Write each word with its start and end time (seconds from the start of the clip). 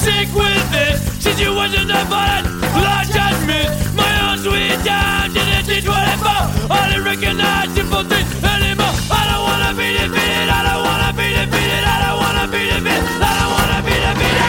Sick 0.00 0.32
with 0.34 0.64
this 0.72 0.96
Situation 1.20 1.90
of 1.90 2.06
violence, 2.08 2.48
Lord 2.72 3.06
judgment 3.12 3.68
My 3.94 4.12
own 4.32 4.38
sweet 4.40 4.80
time, 4.84 5.32
did 5.34 5.48
it 5.48 5.64
teach 5.68 5.86
what 5.86 6.00
I 6.00 6.16
found. 6.16 6.72
I 6.72 6.88
didn't 6.88 7.04
recognize 7.04 7.68
simple 7.74 8.04
things 8.04 8.32
anymore. 8.42 8.94
I 9.12 9.22
don't 9.28 9.42
wanna 9.48 9.72
be 9.76 9.92
defeated, 9.92 10.48
I 10.48 10.60
don't 10.68 10.82
wanna 10.88 11.12
be 11.12 11.28
defeated 11.36 11.84
I 11.84 11.96
don't 12.04 12.18
wanna 12.24 12.46
be 12.48 12.62
defeated, 12.72 13.20
I 13.20 13.32
don't 13.40 13.52
wanna 13.56 13.80
be 13.84 13.94
defeated. 14.06 14.48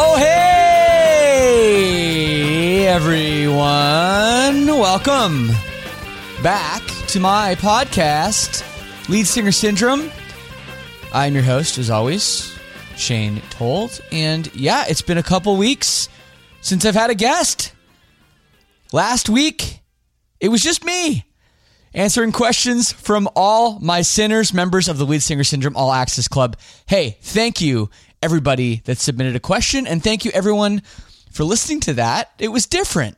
Oh, 0.00 0.14
hey, 0.18 1.88
everyone. 2.86 4.66
Welcome 4.78 5.50
back 6.42 6.82
to 7.08 7.18
my 7.20 7.54
podcast, 7.56 8.62
Lead 9.08 9.26
Singer 9.26 9.52
Syndrome. 9.52 10.10
I'm 11.14 11.32
your 11.34 11.42
host, 11.44 11.78
as 11.78 11.88
always, 11.88 12.57
Shane 12.98 13.40
Told. 13.50 14.00
And 14.12 14.54
yeah, 14.54 14.84
it's 14.88 15.02
been 15.02 15.18
a 15.18 15.22
couple 15.22 15.56
weeks 15.56 16.08
since 16.60 16.84
I've 16.84 16.94
had 16.94 17.10
a 17.10 17.14
guest. 17.14 17.72
Last 18.92 19.28
week, 19.28 19.80
it 20.40 20.48
was 20.48 20.62
just 20.62 20.84
me 20.84 21.24
answering 21.94 22.32
questions 22.32 22.92
from 22.92 23.28
all 23.34 23.78
my 23.80 24.02
sinners, 24.02 24.52
members 24.52 24.88
of 24.88 24.98
the 24.98 25.06
Lead 25.06 25.22
Singer 25.22 25.44
Syndrome 25.44 25.76
All 25.76 25.92
Access 25.92 26.28
Club. 26.28 26.56
Hey, 26.86 27.16
thank 27.22 27.60
you, 27.60 27.90
everybody 28.22 28.82
that 28.84 28.98
submitted 28.98 29.36
a 29.36 29.40
question, 29.40 29.86
and 29.86 30.02
thank 30.02 30.24
you, 30.24 30.30
everyone, 30.32 30.82
for 31.30 31.44
listening 31.44 31.80
to 31.80 31.94
that. 31.94 32.32
It 32.38 32.48
was 32.48 32.66
different. 32.66 33.16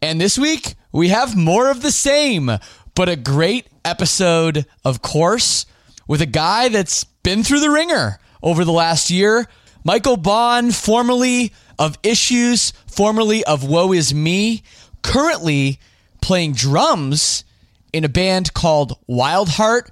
And 0.00 0.20
this 0.20 0.38
week, 0.38 0.74
we 0.92 1.08
have 1.08 1.36
more 1.36 1.70
of 1.70 1.82
the 1.82 1.90
same, 1.90 2.50
but 2.94 3.08
a 3.08 3.16
great 3.16 3.66
episode, 3.84 4.66
of 4.84 5.02
course, 5.02 5.66
with 6.06 6.22
a 6.22 6.26
guy 6.26 6.68
that's 6.68 7.04
been 7.04 7.42
through 7.42 7.60
the 7.60 7.70
ringer 7.70 8.20
over 8.42 8.64
the 8.64 8.72
last 8.72 9.10
year. 9.10 9.46
Michael 9.84 10.16
Bohn, 10.16 10.70
formerly 10.70 11.52
of 11.78 11.96
Issues, 12.02 12.72
formerly 12.86 13.44
of 13.44 13.68
Woe 13.68 13.92
Is 13.92 14.12
Me, 14.12 14.62
currently 15.02 15.78
playing 16.20 16.52
drums 16.52 17.44
in 17.92 18.04
a 18.04 18.08
band 18.08 18.52
called 18.54 18.98
Wild 19.06 19.48
Heart. 19.48 19.90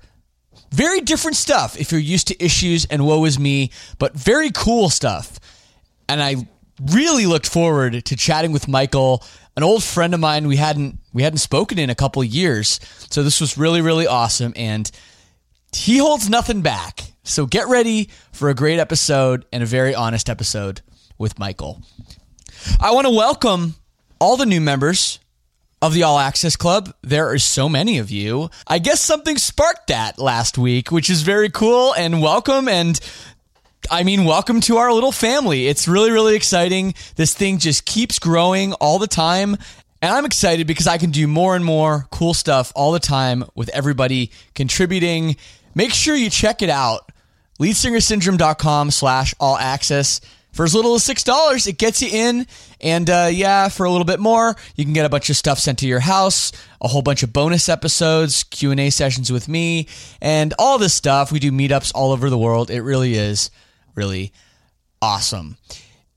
Very 0.70 1.00
different 1.00 1.36
stuff 1.36 1.78
if 1.78 1.92
you're 1.92 2.00
used 2.00 2.28
to 2.28 2.44
Issues 2.44 2.84
and 2.86 3.06
Woe 3.06 3.24
Is 3.24 3.38
Me, 3.38 3.70
but 3.98 4.14
very 4.14 4.50
cool 4.50 4.90
stuff. 4.90 5.38
And 6.08 6.22
I 6.22 6.46
really 6.92 7.26
looked 7.26 7.48
forward 7.48 8.04
to 8.04 8.16
chatting 8.16 8.52
with 8.52 8.68
Michael, 8.68 9.24
an 9.56 9.62
old 9.62 9.82
friend 9.82 10.12
of 10.12 10.20
mine 10.20 10.46
we 10.46 10.56
hadn't 10.56 10.98
we 11.12 11.22
hadn't 11.22 11.38
spoken 11.38 11.78
in 11.78 11.88
a 11.88 11.94
couple 11.94 12.22
years. 12.22 12.80
So 13.10 13.22
this 13.22 13.40
was 13.40 13.56
really 13.56 13.80
really 13.80 14.06
awesome 14.06 14.52
and 14.56 14.90
he 15.72 15.98
holds 15.98 16.28
nothing 16.28 16.60
back. 16.60 17.12
So 17.26 17.44
get 17.44 17.66
ready 17.66 18.08
for 18.30 18.50
a 18.50 18.54
great 18.54 18.78
episode 18.78 19.46
and 19.52 19.60
a 19.60 19.66
very 19.66 19.96
honest 19.96 20.30
episode 20.30 20.80
with 21.18 21.40
Michael. 21.40 21.82
I 22.80 22.92
want 22.92 23.08
to 23.08 23.12
welcome 23.12 23.74
all 24.20 24.36
the 24.36 24.46
new 24.46 24.60
members 24.60 25.18
of 25.82 25.92
the 25.92 26.04
All 26.04 26.20
Access 26.20 26.54
Club. 26.54 26.94
There 27.02 27.28
are 27.28 27.38
so 27.38 27.68
many 27.68 27.98
of 27.98 28.12
you. 28.12 28.48
I 28.68 28.78
guess 28.78 29.00
something 29.00 29.38
sparked 29.38 29.88
that 29.88 30.20
last 30.20 30.56
week, 30.56 30.92
which 30.92 31.10
is 31.10 31.22
very 31.22 31.50
cool 31.50 31.92
and 31.94 32.22
welcome. 32.22 32.68
And 32.68 32.98
I 33.90 34.04
mean, 34.04 34.24
welcome 34.24 34.60
to 34.62 34.76
our 34.76 34.92
little 34.92 35.10
family. 35.10 35.66
It's 35.66 35.88
really, 35.88 36.12
really 36.12 36.36
exciting. 36.36 36.94
This 37.16 37.34
thing 37.34 37.58
just 37.58 37.84
keeps 37.86 38.20
growing 38.20 38.72
all 38.74 39.00
the 39.00 39.08
time. 39.08 39.56
And 40.00 40.14
I'm 40.14 40.26
excited 40.26 40.68
because 40.68 40.86
I 40.86 40.96
can 40.96 41.10
do 41.10 41.26
more 41.26 41.56
and 41.56 41.64
more 41.64 42.06
cool 42.12 42.34
stuff 42.34 42.72
all 42.76 42.92
the 42.92 43.00
time 43.00 43.42
with 43.56 43.68
everybody 43.70 44.30
contributing. 44.54 45.34
Make 45.74 45.92
sure 45.92 46.14
you 46.14 46.30
check 46.30 46.62
it 46.62 46.70
out. 46.70 47.10
Leadsingersyndrome.com 47.58 48.90
slash 48.90 49.34
all 49.40 49.56
access. 49.56 50.20
For 50.52 50.64
as 50.64 50.74
little 50.74 50.94
as 50.94 51.02
$6, 51.06 51.66
it 51.66 51.76
gets 51.76 52.00
you 52.00 52.08
in. 52.10 52.46
And 52.80 53.10
uh, 53.10 53.28
yeah, 53.30 53.68
for 53.68 53.84
a 53.84 53.90
little 53.90 54.06
bit 54.06 54.20
more, 54.20 54.56
you 54.74 54.84
can 54.84 54.94
get 54.94 55.04
a 55.04 55.10
bunch 55.10 55.28
of 55.28 55.36
stuff 55.36 55.58
sent 55.58 55.80
to 55.80 55.86
your 55.86 56.00
house, 56.00 56.50
a 56.80 56.88
whole 56.88 57.02
bunch 57.02 57.22
of 57.22 57.32
bonus 57.32 57.68
episodes, 57.68 58.42
Q&A 58.44 58.88
sessions 58.88 59.30
with 59.30 59.48
me, 59.48 59.86
and 60.20 60.54
all 60.58 60.78
this 60.78 60.94
stuff. 60.94 61.30
We 61.30 61.40
do 61.40 61.52
meetups 61.52 61.92
all 61.94 62.12
over 62.12 62.30
the 62.30 62.38
world. 62.38 62.70
It 62.70 62.80
really 62.80 63.14
is 63.14 63.50
really 63.94 64.32
awesome. 65.02 65.58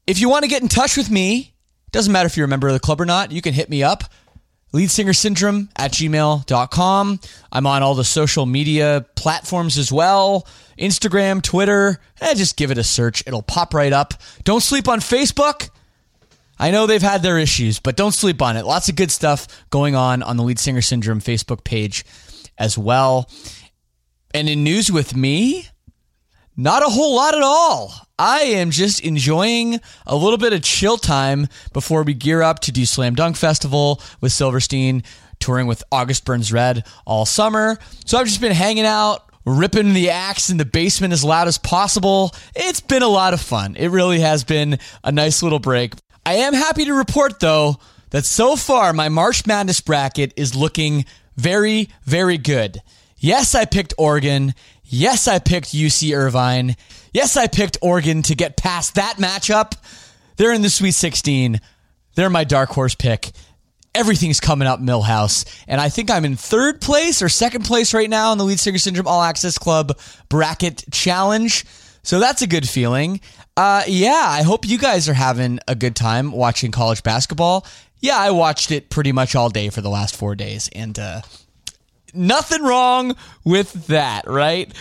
If 0.08 0.20
you 0.20 0.30
want 0.30 0.44
to 0.44 0.50
get 0.50 0.62
in 0.62 0.70
touch 0.70 0.96
with 0.96 1.12
me, 1.12 1.54
doesn't 1.92 2.12
matter 2.12 2.28
if 2.28 2.38
you're 2.38 2.46
a 2.46 2.50
member 2.50 2.68
of 2.68 2.74
the 2.74 2.80
club 2.80 3.02
or 3.02 3.06
not, 3.06 3.32
you 3.32 3.42
can 3.42 3.54
hit 3.54 3.70
me 3.70 3.84
up. 3.84 4.06
Leadsingersyndrome 4.74 5.70
at 5.76 5.92
gmail.com. 5.92 7.20
I'm 7.52 7.68
on 7.68 7.84
all 7.84 7.96
the 7.96 8.04
social 8.04 8.46
media 8.46 9.06
platforms 9.16 9.78
as 9.78 9.92
well 9.92 10.48
Instagram, 10.80 11.42
Twitter. 11.42 12.00
Eh, 12.22 12.34
just 12.36 12.56
give 12.56 12.72
it 12.72 12.78
a 12.78 12.84
search, 12.84 13.24
it'll 13.28 13.42
pop 13.42 13.74
right 13.74 13.94
up. 13.94 14.14
Don't 14.44 14.62
sleep 14.62 14.88
on 14.88 15.00
Facebook. 15.00 15.70
I 16.58 16.72
know 16.72 16.88
they've 16.88 17.02
had 17.02 17.22
their 17.22 17.38
issues, 17.38 17.80
but 17.80 17.96
don't 17.96 18.12
sleep 18.14 18.42
on 18.42 18.58
it. 18.58 18.66
Lots 18.66 18.90
of 18.90 18.96
good 18.96 19.12
stuff 19.12 19.48
going 19.70 19.96
on 19.96 20.24
on 20.24 20.36
the 20.36 20.44
Lead 20.44 20.60
Singer 20.60 20.82
Syndrome 20.82 21.22
Facebook 21.22 21.64
page 21.64 22.06
as 22.58 22.78
well. 22.78 23.30
And 24.34 24.50
in 24.50 24.64
news 24.64 24.92
with 24.92 25.16
me, 25.16 25.68
not 26.60 26.84
a 26.84 26.90
whole 26.90 27.16
lot 27.16 27.34
at 27.34 27.42
all. 27.42 27.94
I 28.20 28.42
am 28.42 28.72
just 28.72 29.00
enjoying 29.00 29.80
a 30.06 30.16
little 30.16 30.38
bit 30.38 30.52
of 30.52 30.62
chill 30.62 30.98
time 30.98 31.48
before 31.72 32.04
we 32.04 32.14
gear 32.14 32.42
up 32.42 32.60
to 32.60 32.72
do 32.74 32.86
Slam 32.86 33.16
Dunk 33.16 33.38
Festival 33.38 34.02
with 34.20 34.34
Silverstein, 34.34 35.04
touring 35.40 35.68
with 35.68 35.86
August 35.90 36.26
Burns 36.26 36.52
Red 36.52 36.84
all 37.06 37.26
summer. 37.26 37.78
So 38.06 38.18
I've 38.18 38.28
just 38.28 38.42
been 38.42 38.52
hanging 38.52 38.86
out, 38.86 39.24
ripping 39.46 39.94
the 39.94 40.10
axe 40.10 40.50
in 40.50 40.58
the 40.58 40.66
basement 40.66 41.14
as 41.14 41.24
loud 41.24 41.48
as 41.48 41.58
possible. 41.58 42.36
It's 42.54 42.82
been 42.82 43.04
a 43.04 43.08
lot 43.08 43.34
of 43.34 43.40
fun. 43.40 43.78
It 43.78 43.88
really 43.88 44.20
has 44.20 44.44
been 44.44 44.80
a 45.02 45.14
nice 45.14 45.42
little 45.42 45.60
break. 45.60 45.94
I 46.26 46.34
am 46.34 46.54
happy 46.54 46.84
to 46.84 46.94
report, 46.94 47.40
though, 47.40 47.78
that 48.10 48.26
so 48.26 48.58
far 48.58 48.92
my 48.92 49.08
March 49.08 49.48
Madness 49.48 49.80
bracket 49.80 50.34
is 50.36 50.58
looking 50.58 51.06
very, 51.38 51.88
very 52.04 52.38
good. 52.38 52.82
Yes, 53.18 53.56
I 53.56 53.66
picked 53.66 53.94
Oregon. 53.98 54.54
Yes, 54.92 55.28
I 55.28 55.40
picked 55.40 55.68
UC 55.72 56.16
Irvine. 56.18 56.76
Yes, 57.14 57.38
I 57.38 57.48
picked 57.48 57.78
Oregon 57.82 58.24
to 58.24 58.36
get 58.36 58.58
past 58.58 58.96
that 58.96 59.16
matchup. 59.18 59.74
They're 60.38 60.54
in 60.54 60.62
the 60.62 60.70
Sweet 60.70 60.92
16. 60.94 61.60
They're 62.16 62.30
my 62.30 62.44
dark 62.44 62.70
horse 62.70 62.96
pick. 62.96 63.32
everything's 63.96 64.40
coming 64.40 64.68
up 64.68 64.80
Milhouse. 64.80 65.46
And 65.68 65.80
I 65.82 65.90
think 65.90 66.10
I'm 66.12 66.24
in 66.26 66.36
third 66.36 66.80
place 66.82 67.22
or 67.22 67.30
second 67.30 67.66
place 67.66 67.94
right 67.94 68.10
now 68.10 68.32
in 68.32 68.38
the 68.38 68.46
Lead 68.46 68.60
Singer 68.60 68.78
Syndrome 68.78 69.08
All 69.08 69.22
Access 69.22 69.58
Club 69.58 69.98
bracket 70.30 70.86
challenge. 70.92 71.66
So 72.04 72.20
that's 72.20 72.42
a 72.42 72.48
good 72.48 72.68
feeling. 72.68 73.20
Uh, 73.58 73.84
yeah, 73.88 74.24
I 74.26 74.44
hope 74.44 74.68
you 74.68 74.78
guys 74.78 75.10
are 75.10 75.14
having 75.14 75.60
a 75.68 75.76
good 75.76 75.96
time 75.96 76.32
watching 76.32 76.72
college 76.72 77.04
basketball. 77.04 77.66
Yeah, 78.00 78.18
I 78.18 78.32
watched 78.32 78.72
it 78.72 78.90
pretty 78.90 79.12
much 79.12 79.36
all 79.36 79.50
day 79.50 79.70
for 79.70 79.82
the 79.82 79.90
last 79.90 80.16
four 80.16 80.34
days, 80.34 80.70
and 80.74 80.98
uh, 80.98 81.22
nothing 82.14 82.64
wrong 82.64 83.16
with 83.44 83.88
that, 83.88 84.28
right? 84.28 84.74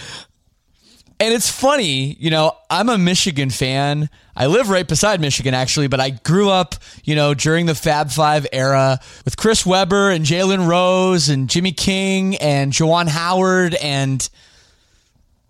And 1.21 1.35
it's 1.35 1.51
funny, 1.51 2.15
you 2.21 2.31
know, 2.31 2.53
I'm 2.71 2.89
a 2.89 2.97
Michigan 2.97 3.51
fan. 3.51 4.09
I 4.37 4.47
live 4.47 4.71
right 4.71 4.87
beside 4.87 5.21
Michigan, 5.21 5.53
actually, 5.53 5.89
but 5.89 5.99
I 5.99 6.11
grew 6.11 6.49
up, 6.49 6.77
you 7.03 7.17
know, 7.17 7.35
during 7.35 7.67
the 7.67 7.75
Fab 7.75 8.11
Five 8.11 8.47
era 8.53 9.01
with 9.25 9.37
Chris 9.37 9.67
Webber 9.67 10.11
and 10.11 10.25
Jalen 10.25 10.69
Rose 10.69 11.29
and 11.29 11.51
Jimmy 11.51 11.73
King 11.73 12.37
and 12.37 12.73
Juwan 12.73 13.09
Howard. 13.09 13.75
And 13.75 14.29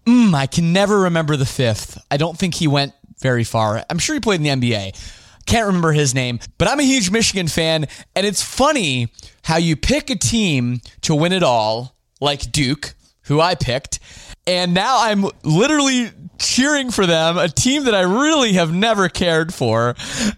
mm, 0.07 0.33
I 0.33 0.47
can 0.47 0.73
never 0.73 1.01
remember 1.01 1.37
the 1.37 1.45
fifth. 1.45 2.03
I 2.11 2.17
don't 2.17 2.39
think 2.39 2.55
he 2.55 2.67
went 2.67 2.95
very 3.21 3.45
far. 3.45 3.85
I'm 3.91 3.99
sure 3.99 4.15
he 4.15 4.21
played 4.21 4.41
in 4.41 4.61
the 4.61 4.71
NBA. 4.71 5.18
Can't 5.49 5.67
remember 5.67 5.93
his 5.93 6.15
name, 6.15 6.41
but 6.59 6.69
I'm 6.69 6.79
a 6.79 6.83
huge 6.83 7.11
Michigan 7.11 7.49
fan. 7.49 7.87
And 8.15 8.27
it's 8.27 8.43
funny 8.43 9.09
how 9.45 9.57
you 9.57 9.77
pick 9.77 10.11
a 10.11 10.15
team 10.15 10.83
to 11.01 11.15
win 11.15 11.33
it 11.33 11.43
all, 11.43 11.97
like 12.21 12.53
Duke, 12.53 12.93
who 13.23 13.41
I 13.41 13.55
picked. 13.55 13.99
And 14.47 14.75
now 14.75 14.99
I'm 15.01 15.25
literally 15.43 16.11
cheering 16.39 16.91
for 16.91 17.07
them, 17.07 17.39
a 17.39 17.49
team 17.49 17.85
that 17.85 17.95
I 17.95 18.03
really 18.03 18.53
have 18.53 18.75
never 18.75 19.09
cared 19.09 19.55
for, 19.55 19.97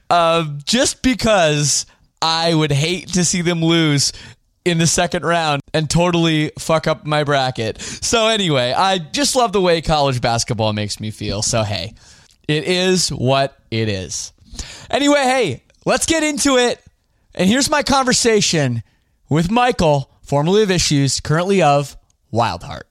uh, 0.09 0.45
just 0.65 1.03
because 1.03 1.87
I 2.23 2.55
would 2.55 2.71
hate 2.71 3.09
to 3.15 3.25
see 3.25 3.43
them 3.43 3.65
lose 3.65 4.13
in 4.65 4.79
the 4.79 4.87
second 4.87 5.25
round 5.25 5.61
and 5.75 5.91
totally 5.91 6.53
fuck 6.57 6.87
up 6.87 7.05
my 7.05 7.25
bracket. 7.25 7.81
So, 7.81 8.29
anyway, 8.29 8.73
I 8.77 8.99
just 8.99 9.35
love 9.35 9.53
the 9.53 9.61
way 9.61 9.83
college 9.83 10.21
basketball 10.21 10.73
makes 10.73 11.01
me 11.01 11.11
feel. 11.11 11.43
So, 11.43 11.65
hey, 11.65 11.95
it 12.47 12.63
is 12.63 13.09
what 13.09 13.59
it 13.73 13.89
is. 13.89 14.33
Anyway, 14.91 15.23
hey, 15.23 15.63
let's 15.85 16.07
get 16.07 16.23
into 16.23 16.57
it. 16.57 16.83
And 17.35 17.49
here's 17.49 17.71
my 17.71 17.83
conversation 17.83 18.83
with 19.29 19.51
Michael, 19.51 20.11
formerly 20.23 20.63
of 20.63 20.71
Issues, 20.71 21.21
currently 21.21 21.63
of 21.63 21.97
Wildheart. 22.33 22.83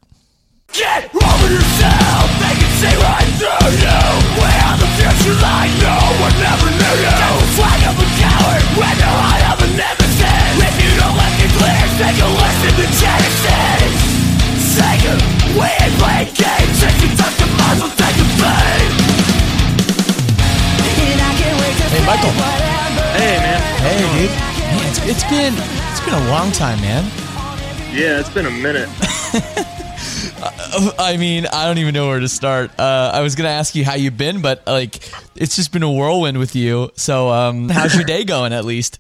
Get 0.71 1.09
over 1.11 1.47
yourself, 1.49 2.27
they 2.39 2.55
can 2.55 2.71
see 2.77 2.95
right 3.01 3.31
through 3.41 3.73
you! 3.73 4.01
We 4.37 4.49
are 4.63 4.77
the 4.77 4.89
future 4.95 5.35
line, 5.41 5.73
no 5.81 5.97
one 6.21 6.35
never 6.37 6.69
knew 6.69 6.95
you! 7.03 7.09
Don't 7.09 7.49
swag 7.57 7.81
of 7.89 7.97
a 7.97 8.07
coward 8.21 8.63
when 8.77 8.95
the 9.01 9.09
heart 9.09 9.43
of 9.49 9.57
a 9.65 9.69
nemesis! 9.75 10.61
If 10.61 10.75
you 10.77 10.91
don't 10.93 11.17
let 11.17 11.33
me 11.41 11.47
clear, 11.57 11.83
then 11.97 12.13
you'll 12.21 12.37
listen 12.37 12.73
to 12.79 12.87
Genesis! 13.01 13.91
Sega, 14.77 15.13
we 15.57 15.67
ain't 15.67 15.95
playing 15.97 16.31
games! 16.37 16.79
If 16.85 16.95
you 17.01 17.09
touch 17.17 17.35
the 17.41 17.49
minds, 17.57 17.89
take 17.97 18.17
a 18.21 18.27
pain 18.37 18.98
Michael. 22.09 22.31
Hey 22.31 23.37
man. 23.37 23.61
Hey, 23.81 23.97
dude. 23.99 24.31
Man, 24.31 24.89
it's, 24.89 24.99
it's 25.05 25.23
been 25.29 25.53
it's 25.91 25.99
been 26.03 26.15
a 26.15 26.27
long 26.31 26.51
time, 26.51 26.81
man. 26.81 27.03
Yeah, 27.93 28.19
it's 28.19 28.31
been 28.31 28.47
a 28.47 28.49
minute. 28.49 28.89
I 30.97 31.17
mean, 31.19 31.45
I 31.45 31.67
don't 31.67 31.77
even 31.77 31.93
know 31.93 32.07
where 32.07 32.19
to 32.19 32.27
start. 32.27 32.71
Uh, 32.79 33.11
I 33.13 33.21
was 33.21 33.35
gonna 33.35 33.49
ask 33.49 33.75
you 33.75 33.85
how 33.85 33.93
you've 33.93 34.17
been, 34.17 34.41
but 34.41 34.65
like, 34.65 35.07
it's 35.35 35.55
just 35.55 35.71
been 35.71 35.83
a 35.83 35.91
whirlwind 35.91 36.39
with 36.39 36.55
you. 36.55 36.89
So, 36.95 37.29
um, 37.29 37.69
how's 37.69 37.93
your 37.93 38.05
day 38.05 38.23
going? 38.23 38.53
At 38.53 38.65
least. 38.65 38.97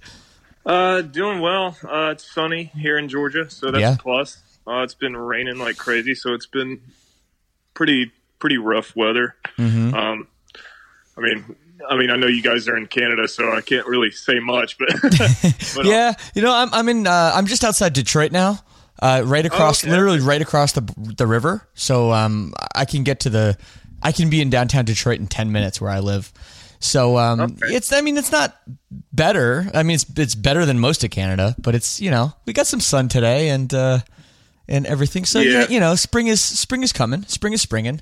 Uh, 0.63 1.01
doing 1.01 1.41
well. 1.41 1.75
Uh, 1.83 2.09
it's 2.11 2.31
sunny 2.31 2.65
here 2.77 2.99
in 2.99 3.09
Georgia, 3.09 3.49
so 3.49 3.71
that's 3.71 3.81
Yeah. 3.81 3.95
a 3.95 3.97
plus. 3.97 4.37
Uh, 4.67 4.83
it's 4.83 4.93
been 4.93 5.17
raining 5.17 5.57
like 5.57 5.77
crazy, 5.77 6.13
so 6.13 6.35
it's 6.35 6.45
been 6.45 6.79
pretty 7.73 8.11
pretty 8.37 8.59
rough 8.59 8.95
weather. 8.95 9.35
Mm-hmm. 9.57 9.95
Um, 9.95 10.27
I 11.17 11.21
mean, 11.21 11.55
I 11.87 11.95
mean, 11.97 12.09
I 12.09 12.15
know 12.15 12.27
you 12.27 12.41
guys 12.41 12.67
are 12.67 12.75
in 12.77 12.87
Canada, 12.87 13.27
so 13.27 13.51
I 13.51 13.61
can't 13.61 13.85
really 13.87 14.11
say 14.11 14.39
much, 14.39 14.77
but, 14.77 14.89
but 15.75 15.85
Yeah, 15.85 16.13
you 16.33 16.41
know, 16.41 16.53
I'm 16.53 16.73
I'm 16.73 16.89
in 16.89 17.07
uh, 17.07 17.31
I'm 17.35 17.45
just 17.45 17.63
outside 17.63 17.93
Detroit 17.93 18.31
now. 18.31 18.59
Uh, 19.01 19.23
right 19.25 19.45
across, 19.45 19.81
okay. 19.83 19.91
literally 19.91 20.19
right 20.19 20.41
across 20.41 20.73
the 20.73 20.81
the 20.97 21.25
river. 21.25 21.65
So 21.73 22.11
um, 22.11 22.53
I 22.75 22.83
can 22.83 23.03
get 23.03 23.21
to 23.21 23.29
the, 23.29 23.57
I 24.03 24.11
can 24.11 24.29
be 24.29 24.41
in 24.41 24.49
downtown 24.49 24.83
Detroit 24.83 25.19
in 25.19 25.27
ten 25.27 25.53
minutes 25.53 25.79
where 25.79 25.89
I 25.89 25.99
live. 25.99 26.33
So 26.81 27.17
um, 27.17 27.39
Okay. 27.39 27.75
it's, 27.75 27.93
I 27.93 28.01
mean, 28.01 28.17
it's 28.17 28.31
not 28.31 28.57
better. 29.13 29.69
I 29.73 29.83
mean, 29.83 29.95
it's 29.95 30.05
it's 30.17 30.35
better 30.35 30.65
than 30.65 30.79
most 30.79 31.03
of 31.05 31.11
Canada, 31.11 31.55
but 31.59 31.75
it's 31.75 32.01
you 32.01 32.11
know 32.11 32.33
we 32.45 32.51
got 32.51 32.67
some 32.67 32.81
sun 32.81 33.07
today 33.07 33.49
and 33.49 33.73
uh, 33.73 33.99
and 34.67 34.85
everything. 34.85 35.23
So 35.23 35.39
yeah. 35.39 35.61
Yeah. 35.61 35.67
you 35.69 35.79
know, 35.79 35.95
spring 35.95 36.27
is 36.27 36.41
spring 36.43 36.83
is 36.83 36.91
coming. 36.91 37.23
Spring 37.23 37.53
is 37.53 37.61
springing. 37.61 38.01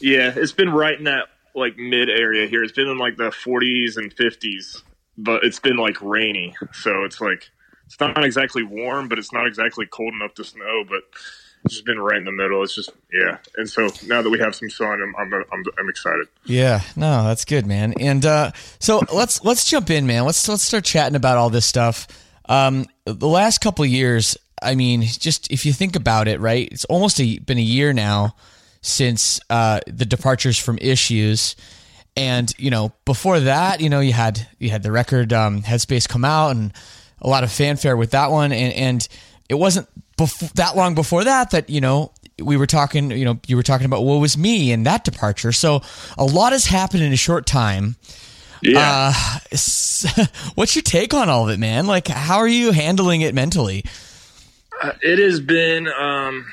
yeah, 0.00 0.32
it's 0.34 0.52
been 0.52 0.70
right 0.70 0.98
in 0.98 1.04
that 1.04 1.28
like 1.54 1.76
mid 1.76 2.08
area 2.08 2.46
here. 2.46 2.62
It's 2.62 2.72
been 2.72 2.88
in 2.88 2.98
like 2.98 3.16
the 3.16 3.30
40s 3.30 3.96
and 3.96 4.14
50s, 4.14 4.82
but 5.16 5.44
it's 5.44 5.58
been 5.58 5.76
like 5.76 6.00
rainy, 6.00 6.54
so 6.72 7.04
it's 7.04 7.20
like 7.20 7.50
it's 7.86 7.98
not 7.98 8.24
exactly 8.24 8.62
warm, 8.62 9.08
but 9.08 9.18
it's 9.18 9.32
not 9.32 9.46
exactly 9.46 9.86
cold 9.86 10.14
enough 10.14 10.34
to 10.34 10.44
snow. 10.44 10.84
But 10.88 11.02
it's 11.64 11.74
just 11.74 11.84
been 11.84 11.98
right 11.98 12.16
in 12.16 12.24
the 12.24 12.32
middle. 12.32 12.62
It's 12.62 12.74
just 12.74 12.90
yeah. 13.12 13.38
And 13.56 13.68
so 13.68 13.88
now 14.06 14.22
that 14.22 14.30
we 14.30 14.38
have 14.38 14.54
some 14.54 14.70
sun, 14.70 15.02
I'm 15.02 15.14
I'm 15.16 15.32
I'm, 15.52 15.64
I'm 15.78 15.88
excited. 15.88 16.26
Yeah, 16.44 16.80
no, 16.96 17.24
that's 17.24 17.44
good, 17.44 17.66
man. 17.66 17.94
And 18.00 18.24
uh, 18.24 18.52
so 18.78 19.02
let's 19.12 19.44
let's 19.44 19.68
jump 19.68 19.90
in, 19.90 20.06
man. 20.06 20.24
Let's 20.24 20.48
let's 20.48 20.62
start 20.62 20.84
chatting 20.84 21.16
about 21.16 21.36
all 21.36 21.50
this 21.50 21.66
stuff. 21.66 22.06
Um, 22.48 22.86
the 23.04 23.28
last 23.28 23.58
couple 23.60 23.84
years, 23.86 24.36
I 24.62 24.74
mean, 24.74 25.02
just 25.02 25.50
if 25.52 25.66
you 25.66 25.72
think 25.72 25.96
about 25.96 26.28
it, 26.28 26.40
right? 26.40 26.68
It's 26.70 26.84
almost 26.86 27.20
a, 27.20 27.38
been 27.40 27.58
a 27.58 27.62
year 27.62 27.92
now 27.92 28.34
since 28.82 29.40
uh, 29.50 29.80
the 29.86 30.04
departures 30.04 30.58
from 30.58 30.78
issues, 30.78 31.56
and 32.16 32.52
you 32.58 32.70
know, 32.70 32.92
before 33.04 33.40
that, 33.40 33.80
you 33.80 33.88
know, 33.88 34.00
you 34.00 34.12
had 34.12 34.46
you 34.58 34.70
had 34.70 34.82
the 34.82 34.92
record 34.92 35.32
um, 35.32 35.62
Headspace 35.62 36.08
come 36.08 36.24
out, 36.24 36.50
and 36.50 36.72
a 37.20 37.28
lot 37.28 37.44
of 37.44 37.52
fanfare 37.52 37.96
with 37.96 38.12
that 38.12 38.30
one, 38.30 38.52
and 38.52 38.72
and 38.74 39.08
it 39.48 39.54
wasn't 39.54 39.88
bef- 40.16 40.52
that 40.52 40.76
long 40.76 40.94
before 40.94 41.24
that 41.24 41.50
that 41.50 41.70
you 41.70 41.80
know 41.80 42.12
we 42.42 42.56
were 42.56 42.66
talking, 42.66 43.10
you 43.10 43.24
know, 43.24 43.38
you 43.46 43.56
were 43.56 43.62
talking 43.62 43.84
about 43.84 44.04
what 44.04 44.16
was 44.16 44.36
me 44.36 44.72
and 44.72 44.86
that 44.86 45.04
departure. 45.04 45.52
So 45.52 45.82
a 46.16 46.24
lot 46.24 46.52
has 46.52 46.66
happened 46.66 47.02
in 47.02 47.12
a 47.12 47.16
short 47.16 47.46
time. 47.46 47.96
Yeah. 48.62 49.12
Uh, 49.14 49.56
what's 50.54 50.74
your 50.74 50.82
take 50.82 51.14
on 51.14 51.28
all 51.28 51.44
of 51.44 51.50
it, 51.50 51.58
man? 51.58 51.86
Like, 51.86 52.08
how 52.08 52.38
are 52.38 52.48
you 52.48 52.72
handling 52.72 53.22
it 53.22 53.34
mentally? 53.34 53.84
Uh, 54.82 54.92
it 55.02 55.18
has 55.18 55.40
been 55.40 55.88
um, 55.88 56.46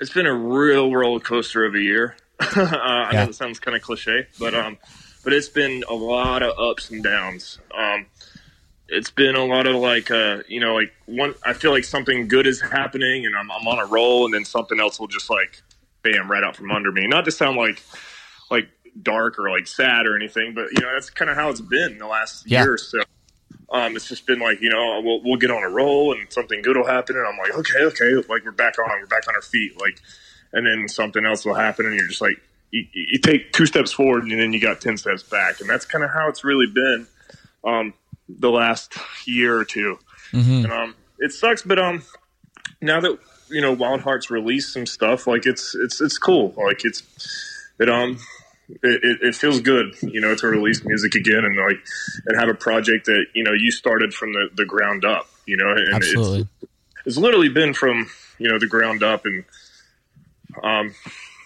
it's 0.00 0.12
been 0.12 0.26
a 0.26 0.34
real 0.34 0.92
roller 0.94 1.20
coaster 1.20 1.64
of 1.64 1.74
a 1.74 1.80
year. 1.80 2.16
uh, 2.40 2.46
I 2.56 3.12
Yeah. 3.12 3.24
know 3.24 3.28
it 3.30 3.34
sounds 3.34 3.60
kind 3.60 3.76
of 3.76 3.82
cliche, 3.82 4.26
but 4.38 4.54
um, 4.54 4.78
but 5.24 5.32
it's 5.32 5.48
been 5.48 5.84
a 5.88 5.94
lot 5.94 6.42
of 6.42 6.58
ups 6.58 6.90
and 6.90 7.02
downs. 7.02 7.58
Um, 7.76 8.06
it's 8.88 9.10
been 9.10 9.36
a 9.36 9.44
lot 9.44 9.66
of 9.66 9.76
like 9.76 10.10
uh, 10.10 10.38
you 10.48 10.60
know, 10.60 10.74
like 10.74 10.92
one. 11.06 11.34
I 11.44 11.52
feel 11.52 11.70
like 11.70 11.84
something 11.84 12.28
good 12.28 12.46
is 12.46 12.60
happening, 12.60 13.26
and 13.26 13.36
I'm 13.36 13.50
I'm 13.50 13.66
on 13.68 13.78
a 13.78 13.86
roll, 13.86 14.24
and 14.24 14.34
then 14.34 14.44
something 14.44 14.80
else 14.80 14.98
will 14.98 15.06
just 15.08 15.30
like 15.30 15.62
bam 16.02 16.30
right 16.30 16.42
out 16.42 16.56
from 16.56 16.70
under 16.70 16.90
me. 16.90 17.06
Not 17.06 17.24
to 17.26 17.30
sound 17.30 17.56
like 17.56 17.82
like 18.50 18.68
dark 19.02 19.38
or 19.38 19.50
like 19.50 19.66
sad 19.66 20.06
or 20.06 20.16
anything, 20.16 20.54
but 20.54 20.72
you 20.72 20.80
know 20.82 20.92
that's 20.94 21.10
kind 21.10 21.30
of 21.30 21.36
how 21.36 21.50
it's 21.50 21.60
been 21.60 21.98
the 21.98 22.06
last 22.06 22.46
Yeah. 22.46 22.62
year 22.62 22.74
or 22.74 22.78
so. 22.78 23.00
Um, 23.72 23.94
it's 23.94 24.08
just 24.08 24.26
been 24.26 24.40
like 24.40 24.60
you 24.60 24.68
know 24.70 25.00
we'll 25.04 25.22
we'll 25.22 25.38
get 25.38 25.50
on 25.50 25.62
a 25.62 25.68
roll 25.68 26.12
and 26.12 26.30
something 26.32 26.62
good 26.62 26.76
will 26.76 26.86
happen. 26.86 27.16
And 27.16 27.26
I'm 27.26 27.38
like 27.38 27.54
okay 27.54 27.84
okay. 27.84 28.14
Like 28.28 28.44
we're 28.44 28.50
back 28.52 28.78
on 28.78 28.88
we're 29.00 29.06
back 29.06 29.28
on 29.28 29.34
our 29.34 29.42
feet. 29.42 29.80
Like 29.80 30.00
and 30.52 30.66
then 30.66 30.88
something 30.88 31.24
else 31.24 31.44
will 31.44 31.54
happen 31.54 31.86
and 31.86 31.94
you're 31.94 32.08
just 32.08 32.20
like 32.20 32.40
you, 32.72 32.84
you 32.92 33.18
take 33.18 33.52
two 33.52 33.66
steps 33.66 33.92
forward 33.92 34.24
and 34.24 34.40
then 34.40 34.52
you 34.52 34.60
got 34.60 34.80
ten 34.80 34.96
steps 34.96 35.22
back. 35.22 35.60
And 35.60 35.68
that's 35.70 35.84
kind 35.84 36.04
of 36.04 36.10
how 36.10 36.28
it's 36.28 36.42
really 36.44 36.66
been 36.66 37.06
um, 37.64 37.94
the 38.28 38.50
last 38.50 38.96
year 39.26 39.56
or 39.58 39.64
2 39.64 39.98
Mm-hmm. 40.32 40.64
and 40.64 40.72
um 40.72 40.94
it 41.18 41.32
sucks 41.32 41.62
but 41.62 41.76
um 41.80 42.04
now 42.80 43.00
that 43.00 43.18
you 43.50 43.60
know 43.60 43.72
Wild 43.72 44.00
Hearts 44.00 44.30
released 44.30 44.72
some 44.72 44.86
stuff 44.86 45.26
like 45.26 45.44
it's 45.44 45.74
it's 45.74 46.00
it's 46.00 46.18
cool. 46.18 46.54
Like 46.56 46.84
it's 46.84 47.02
it 47.80 47.90
um 47.90 48.18
it, 48.82 49.04
it, 49.04 49.18
it 49.22 49.34
feels 49.34 49.60
good, 49.60 49.94
you 50.02 50.20
know, 50.20 50.34
to 50.34 50.46
release 50.46 50.84
music 50.84 51.14
again 51.14 51.44
and 51.44 51.56
like 51.56 51.84
and 52.26 52.38
have 52.38 52.48
a 52.48 52.54
project 52.54 53.06
that 53.06 53.26
you 53.34 53.44
know 53.44 53.52
you 53.52 53.70
started 53.70 54.14
from 54.14 54.32
the, 54.32 54.48
the 54.54 54.64
ground 54.64 55.04
up, 55.04 55.28
you 55.46 55.56
know, 55.56 55.70
and 55.70 55.94
Absolutely. 55.94 56.48
It's, 56.62 56.72
it's 57.06 57.16
literally 57.16 57.48
been 57.48 57.74
from 57.74 58.08
you 58.38 58.48
know 58.48 58.58
the 58.58 58.66
ground 58.66 59.02
up, 59.02 59.24
and 59.24 59.44
um, 60.62 60.94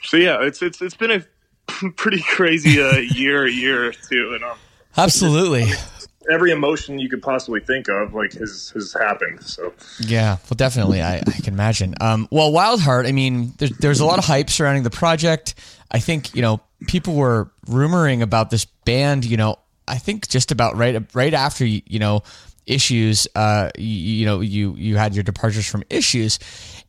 so 0.03 0.17
yeah, 0.17 0.43
it's 0.43 0.63
it's 0.63 0.81
it's 0.83 0.97
been 0.97 1.11
a 1.11 1.91
pretty 1.97 2.23
crazy 2.23 2.83
uh, 2.83 2.97
year, 2.97 3.47
year 3.47 3.87
or 3.89 3.93
two, 3.93 4.33
and 4.35 4.45
um, 4.45 4.59
Absolutely. 4.97 5.67
every 6.31 6.51
emotion 6.51 6.99
you 6.99 7.09
could 7.09 7.23
possibly 7.23 7.61
think 7.61 7.89
of 7.89 8.15
like 8.15 8.33
has 8.35 8.71
has 8.71 8.93
happened. 8.93 9.43
So 9.43 9.73
Yeah, 10.01 10.37
well, 10.45 10.57
definitely. 10.57 11.03
I, 11.03 11.19
I 11.19 11.41
can 11.43 11.55
imagine. 11.55 11.95
Um, 12.01 12.29
well, 12.31 12.53
Wild 12.53 12.81
Heart, 12.81 13.07
I 13.07 13.13
mean, 13.13 13.53
there, 13.59 13.69
there's 13.81 14.01
a 14.01 14.07
lot 14.07 14.19
of 14.19 14.25
hype 14.25 14.51
surrounding 14.51 14.83
the 14.83 14.91
project. 14.91 15.55
I 15.91 16.01
think, 16.01 16.35
you 16.35 16.43
know, 16.43 16.61
people 16.85 17.15
were 17.15 17.51
rumoring 17.67 18.23
about 18.23 18.51
this 18.51 18.65
band, 18.65 19.25
you 19.25 19.37
know, 19.37 19.59
I 19.87 19.99
think 19.99 20.29
just 20.29 20.51
about 20.53 20.77
right 20.77 21.03
right 21.15 21.35
after, 21.35 21.67
you 21.67 21.99
know, 21.99 22.23
issues. 22.67 23.27
Uh, 23.35 23.71
you, 23.77 23.85
you 23.87 24.27
know, 24.27 24.41
you 24.41 24.75
you 24.77 24.97
had 24.97 25.15
your 25.15 25.25
departures 25.25 25.67
from 25.67 25.83
issues. 25.91 26.39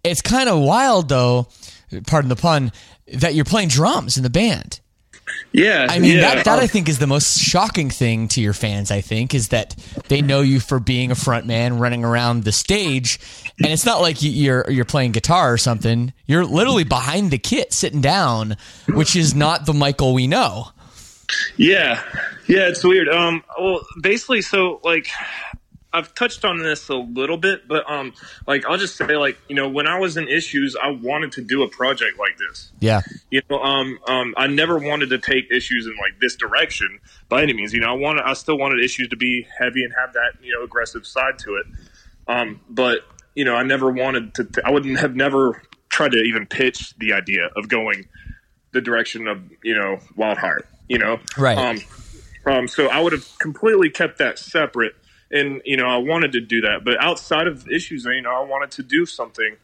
It's 0.04 0.22
kind 0.22 0.50
of 0.50 0.60
wild, 0.62 1.10
though. 1.10 1.48
Pardon 2.08 2.30
the 2.30 2.36
pun. 2.36 2.72
That 3.14 3.36
you're 3.36 3.46
playing 3.46 3.70
drums 3.70 4.18
in 4.18 4.24
the 4.24 4.30
band. 4.30 4.80
Yeah, 5.52 5.88
I 5.90 6.00
mean, 6.00 6.18
yeah, 6.18 6.36
that, 6.36 6.46
that 6.46 6.58
um, 6.60 6.64
I 6.64 6.68
think 6.68 6.88
is 6.88 7.00
the 7.00 7.08
most 7.08 7.40
shocking 7.40 7.90
thing 7.90 8.28
to 8.30 8.42
your 8.42 8.54
fans, 8.54 8.92
I 8.92 9.02
think, 9.02 9.34
is 9.34 9.48
that 9.50 9.76
they 10.08 10.22
know 10.22 10.42
you 10.42 10.60
for 10.60 10.80
being 10.80 11.10
a 11.12 11.16
front 11.16 11.46
man 11.48 11.80
running 11.80 12.04
around 12.06 12.44
the 12.44 12.52
stage. 12.52 13.20
And 13.64 13.72
it's 13.72 13.86
not 13.86 14.02
like 14.02 14.22
you- 14.22 14.30
you're, 14.32 14.70
you're 14.70 14.86
playing 14.86 15.14
guitar 15.14 15.52
or 15.54 15.58
something. 15.58 16.14
You're 16.28 16.46
literally 16.46 16.84
behind 16.84 17.32
the 17.32 17.38
kit 17.40 17.74
sitting 17.74 18.02
down, 18.02 18.58
which 18.90 19.16
is 19.16 19.34
not 19.34 19.66
the 19.66 19.74
Michael 19.74 20.14
we 20.14 20.28
know. 20.28 20.68
Yeah, 21.58 22.04
yeah, 22.48 22.68
it's 22.68 22.84
weird. 22.84 23.10
Um, 23.10 23.44
well, 23.60 23.82
basically, 24.02 24.44
so 24.44 24.80
like, 24.84 25.08
I've 25.96 26.14
touched 26.14 26.44
on 26.44 26.60
this 26.60 26.90
a 26.90 26.96
little 26.96 27.38
bit, 27.38 27.68
but 27.68 27.90
um, 27.90 28.14
like, 28.46 28.66
I'll 28.66 28.78
just 28.78 28.98
say, 28.98 29.16
like, 29.16 29.38
you 29.48 29.56
know, 29.56 29.70
when 29.70 29.88
I 29.88 29.98
was 29.98 30.18
in 30.18 30.28
issues, 30.28 30.76
I 30.76 30.90
wanted 30.90 31.32
to 31.34 31.42
do 31.42 31.64
a 31.64 31.70
project 31.70 32.20
like 32.20 32.38
this. 32.38 32.72
Yeah. 32.82 33.02
You 33.32 33.42
know, 33.50 33.60
um, 33.60 33.98
um, 34.08 34.34
I 34.36 34.48
never 34.48 34.78
wanted 34.78 35.10
to 35.12 35.18
take 35.18 35.50
issues 35.50 35.88
in 35.88 35.94
like 35.94 36.20
this 36.20 36.36
direction 36.36 37.00
by 37.30 37.42
any 37.44 37.54
means. 37.54 37.74
You 37.74 37.80
know, 37.80 37.90
I 37.90 37.94
wanted, 37.94 38.24
I 38.26 38.34
still 38.34 38.58
wanted 38.58 38.84
issues 38.84 39.08
to 39.10 39.16
be 39.16 39.48
heavy 39.58 39.84
and 39.84 39.94
have 39.98 40.14
that 40.14 40.34
you 40.44 40.54
know 40.54 40.64
aggressive 40.64 41.08
side 41.08 41.40
to 41.40 41.56
it. 41.56 41.66
Um, 42.28 42.60
but 42.70 43.00
you 43.36 43.46
know, 43.46 43.56
I 43.56 43.64
never 43.64 43.90
wanted 43.90 44.34
to. 44.36 44.48
I 44.66 44.72
wouldn't 44.72 45.00
have 45.00 45.16
never 45.16 45.62
tried 45.90 46.12
to 46.12 46.18
even 46.18 46.46
pitch 46.46 46.94
the 46.98 47.14
idea 47.14 47.50
of 47.56 47.70
going 47.70 48.08
the 48.72 48.82
direction 48.82 49.28
of 49.28 49.42
you 49.64 49.76
know 49.76 50.00
Wild 50.16 50.38
Heart. 50.38 50.68
You 50.90 51.00
know, 51.00 51.20
Right. 51.38 51.58
Um, 51.58 51.80
um, 52.46 52.68
so 52.68 52.90
I 52.90 53.00
would 53.00 53.14
have 53.14 53.28
completely 53.40 53.90
kept 53.90 54.20
that 54.20 54.38
separate, 54.38 54.96
and 55.32 55.62
you 55.66 55.78
know, 55.78 55.88
I 55.88 55.98
wanted 55.98 56.32
to 56.34 56.42
do 56.42 56.62
that. 56.62 56.84
But 56.84 57.02
outside 57.02 57.48
of 57.48 57.68
issues, 57.70 58.06
you 58.06 58.22
know, 58.22 58.34
I 58.34 58.44
wanted 58.44 58.72
to 58.72 58.84
do 58.84 59.06
something, 59.06 59.58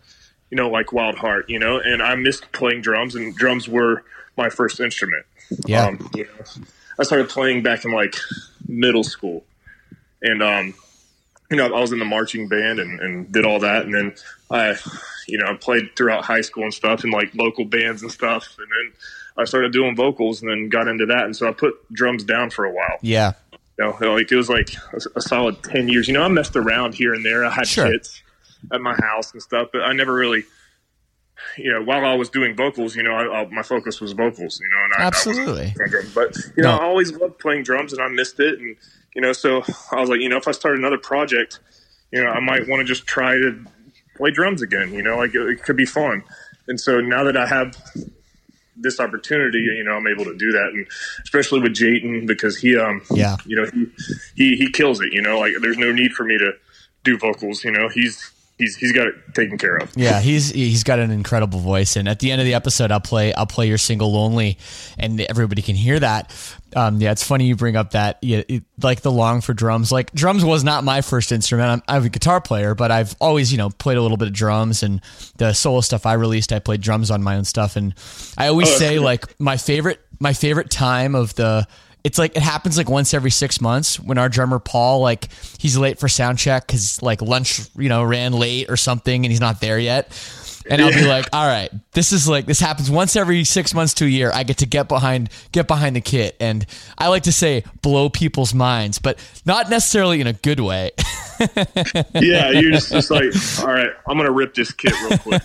you 0.50 0.58
know, 0.58 0.70
like 0.70 0.91
Wild 0.94 1.15
Heart. 1.15 1.50
You 1.50 1.60
know, 1.60 1.80
and 1.80 2.01
I 2.01 2.15
missed 2.15 2.51
playing 2.51 2.82
drums, 2.82 3.15
and 3.15 3.36
drums 3.36 3.68
were 3.68 4.03
my 4.38 4.50
first 4.50 4.80
instrument. 4.80 5.25
Yeah. 5.65 5.88
Um, 5.88 6.10
you 6.15 6.25
know, 6.25 6.63
I 7.00 7.03
started 7.03 7.30
playing 7.30 7.63
back 7.63 7.86
in 7.86 7.91
like 7.91 8.15
middle 8.68 9.03
school, 9.03 9.44
and 10.22 10.41
um, 10.41 10.74
you 11.50 11.58
know, 11.58 11.65
I 11.65 11.80
was 11.80 11.91
in 11.91 12.00
the 12.00 12.06
marching 12.06 12.48
band 12.48 12.80
and, 12.80 13.00
and 13.00 13.32
did 13.32 13.46
all 13.46 13.60
that, 13.60 13.84
and 13.84 13.94
then 13.94 14.15
I, 14.50 14.75
you 15.27 15.38
know, 15.38 15.48
I 15.48 15.56
played 15.56 15.96
throughout 15.96 16.24
high 16.24 16.41
school 16.41 16.63
and 16.63 16.74
stuff, 16.74 17.03
and 17.03 17.12
like 17.12 17.36
local 17.36 17.65
bands 17.65 18.01
and 18.01 18.12
stuff, 18.12 18.56
and 18.58 18.68
then 18.68 18.94
I 19.38 19.46
started 19.46 19.74
doing 19.74 19.96
vocals, 19.96 20.41
and 20.41 20.50
then 20.50 20.70
got 20.70 20.88
into 20.88 21.06
that, 21.08 21.25
and 21.25 21.36
so 21.36 21.48
I 21.48 21.51
put 21.51 21.74
drums 21.91 22.24
down 22.24 22.50
for 22.50 22.65
a 22.65 22.72
while. 22.72 22.98
Yeah. 23.01 23.34
Know, 23.81 23.97
like 24.13 24.31
it 24.31 24.35
was 24.35 24.50
like 24.50 24.69
a, 24.93 25.00
a 25.17 25.21
solid 25.21 25.61
ten 25.63 25.88
years. 25.89 26.07
You 26.07 26.13
know, 26.13 26.23
I 26.23 26.27
messed 26.27 26.55
around 26.55 26.93
here 26.95 27.13
and 27.13 27.25
there. 27.25 27.43
I 27.45 27.50
had 27.50 27.67
Sure. 27.67 27.91
kits 27.91 28.21
at 28.71 28.79
my 28.81 28.93
house 28.95 29.33
and 29.33 29.41
stuff, 29.41 29.69
but 29.73 29.81
I 29.81 29.93
never 29.93 30.13
really. 30.13 30.43
You 31.57 31.73
know, 31.73 31.81
while 31.83 32.05
I 32.05 32.13
was 32.13 32.29
doing 32.29 32.55
vocals, 32.55 32.95
you 32.95 33.01
know, 33.01 33.13
I, 33.13 33.41
I, 33.41 33.45
my 33.47 33.63
focus 33.63 34.00
was 34.00 34.11
vocals. 34.11 34.59
You 34.61 34.69
know, 34.69 34.83
and 34.85 34.93
I, 34.93 35.03
I 35.03 35.07
Absolutely. 35.07 35.73
drums. 35.75 36.13
But 36.13 36.35
you 36.55 36.63
know, 36.63 36.75
No. 36.75 36.81
I 36.81 36.83
always 36.85 37.11
loved 37.13 37.39
playing 37.39 37.63
drums, 37.63 37.93
and 37.93 38.01
I 38.01 38.07
missed 38.09 38.39
it. 38.39 38.59
And 38.59 38.75
you 39.15 39.21
know, 39.21 39.33
so 39.33 39.63
I 39.91 40.00
was 40.00 40.09
like, 40.09 40.21
you 40.21 40.29
know, 40.29 40.38
if 40.38 40.47
I 40.47 40.51
start 40.51 40.77
another 40.77 41.00
project, 41.00 41.59
you 42.11 42.23
know, 42.23 42.29
I 42.29 42.39
might 42.39 42.67
want 42.67 42.79
to 42.81 42.85
just 42.85 43.07
try 43.07 43.33
to 43.33 43.65
play 44.15 44.29
drums 44.31 44.61
again. 44.61 44.93
You 44.93 45.01
know, 45.01 45.17
like 45.17 45.33
it, 45.33 45.41
it 45.50 45.63
could 45.63 45.75
be 45.77 45.85
fun. 45.85 46.23
And 46.67 46.79
so 46.79 47.01
now 47.01 47.23
that 47.23 47.35
I 47.35 47.47
have 47.47 47.75
this 48.81 49.00
opportunity, 49.00 49.59
you 49.59 49.83
know, 49.83 49.93
I'm 49.93 50.07
able 50.07 50.25
to 50.25 50.35
do 50.38 50.51
that, 50.51 50.71
and 50.73 50.85
especially 51.23 51.59
with 51.61 51.73
Jayton 51.73 52.25
because 52.25 52.57
he, 52.57 52.77
um, 52.77 53.01
Yeah. 53.13 53.38
you 53.45 53.55
know, 53.55 53.65
he 53.73 53.88
he 54.35 54.55
he 54.57 54.71
kills 54.71 55.01
it. 55.01 55.13
You 55.13 55.21
know, 55.21 55.39
like 55.39 55.53
there's 55.61 55.77
no 55.77 55.91
need 55.91 56.11
for 56.13 56.23
me 56.25 56.38
to 56.38 56.51
do 57.03 57.17
vocals. 57.17 57.63
You 57.63 57.71
know, 57.71 57.89
he's 57.89 58.31
he's 58.62 58.75
he's 58.77 58.91
got 58.94 59.08
it 59.08 59.15
taken 59.34 59.58
care 59.58 59.77
of. 59.77 59.91
Yeah, 59.96 60.22
he's 60.22 60.51
he's 60.51 60.84
got 60.84 61.00
an 61.00 61.12
incredible 61.12 61.60
voice, 61.60 61.96
and 61.96 62.08
at 62.08 62.20
the 62.20 62.32
end 62.32 62.39
of 62.39 62.46
the 62.46 62.53
episode, 62.53 62.91
I'll 62.91 63.00
play 63.01 63.34
I'll 63.34 63.46
play 63.48 63.68
your 63.68 63.77
single 63.77 64.12
"Lonely," 64.13 64.58
and 64.98 65.20
everybody 65.22 65.62
can 65.62 65.75
hear 65.75 66.00
that. 66.00 66.32
Um, 66.74 67.01
yeah, 67.01 67.12
it's 67.12 67.24
funny 67.24 67.46
you 67.48 67.58
bring 67.58 67.75
up 67.75 67.91
that 67.91 68.18
yeah, 68.22 68.44
it, 68.48 68.63
like 68.82 69.01
the 69.01 69.12
long 69.12 69.41
for 69.41 69.53
drums. 69.53 69.91
Like 69.91 70.12
drums 70.13 70.46
was 70.46 70.63
not 70.63 70.84
my 70.86 71.01
first 71.01 71.32
instrument. 71.34 71.70
I'm, 71.70 71.96
I'm 71.98 72.06
a 72.06 72.10
guitar 72.10 72.39
player, 72.39 72.75
but 72.75 72.91
I've 72.91 73.13
always 73.20 73.51
you 73.51 73.58
know 73.58 73.70
played 73.72 73.98
a 73.98 74.01
little 74.01 74.18
bit 74.18 74.27
of 74.30 74.34
drums 74.34 74.84
and 74.84 75.01
the 75.38 75.51
solo 75.53 75.82
stuff 75.82 76.06
I 76.06 76.13
released. 76.13 76.53
I 76.53 76.60
played 76.60 76.80
drums 76.82 77.12
on 77.12 77.24
my 77.24 77.36
own 77.36 77.44
stuff, 77.46 77.75
and 77.75 77.94
I 78.38 78.48
always 78.48 78.70
Oh, 78.70 78.77
say 78.77 78.96
cool. 78.96 79.03
like 79.03 79.39
my 79.39 79.58
favorite 79.58 80.00
my 80.20 80.34
favorite 80.34 80.70
time 80.70 81.15
of 81.15 81.34
the 81.36 81.68
it's 82.03 82.17
like 82.17 82.36
it 82.36 82.41
happens 82.41 82.77
like 82.77 82.89
once 82.89 83.13
every 83.13 83.31
six 83.31 83.62
months 83.62 84.00
when 84.00 84.17
our 84.17 84.29
drummer 84.29 84.60
Paul 84.60 85.01
like 85.01 85.29
he's 85.60 85.77
late 85.77 86.00
for 86.00 86.08
sound 86.08 86.39
check 86.39 86.65
because 86.65 87.01
like 87.01 87.22
lunch 87.22 87.62
you 87.77 87.89
know 87.89 88.03
ran 88.03 88.34
late 88.34 88.70
or 88.70 88.77
something 88.77 89.25
and 89.25 89.31
he's 89.31 89.41
not 89.41 89.62
there 89.62 89.79
yet. 89.79 90.12
And 90.72 90.82
I'll 90.82 90.90
be 90.94 91.06
like, 91.06 91.28
all 91.34 91.46
right, 91.46 91.70
this 91.92 92.13
is 92.13 92.30
like 92.30 92.46
this 92.46 92.62
happens 92.62 92.90
once 92.90 93.18
every 93.18 93.44
six 93.44 93.74
months 93.74 93.94
to 93.96 94.06
a 94.06 94.08
year. 94.08 94.32
I 94.34 94.44
get 94.44 94.60
to 94.60 94.66
get 94.66 94.88
behind 94.88 95.30
get 95.51 95.68
behind 95.68 95.98
the 95.98 96.01
kit, 96.01 96.38
and 96.40 96.66
I 96.98 97.10
like 97.10 97.24
to 97.24 97.34
say 97.34 97.66
blow 97.82 98.10
people's 98.10 98.54
minds, 98.54 98.98
but 98.98 99.20
not 99.46 99.70
necessarily 99.70 100.22
in 100.22 100.28
a 100.28 100.34
good 100.34 100.62
way. 100.62 100.92
yeah, 102.13 102.51
you're 102.51 102.72
just, 102.72 102.92
just 102.92 103.12
like, 103.12 103.25
all 103.60 103.68
right, 103.68 103.90
I'm 104.08 104.16
gonna 104.18 104.32
rip 104.32 104.54
this 104.54 104.72
kit 104.72 104.94
real 105.01 105.18
quick. 105.18 105.42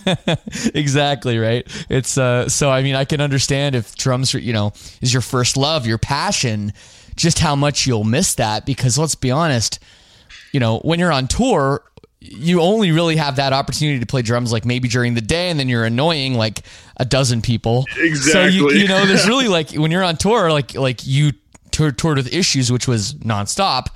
exactly 0.75 1.39
right. 1.39 1.67
It's 1.89 2.17
uh, 2.17 2.49
so 2.49 2.71
I 2.71 2.83
mean 2.83 2.95
I 2.95 3.05
can 3.05 3.21
understand 3.21 3.75
if 3.75 3.97
drums 3.97 4.33
are 4.35 4.39
you 4.39 4.53
know 4.53 4.73
is 5.01 5.13
your 5.13 5.23
first 5.23 5.57
love, 5.57 5.87
your 5.87 5.99
passion, 5.99 6.73
just 7.17 7.41
how 7.41 7.57
much 7.57 7.85
you'll 7.85 8.05
miss 8.05 8.37
that 8.37 8.65
because 8.65 8.97
let's 8.97 9.17
be 9.17 9.33
honest, 9.33 9.81
you 10.53 10.61
know 10.61 10.79
when 10.81 11.01
you're 11.01 11.13
on 11.13 11.27
tour. 11.27 11.83
You 12.29 12.61
only 12.61 12.93
really 12.93 13.17
have 13.17 13.37
that 13.37 13.53
opportunity 13.53 14.01
to 14.01 14.07
play 14.07 14.23
drums 14.23 14.53
like 14.53 14.65
maybe 14.65 14.89
during 14.89 15.15
the 15.15 15.21
day, 15.21 15.51
and 15.51 15.59
then 15.59 15.69
you're 15.69 15.85
annoying 15.85 16.35
like 16.35 16.63
a 16.97 17.05
dozen 17.05 17.43
people. 17.43 17.85
So 17.95 18.01
you, 18.01 18.07
Exactly. 18.07 18.81
you 18.81 18.89
know, 18.89 19.05
there's 19.07 19.27
really 19.27 19.49
like 19.59 19.71
when 19.73 19.91
you're 19.91 20.03
on 20.05 20.17
tour, 20.17 20.51
like 20.51 20.75
like 20.75 21.07
you 21.07 21.33
tour, 21.71 21.93
toured 21.93 22.17
with 22.17 22.33
issues, 22.33 22.73
which 22.73 22.89
was 22.89 23.15
nonstop. 23.15 23.89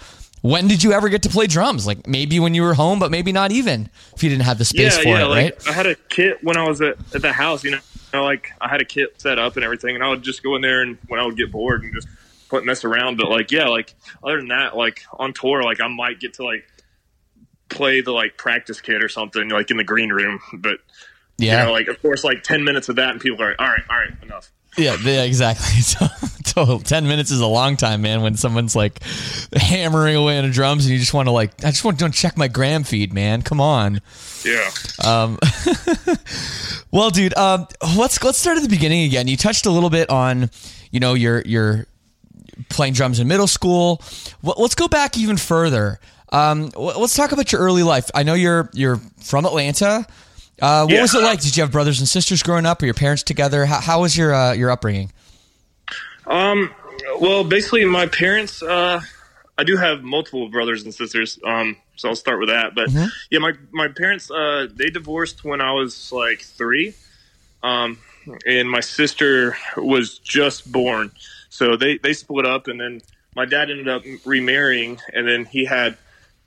When 0.42 0.68
did 0.68 0.82
you 0.82 0.92
ever 0.92 1.10
get 1.10 1.22
to 1.24 1.28
play 1.28 1.46
drums? 1.46 1.86
Like 1.86 2.06
maybe 2.06 2.40
when 2.40 2.54
you 2.54 2.62
were 2.62 2.74
home, 2.74 2.98
but 2.98 3.10
maybe 3.10 3.30
not 3.30 3.52
even 3.52 3.90
if 4.14 4.22
you 4.22 4.30
didn't 4.30 4.44
have 4.44 4.56
the 4.58 4.64
space 4.64 4.96
yeah, 4.96 5.02
for 5.02 5.08
yeah. 5.08 5.24
it, 5.24 5.28
like 5.28 5.44
right? 5.44 5.68
I 5.68 5.72
had 5.72 5.86
a 5.86 5.94
kit 5.94 6.42
when 6.42 6.56
I 6.56 6.66
was 6.66 6.80
at, 6.80 6.96
at 7.14 7.22
the 7.22 7.32
house. 7.32 7.62
You 7.62 7.72
know, 7.72 7.76
You 8.12 8.18
know, 8.20 8.24
like 8.24 8.50
I 8.60 8.68
had 8.68 8.80
a 8.80 8.86
kit 8.86 9.20
set 9.20 9.38
up 9.38 9.56
and 9.56 9.64
everything, 9.64 9.94
and 9.94 10.02
I 10.04 10.08
would 10.08 10.22
just 10.22 10.42
go 10.42 10.56
in 10.56 10.62
there 10.62 10.80
and 10.82 10.96
when 11.08 11.20
I 11.20 11.26
would 11.26 11.36
get 11.36 11.52
bored 11.52 11.82
and 11.82 11.92
just 11.92 12.08
put 12.48 12.64
mess 12.64 12.84
around. 12.84 13.18
But 13.18 13.28
like, 13.28 13.50
yeah, 13.50 13.68
like 13.68 13.94
other 14.24 14.38
than 14.38 14.48
that, 14.48 14.76
like 14.76 15.02
on 15.12 15.32
tour, 15.34 15.62
like 15.62 15.80
I 15.80 15.88
might 15.88 16.20
get 16.20 16.34
to 16.34 16.44
like 16.44 16.66
play 17.70 18.00
the 18.00 18.12
like 18.12 18.36
practice 18.36 18.80
kit 18.80 19.02
or 19.02 19.08
something 19.08 19.48
like 19.48 19.70
in 19.70 19.76
the 19.76 19.84
green 19.84 20.10
room. 20.10 20.40
But 20.52 20.78
Yeah. 21.38 21.60
you 21.60 21.66
know, 21.66 21.72
like 21.72 21.88
of 21.88 22.00
course, 22.02 22.24
like 22.24 22.42
ten 22.42 22.64
minutes 22.64 22.88
of 22.88 22.96
that, 22.96 23.10
and 23.10 23.20
people 23.20 23.42
are 23.42 23.50
like, 23.50 23.60
all 23.60 23.66
right, 23.68 23.82
all 23.88 23.96
right, 23.98 24.10
enough. 24.22 24.50
Yeah, 24.76 24.96
yeah, 25.02 25.22
exactly. 25.24 25.66
So, 25.82 26.06
total 26.44 26.78
ten 26.80 27.06
minutes 27.08 27.30
is 27.30 27.40
a 27.40 27.46
long 27.46 27.76
time, 27.76 28.02
man. 28.02 28.22
When 28.22 28.36
someone's 28.36 28.74
like 28.76 29.02
hammering 29.54 30.14
away 30.16 30.38
on 30.38 30.44
the 30.44 30.50
drums, 30.52 30.84
and 30.84 30.92
you 30.92 30.98
just 30.98 31.14
want 31.14 31.26
to 31.26 31.32
like, 31.32 31.52
I 31.64 31.70
just 31.70 31.84
want 31.84 31.98
to 32.00 32.08
check 32.10 32.36
my 32.36 32.48
gram 32.48 32.84
feed, 32.84 33.12
man. 33.12 33.42
Come 33.42 33.60
on. 33.60 34.00
Yeah. 34.44 34.70
Um. 35.04 35.38
well, 36.90 37.10
dude, 37.10 37.36
um, 37.36 37.66
let's 37.96 38.22
let's 38.22 38.38
start 38.38 38.56
at 38.56 38.62
the 38.62 38.68
beginning 38.68 39.04
again. 39.04 39.28
You 39.28 39.36
touched 39.36 39.66
a 39.66 39.70
little 39.70 39.90
bit 39.90 40.10
on, 40.10 40.50
you 40.90 41.00
know, 41.00 41.14
your 41.14 41.42
your 41.42 41.86
playing 42.68 42.94
drums 42.94 43.20
in 43.20 43.28
middle 43.28 43.46
school. 43.46 44.02
Let's 44.42 44.74
go 44.74 44.88
back 44.88 45.16
even 45.16 45.36
further. 45.36 46.00
Um, 46.32 46.70
let's 46.76 47.14
talk 47.16 47.32
about 47.32 47.50
your 47.52 47.60
early 47.60 47.82
life. 47.82 48.10
I 48.14 48.22
know 48.22 48.34
you're 48.34 48.70
you're 48.72 48.96
from 49.22 49.44
Atlanta. 49.46 50.06
Uh, 50.60 50.84
what 50.84 50.92
Yeah. 50.94 51.02
was 51.02 51.14
it 51.14 51.22
like? 51.22 51.40
Did 51.40 51.56
you 51.56 51.62
have 51.62 51.72
brothers 51.72 51.98
and 52.00 52.08
sisters 52.08 52.42
growing 52.42 52.66
up? 52.66 52.82
Or 52.82 52.84
your 52.84 52.94
parents 52.94 53.22
together? 53.22 53.66
How, 53.66 53.80
how 53.80 54.00
was 54.02 54.16
your 54.16 54.34
uh, 54.34 54.52
your 54.52 54.70
upbringing? 54.70 55.12
Um, 56.26 56.72
well, 57.20 57.44
basically, 57.44 57.84
my 57.84 58.06
parents. 58.06 58.62
Uh, 58.62 59.00
I 59.58 59.64
do 59.64 59.76
have 59.76 60.02
multiple 60.02 60.48
brothers 60.48 60.84
and 60.84 60.94
sisters. 60.94 61.38
Um, 61.44 61.76
so 61.96 62.08
I'll 62.10 62.16
start 62.16 62.38
with 62.40 62.48
that. 62.48 62.74
But 62.74 62.90
yeah, 63.30 63.38
my 63.40 63.52
my 63.72 63.88
parents. 63.88 64.30
Uh, 64.30 64.68
they 64.72 64.90
divorced 64.90 65.44
when 65.44 65.60
I 65.60 65.72
was 65.72 66.12
like 66.12 66.40
three. 66.42 66.94
Um, 67.62 67.98
and 68.46 68.70
my 68.70 68.80
sister 68.80 69.56
was 69.76 70.18
just 70.18 70.70
born, 70.70 71.10
so 71.50 71.76
they 71.76 71.98
they 71.98 72.12
split 72.14 72.46
up, 72.46 72.68
and 72.68 72.80
then 72.80 73.02
my 73.34 73.44
dad 73.44 73.70
ended 73.70 73.88
up 73.88 74.02
remarrying, 74.24 74.98
and 75.12 75.26
then 75.28 75.44
he 75.46 75.64
had 75.66 75.96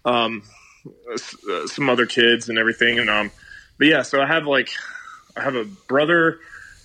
um 0.05 0.43
uh, 1.10 1.67
some 1.67 1.89
other 1.89 2.05
kids 2.05 2.50
and 2.50 2.57
everything, 2.57 3.00
and 3.00 3.10
um, 3.10 3.31
but 3.77 3.88
yeah, 3.88 4.01
so 4.01 4.22
I 4.22 4.25
have 4.25 4.45
like 4.45 4.69
I 5.36 5.41
have 5.41 5.55
a 5.55 5.65
brother 5.88 6.39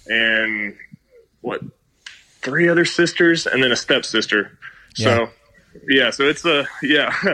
and 0.07 0.77
what 1.41 1.61
three 2.41 2.69
other 2.69 2.85
sisters 2.85 3.47
and 3.47 3.63
then 3.63 3.73
a 3.73 3.77
stepsister. 3.77 4.59
So 4.95 5.29
yeah, 5.89 6.11
so 6.11 6.25
it's 6.25 6.45
a 6.45 6.67
yeah, 6.83 7.15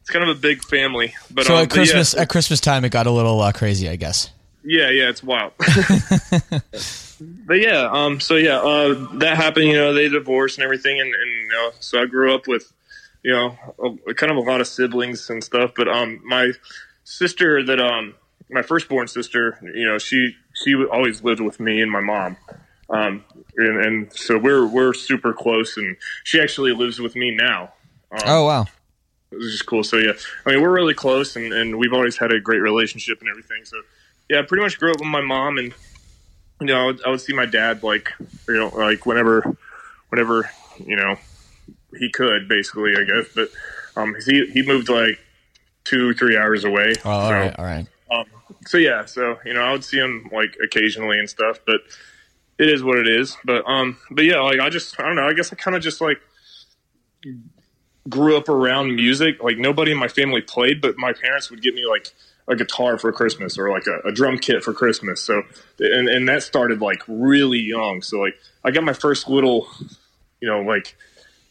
it's 0.00 0.10
kind 0.10 0.28
of 0.28 0.36
a 0.36 0.38
big 0.40 0.62
family. 0.62 1.14
But 1.30 1.46
So 1.46 1.54
um, 1.56 1.62
at 1.62 1.68
but 1.68 1.76
yeah, 1.76 1.82
Christmas 1.82 2.14
at 2.14 2.28
Christmas 2.28 2.60
time, 2.60 2.84
it 2.84 2.90
got 2.90 3.06
a 3.06 3.10
little 3.10 3.40
uh, 3.40 3.52
crazy, 3.52 3.88
I 3.88 3.96
guess. 3.96 4.30
yeah, 4.64 4.90
yeah, 4.90 5.08
it's 5.08 5.22
wild. 5.22 5.52
but 7.46 7.60
yeah, 7.60 7.88
um, 7.90 8.20
so 8.20 8.36
yeah, 8.36 8.58
uh, 8.58 8.94
that 9.18 9.36
happened. 9.36 9.66
You 9.66 9.74
know, 9.74 9.94
they 9.94 10.08
divorced 10.08 10.58
and 10.58 10.64
everything, 10.64 11.00
and, 11.00 11.12
and 11.14 11.30
you 11.42 11.48
know, 11.48 11.70
so 11.80 12.02
I 12.02 12.06
grew 12.06 12.34
up 12.34 12.46
with 12.46 12.72
you 13.22 13.32
know, 13.32 13.56
a, 14.08 14.14
kind 14.14 14.32
of 14.32 14.38
a 14.38 14.40
lot 14.40 14.60
of 14.60 14.66
siblings 14.66 15.28
and 15.30 15.42
stuff. 15.42 15.72
But 15.76 15.88
um, 15.88 16.20
my 16.24 16.52
sister 17.04 17.64
that 17.64 17.80
um, 17.80 18.14
my 18.50 18.62
firstborn 18.62 19.08
sister, 19.08 19.58
you 19.74 19.86
know, 19.86 19.98
she 19.98 20.34
she 20.54 20.74
always 20.90 21.22
lived 21.22 21.40
with 21.40 21.60
me 21.60 21.80
and 21.80 21.90
my 21.90 22.00
mom. 22.00 22.36
Um, 22.88 23.24
and, 23.56 23.84
and 23.84 24.12
so 24.12 24.36
we're 24.36 24.66
we're 24.66 24.92
super 24.94 25.32
close, 25.32 25.76
and 25.76 25.96
she 26.24 26.40
actually 26.40 26.72
lives 26.72 26.98
with 26.98 27.14
me 27.14 27.34
now. 27.34 27.72
Um, 28.10 28.20
Oh 28.26 28.44
wow. 28.46 28.66
it 29.30 29.36
was 29.36 29.52
just 29.52 29.66
cool. 29.66 29.84
So 29.84 29.96
yeah, 29.96 30.12
I 30.44 30.50
mean, 30.50 30.62
we're 30.62 30.74
really 30.74 30.94
close, 30.94 31.36
and, 31.36 31.52
and 31.52 31.78
we've 31.78 31.92
always 31.92 32.16
had 32.16 32.32
a 32.32 32.40
great 32.40 32.58
relationship 32.60 33.20
and 33.20 33.28
everything. 33.28 33.64
So 33.64 33.80
yeah, 34.28 34.40
I 34.40 34.42
pretty 34.42 34.62
much 34.62 34.78
grew 34.78 34.90
up 34.90 34.98
with 34.98 35.08
my 35.08 35.20
mom, 35.20 35.58
and 35.58 35.72
you 36.60 36.66
know, 36.66 36.80
I 36.80 36.84
would, 36.86 37.04
I 37.06 37.10
would 37.10 37.20
see 37.20 37.32
my 37.32 37.46
dad 37.46 37.82
like 37.84 38.10
you 38.48 38.54
know, 38.54 38.68
like 38.68 39.06
whenever, 39.06 39.56
whenever 40.08 40.50
you 40.84 40.96
know, 40.96 41.16
he 41.98 42.10
could 42.10 42.48
basically, 42.48 42.94
I 42.96 43.04
guess. 43.04 43.26
But 43.34 43.48
um, 43.96 44.14
he 44.26 44.46
he 44.46 44.62
moved 44.62 44.88
like 44.88 45.18
two 45.84 46.14
three 46.14 46.36
hours 46.36 46.64
away. 46.64 46.94
Oh, 47.04 47.10
all 47.10 47.28
so, 47.28 47.34
right, 47.34 47.58
all 47.58 47.64
right. 47.64 47.86
um, 48.10 48.24
so 48.66 48.78
yeah, 48.78 49.04
so 49.04 49.38
you 49.44 49.54
know, 49.54 49.62
I 49.62 49.72
would 49.72 49.84
see 49.84 49.98
him 49.98 50.28
like 50.32 50.56
occasionally 50.62 51.18
and 51.18 51.28
stuff, 51.28 51.58
but 51.66 51.80
it 52.58 52.68
is 52.68 52.84
what 52.84 52.98
it 52.98 53.08
is. 53.08 53.36
But 53.44 53.64
um, 53.66 53.98
but 54.10 54.24
yeah, 54.24 54.40
like 54.40 54.60
I 54.60 54.68
just 54.68 54.98
I 55.00 55.04
don't 55.04 55.16
know. 55.16 55.26
I 55.26 55.32
guess 55.32 55.52
I 55.52 55.56
kind 55.56 55.76
of 55.76 55.82
just 55.82 56.00
like 56.00 56.18
grew 58.08 58.36
up 58.36 58.48
around 58.48 58.94
music. 58.94 59.42
Like 59.42 59.58
nobody 59.58 59.92
in 59.92 59.98
my 59.98 60.08
family 60.08 60.40
played, 60.42 60.80
but 60.80 60.96
my 60.98 61.12
parents 61.12 61.50
would 61.50 61.62
get 61.62 61.74
me 61.74 61.86
like 61.86 62.12
a 62.48 62.56
guitar 62.56 62.98
for 62.98 63.12
Christmas 63.12 63.56
or 63.58 63.70
like 63.70 63.86
a, 63.86 64.08
a 64.08 64.12
drum 64.12 64.38
kit 64.38 64.62
for 64.62 64.72
Christmas. 64.72 65.20
So 65.20 65.42
and 65.78 66.08
and 66.08 66.28
that 66.28 66.42
started 66.42 66.80
like 66.80 67.02
really 67.08 67.60
young. 67.60 68.02
So 68.02 68.18
like 68.18 68.38
I 68.64 68.70
got 68.70 68.84
my 68.84 68.92
first 68.92 69.28
little, 69.28 69.68
you 70.40 70.48
know, 70.48 70.60
like 70.60 70.96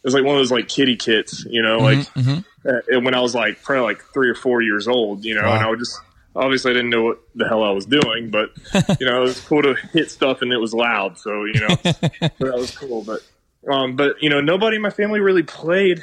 it 0.01 0.07
was 0.07 0.13
like 0.13 0.23
one 0.23 0.35
of 0.35 0.39
those 0.39 0.51
like 0.51 0.69
kitty 0.69 0.95
kits, 0.95 1.45
you 1.49 1.61
know, 1.61 1.79
like 1.79 2.07
uh, 2.17 2.79
and 2.87 3.03
when 3.03 3.13
I 3.13 3.19
was 3.19 3.35
like 3.35 3.61
probably 3.63 3.83
like 3.83 4.01
three 4.13 4.29
or 4.29 4.35
four 4.35 4.61
years 4.61 4.87
old, 4.87 5.25
you 5.25 5.35
know, 5.35 5.41
and 5.41 5.49
I 5.49 5.69
would 5.69 5.79
just 5.79 5.99
obviously 6.35 6.71
I 6.71 6.73
didn't 6.73 6.89
know 6.89 7.03
what 7.03 7.19
the 7.35 7.47
hell 7.47 7.63
I 7.63 7.71
was 7.71 7.85
doing, 7.85 8.29
but 8.29 8.51
you 8.99 9.05
know, 9.05 9.17
it 9.17 9.25
was 9.25 9.41
cool 9.41 9.61
to 9.61 9.75
hit 9.91 10.09
stuff 10.09 10.41
and 10.41 10.53
it 10.53 10.57
was 10.57 10.73
loud, 10.73 11.17
so 11.17 11.43
you 11.43 11.59
know, 11.59 11.67
so 11.83 11.91
that 11.91 12.55
was 12.55 12.75
cool. 12.77 13.03
But 13.03 13.21
um, 13.69 13.97
but 13.97 14.21
you 14.23 14.29
know, 14.29 14.39
nobody 14.39 14.77
in 14.77 14.81
my 14.81 14.89
family 14.89 15.19
really 15.19 15.43
played 15.43 16.01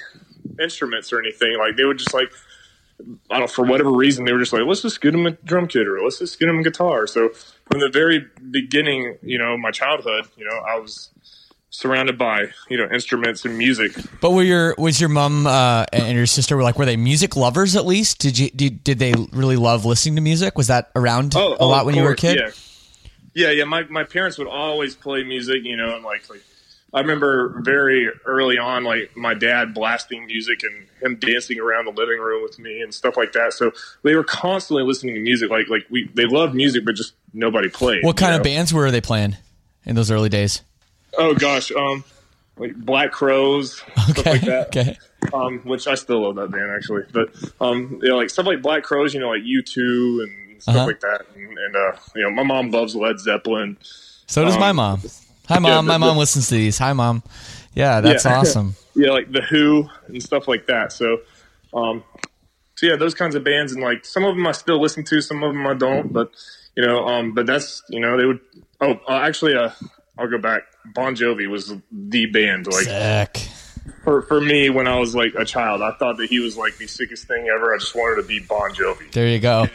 instruments 0.61 1.13
or 1.13 1.19
anything. 1.19 1.57
Like 1.59 1.77
they 1.77 1.85
would 1.85 1.99
just 1.99 2.13
like 2.13 2.31
I 3.31 3.39
don't 3.39 3.51
for 3.51 3.65
whatever 3.65 3.91
reason 3.91 4.25
they 4.25 4.33
were 4.33 4.39
just 4.39 4.53
like 4.53 4.63
let's 4.67 4.83
just 4.83 5.01
get 5.01 5.13
them 5.13 5.27
a 5.27 5.31
drum 5.31 5.69
kit 5.69 5.87
or 5.87 6.01
let's 6.03 6.19
just 6.19 6.39
get 6.39 6.47
them 6.47 6.59
a 6.59 6.63
guitar. 6.63 7.07
So 7.07 7.31
from 7.71 7.81
the 7.81 7.91
very 7.91 8.27
beginning, 8.51 9.17
you 9.23 9.39
know, 9.39 9.57
my 9.57 9.71
childhood, 9.71 10.29
you 10.37 10.45
know, 10.45 10.57
I 10.67 10.79
was 10.79 11.11
surrounded 11.71 12.17
by 12.17 12.47
you 12.69 12.77
know 12.77 12.89
instruments 12.93 13.45
and 13.45 13.59
music. 13.59 13.93
But 14.21 14.33
were 14.33 14.43
your 14.43 14.75
was 14.79 15.01
your 15.01 15.11
mom 15.11 15.47
uh, 15.47 15.85
and 15.93 16.17
your 16.17 16.27
sister 16.27 16.57
were 16.57 16.63
like 16.63 16.79
were 16.79 16.87
they 16.87 16.97
music 16.97 17.37
lovers 17.37 17.77
at 17.77 17.87
least? 17.87 18.19
Did 18.19 18.39
you 18.39 18.51
did, 18.51 18.85
did 18.85 18.99
they 18.99 19.15
really 19.33 19.57
love 19.57 19.85
listening 19.85 20.17
to 20.17 20.23
music? 20.23 20.57
Was 20.57 20.69
that 20.69 20.91
around 20.97 21.35
a 21.35 21.39
oh, 21.39 21.69
lot 21.69 21.87
when 21.87 21.95
you 21.95 22.03
were 22.03 22.13
a 22.13 22.17
kid? 22.17 22.39
Yeah, 23.35 23.49
yeah, 23.49 23.51
yeah. 23.51 23.65
My 23.65 23.85
my 23.85 24.05
parents 24.05 24.39
would 24.39 24.49
always 24.49 24.95
play 24.95 25.25
music, 25.25 25.65
you 25.65 25.77
know, 25.77 25.95
and 25.95 26.05
like 26.05 26.29
like 26.31 26.43
I 26.95 27.01
remember 27.01 27.61
very 27.61 28.09
early 28.25 28.57
on, 28.59 28.85
like 28.85 29.15
my 29.17 29.35
dad 29.35 29.75
blasting 29.75 30.27
music 30.27 30.63
and 30.63 30.87
him 31.03 31.17
dancing 31.19 31.61
around 31.61 31.85
the 31.85 31.91
living 31.91 32.19
room 32.19 32.43
with 32.43 32.59
me 32.59 32.81
and 32.81 32.95
stuff 32.95 33.17
like 33.17 33.33
that. 33.33 33.53
So 33.53 33.73
they 34.03 34.15
were 34.15 34.25
constantly 34.25 34.85
listening 34.85 35.15
to 35.15 35.21
music. 35.21 35.51
Like 35.51 35.69
like 35.69 35.85
we 35.91 36.09
they 36.15 36.25
loved 36.25 36.55
music, 36.55 36.85
but 36.87 36.95
just 36.95 37.13
nobody 37.35 37.69
played. 37.69 38.03
What 38.03 38.17
kind 38.17 38.33
you 38.33 38.39
of 38.39 38.45
bands 38.45 38.73
were 38.73 38.91
they 38.91 39.03
playing 39.03 39.37
in 39.85 39.95
those 39.95 40.11
early 40.11 40.31
days? 40.31 40.63
Oh 41.19 41.35
gosh, 41.35 41.71
um, 41.73 42.05
like 42.59 42.75
Black 42.77 43.13
Crowes, 43.13 43.77
stuff 43.79 44.19
Okay, 44.19 44.31
like 44.33 44.41
that. 44.43 44.67
okay. 44.69 44.99
Um, 45.33 45.59
which 45.65 45.87
I 45.89 45.95
still 45.97 46.23
love 46.23 46.37
that 46.37 46.51
band 46.51 46.71
actually, 46.77 47.03
but 47.13 47.29
um, 47.61 47.99
you 48.03 48.09
know, 48.11 48.17
like 48.17 48.31
stuff 48.31 48.47
like 48.47 48.63
Black 48.63 48.83
Crowes, 48.85 49.13
you 49.15 49.21
know, 49.21 49.31
like 49.31 49.43
U 49.45 49.63
two 49.63 50.27
and 50.27 50.63
stuff 50.63 50.77
Uh-huh. 50.77 50.87
like 50.87 51.01
that, 51.01 51.27
and, 51.35 51.45
and 51.59 51.77
uh, 51.77 51.93
you 52.15 52.23
know, 52.23 52.31
my 52.31 52.43
mom 52.43 52.71
loves 52.71 52.95
Led 52.95 53.19
Zeppelin. 53.19 53.77
So 54.27 54.45
does 54.45 54.55
Um, 54.55 54.61
my 54.61 54.73
mom. 54.73 55.01
Hi 55.49 55.59
mom, 55.59 55.87
the- 55.87 55.93
my 55.93 55.99
mom 55.99 56.15
the- 56.17 56.21
listens 56.21 56.49
to 56.49 56.55
these. 56.55 56.79
Hi 56.79 56.93
mom. 56.93 57.23
Yeah, 57.75 58.01
that's 58.01 58.25
Yeah. 58.25 58.39
awesome. 58.39 58.75
yeah, 58.95 59.11
like 59.11 59.31
the 59.33 59.43
Who 59.43 59.89
and 60.09 60.23
stuff 60.23 60.49
like 60.49 60.67
that. 60.67 60.93
So, 60.93 61.19
um, 61.75 62.03
so 62.77 62.87
yeah, 62.87 62.97
those 62.97 63.15
kinds 63.15 63.35
of 63.35 63.43
bands, 63.45 63.73
and 63.73 63.83
like 63.83 64.05
some 64.05 64.25
of 64.25 64.35
them 64.35 64.47
I 64.47 64.53
still 64.53 64.81
listen 64.81 65.05
to, 65.05 65.21
some 65.21 65.43
of 65.43 65.53
them 65.53 65.67
I 65.67 65.75
don't. 65.75 66.13
But 66.13 66.31
you 66.77 66.87
know, 66.87 67.07
um, 67.07 67.33
but 67.35 67.47
that's 67.47 67.83
you 67.89 68.01
know 68.01 68.17
they 68.19 68.27
would. 68.27 68.41
Oh, 68.81 68.93
uh, 69.09 69.13
actually, 69.23 69.55
uh, 69.57 69.71
I'll 70.19 70.29
go 70.29 70.39
back. 70.39 70.63
Bon 70.95 71.15
Jovi 71.15 71.49
was 71.49 71.73
the 71.91 72.27
band. 72.27 72.67
Like 72.67 72.85
Sick. 72.85 73.49
for 74.05 74.23
for 74.23 74.41
me 74.41 74.71
when 74.71 74.87
I 74.89 74.99
was 74.99 75.15
like 75.15 75.35
a 75.37 75.45
child, 75.45 75.83
I 75.83 75.93
thought 75.93 76.17
that 76.19 76.29
he 76.31 76.41
was 76.41 76.57
like 76.57 76.77
the 76.79 76.87
sickest 76.87 77.27
thing 77.27 77.49
ever. 77.55 77.75
I 77.75 77.79
just 77.79 77.95
wanted 77.95 78.23
to 78.23 78.29
be 78.29 78.41
Bon 78.41 78.73
Jovi. 78.73 79.11
There 79.13 79.29
you 79.29 79.39
go. 79.39 79.67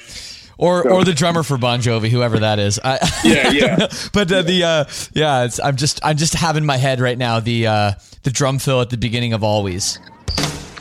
Or, 0.58 0.88
or 0.88 1.04
the 1.04 1.13
drummer 1.13 1.41
for 1.41 1.58
Bon 1.58 1.80
Jovi, 1.80 2.10
whoever 2.10 2.38
that 2.39 2.60
is. 2.60 2.80
I, 2.84 2.99
Yeah, 3.23 3.49
yeah. 3.49 3.88
but 4.13 4.32
uh, 4.32 4.43
the 4.43 4.63
uh, 4.63 4.86
yeah, 5.13 5.45
it's, 5.45 5.60
I'm 5.60 5.75
just 5.75 5.99
I'm 6.04 6.17
just 6.17 6.36
having 6.36 6.62
in 6.63 6.67
my 6.67 6.77
head 6.77 6.99
right 6.99 7.17
now 7.17 7.39
the 7.39 7.65
uh, 7.65 7.91
the 8.21 8.30
drum 8.30 8.60
fill 8.60 8.80
at 8.82 8.91
the 8.91 8.97
beginning 8.97 9.34
of 9.34 9.43
Always. 9.43 9.97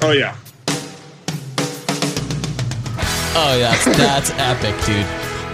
Oh 0.03 0.13
yeah, 0.13 0.37
Oh 3.33 3.57
yeah, 3.57 3.71
that's, 3.71 3.85
that's 3.97 4.31
epic, 4.33 4.75
dude. 4.85 5.07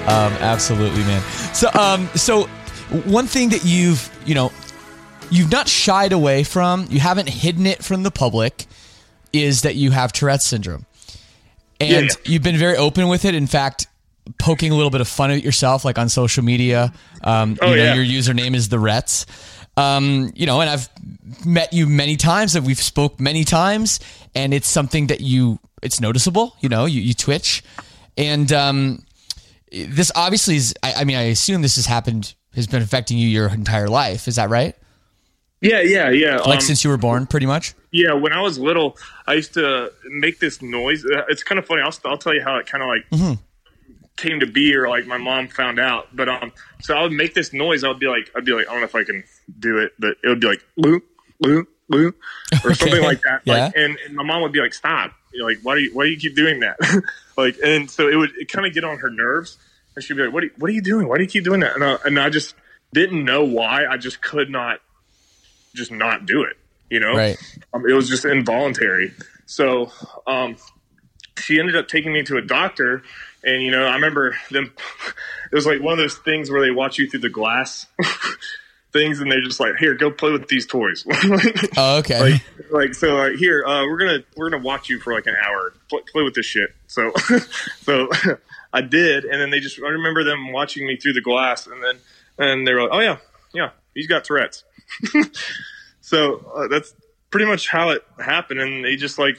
Um, 0.09 0.33
absolutely, 0.41 1.01
man. 1.05 1.21
So 1.55 1.69
um, 1.79 2.09
so 2.15 2.49
one 2.91 3.27
thing 3.27 3.51
that 3.51 3.65
you've 3.65 4.11
you 4.27 4.35
know 4.35 4.53
you've 5.31 5.51
not 5.51 5.69
shied 5.69 6.13
away 6.13 6.45
from, 6.45 6.87
you 6.91 7.01
haven't 7.01 7.29
hidden 7.29 7.67
it 7.67 7.85
from 7.85 8.03
the 8.03 8.11
public, 8.11 8.67
is 9.33 9.63
that 9.63 9.75
you 9.75 9.91
have 9.91 10.13
Tourette's 10.13 10.45
syndrome, 10.47 10.87
and 11.81 11.91
Yeah, 11.91 12.01
yeah. 12.01 12.09
you've 12.25 12.43
been 12.43 12.57
very 12.59 12.77
open 12.77 13.09
with 13.09 13.25
it. 13.25 13.35
In 13.35 13.47
fact. 13.47 13.87
Poking 14.41 14.73
a 14.73 14.75
little 14.75 14.91
bit 14.91 15.01
of 15.01 15.07
fun 15.07 15.31
at 15.31 15.45
yourself, 15.45 15.85
like 15.85 16.01
on 16.01 16.09
social 16.09 16.43
media. 16.43 16.93
Um, 17.23 17.57
Oh, 17.63 17.71
you 17.71 17.77
know, 17.77 17.83
yeah. 17.85 17.95
your 17.95 18.05
username 18.05 18.57
is 18.57 18.69
the 18.69 18.77
Rets. 18.81 19.25
Um, 19.77 20.33
you 20.35 20.47
know, 20.47 20.61
and 20.61 20.69
I've 20.69 20.89
met 21.47 21.73
you 21.73 21.87
many 21.87 22.17
times, 22.17 22.57
and 22.57 22.67
we've 22.67 22.77
spoke 22.77 23.21
many 23.21 23.45
times, 23.45 24.01
and 24.35 24.53
it's 24.53 24.67
something 24.67 25.07
that 25.09 25.21
you 25.21 25.61
it's 25.81 26.01
noticeable. 26.01 26.57
You 26.59 26.69
know, 26.69 26.87
you, 26.87 27.01
you 27.01 27.15
twitch, 27.15 27.63
and 28.19 28.51
um, 28.53 29.05
this 29.71 30.11
obviously 30.17 30.57
is. 30.57 30.75
I, 30.83 30.95
I 30.95 31.05
mean, 31.05 31.17
I 31.17 31.23
assume 31.31 31.63
this 31.63 31.77
has 31.77 31.87
happened 31.87 32.35
has 32.57 32.67
been 32.67 32.83
affecting 32.83 33.17
you 33.19 33.29
your 33.29 33.49
entire 33.49 33.89
life. 33.89 34.27
Is 34.27 34.37
that 34.37 34.49
right? 34.51 34.75
yeah, 35.63 35.81
yeah, 35.81 36.11
yeah. 36.11 36.37
Like 36.39 36.57
Um, 36.57 36.61
since 36.61 36.85
you 36.85 36.91
were 36.91 36.97
born, 36.99 37.27
pretty 37.27 37.47
much. 37.47 37.75
Yeah, 37.91 38.13
when 38.13 38.33
I 38.33 38.41
was 38.43 38.59
little, 38.59 38.97
I 39.27 39.35
used 39.35 39.55
to 39.55 39.91
make 40.11 40.39
this 40.39 40.61
noise. 40.61 41.05
Uh, 41.05 41.23
It's 41.29 41.43
kind 41.43 41.59
of 41.59 41.65
funny. 41.67 41.83
I'll, 41.83 41.95
I'll 42.05 42.19
tell 42.19 42.35
you 42.35 42.43
how 42.43 42.57
it 42.57 42.67
kind 42.67 42.83
of 42.83 42.89
like 42.89 43.09
Mm-hmm. 43.11 43.35
came 44.17 44.41
to 44.41 44.47
be, 44.47 44.75
or 44.75 44.89
like 44.89 45.07
my 45.07 45.17
mom 45.19 45.49
found 45.49 45.79
out. 45.79 46.15
But 46.15 46.29
um, 46.29 46.53
so 46.81 46.95
I 46.97 47.03
would 47.03 47.13
make 47.13 47.35
this 47.35 47.53
noise. 47.53 47.85
I 47.85 47.89
would 47.89 47.99
be 47.99 48.07
like, 48.09 48.31
I'd 48.37 48.45
be 48.45 48.53
like, 48.53 48.69
I 48.69 48.73
don't 48.73 48.81
know 48.81 48.87
if 48.87 48.95
I 48.95 49.05
can 49.05 49.25
do 49.59 49.79
it, 49.79 49.93
but 49.99 50.17
it 50.23 50.29
would 50.29 50.41
be 50.41 50.47
like, 50.49 50.63
boo, 50.77 51.01
boo, 51.41 51.67
boo, 51.89 52.15
or 52.65 52.75
something 52.81 53.03
like 53.03 53.23
that. 53.23 53.41
Yeah. 53.45 53.65
Like, 53.67 53.77
and, 53.77 53.99
and 54.07 54.15
my 54.15 54.23
mom 54.25 54.43
would 54.43 54.53
be 54.53 54.61
like, 54.61 54.75
stop. 54.75 55.13
You 55.33 55.41
know, 55.41 55.47
like, 55.47 55.59
why 55.63 55.75
do 55.77 55.81
you 55.83 55.95
why 55.95 56.05
do 56.05 56.11
you 56.11 56.19
keep 56.19 56.37
doing 56.37 56.61
that? 56.61 56.77
like, 57.39 57.57
and 57.65 57.91
so 57.91 58.09
it 58.09 58.17
would 58.17 58.31
it 58.39 58.51
kind 58.53 58.67
of 58.67 58.73
get 58.75 58.85
on 58.85 58.99
her 58.99 59.11
nerves, 59.11 59.57
and 59.97 60.05
she'd 60.05 60.15
be 60.17 60.23
like, 60.25 60.33
what 60.33 60.43
are, 60.43 60.47
you- 60.47 60.53
what 60.59 60.71
are 60.71 60.75
you 60.75 60.83
doing? 60.83 61.09
Why 61.09 61.17
do 61.17 61.23
you 61.25 61.29
keep 61.29 61.45
doing 61.45 61.61
that? 61.61 61.75
And 61.75 61.83
I, 61.85 61.97
and 62.05 62.19
I 62.21 62.29
just 62.31 62.55
didn't 62.93 63.25
know 63.25 63.45
why. 63.45 63.87
I 63.87 63.97
just 63.97 64.21
could 64.23 64.51
not, 64.51 64.81
just 65.75 65.91
not 65.91 66.27
do 66.27 66.43
it. 66.45 66.57
You 66.91 67.01
know, 67.01 67.15
Right. 67.15 67.37
um, 67.75 67.85
it 67.89 67.93
was 67.95 68.09
just 68.09 68.25
involuntary. 68.25 69.13
So 69.47 69.91
um, 70.27 70.57
she 71.39 71.59
ended 71.59 71.75
up 71.77 71.89
taking 71.89 72.13
me 72.13 72.23
to 72.25 72.37
a 72.37 72.43
doctor, 72.43 73.03
and 73.43 73.63
you 73.63 73.71
know, 73.73 73.85
I 73.85 73.95
remember 73.95 74.37
them. 74.51 74.73
It 75.53 75.55
was 75.55 75.65
like 75.65 75.81
one 75.81 75.93
of 75.93 75.99
those 75.99 76.17
things 76.19 76.51
where 76.51 76.61
they 76.61 76.73
watch 76.73 76.99
you 76.99 77.09
through 77.09 77.21
the 77.21 77.29
glass 77.29 77.87
things, 78.93 79.21
and 79.21 79.31
they're 79.31 79.43
just 79.43 79.61
like, 79.61 79.77
"Here, 79.79 79.95
go 79.95 80.11
play 80.11 80.33
with 80.33 80.49
these 80.49 80.67
toys." 80.67 81.07
Oh, 81.77 81.99
okay. 81.99 82.19
like, 82.21 82.43
like 82.73 82.95
so, 82.95 83.15
like 83.15 83.35
here, 83.37 83.65
uh, 83.65 83.85
we're 83.87 83.97
gonna 83.99 84.25
we're 84.37 84.51
gonna 84.51 84.65
watch 84.65 84.89
you 84.89 84.99
for 84.99 85.13
like 85.15 85.27
an 85.29 85.37
hour. 85.41 85.73
Play, 85.89 86.01
play 86.11 86.23
with 86.25 86.35
this 86.35 86.47
shit. 86.47 86.71
So, 86.89 87.13
so 87.83 88.09
I 88.77 88.83
did, 88.83 89.25
and 89.25 89.41
then 89.41 89.49
they 89.49 89.59
just 89.59 89.81
I 89.83 89.89
remember 89.89 90.23
them 90.23 90.53
watching 90.53 90.87
me 90.87 90.99
through 90.99 91.15
the 91.15 91.23
glass, 91.23 91.67
and 91.67 91.83
then 91.83 91.99
and 92.39 92.67
they 92.67 92.75
were 92.75 92.83
like, 92.83 92.91
"Oh 92.93 93.01
yeah, 93.01 93.17
yeah, 93.55 93.71
he's 93.95 94.07
got 94.07 94.25
Tourette's." 94.25 94.65
so 96.03 96.53
uh, 96.55 96.69
that's 96.69 96.93
pretty 97.31 97.47
much 97.47 97.69
how 97.69 97.89
it 97.89 98.05
happened, 98.23 98.61
and 98.61 98.85
they 98.85 98.97
just 98.97 99.19
like 99.19 99.39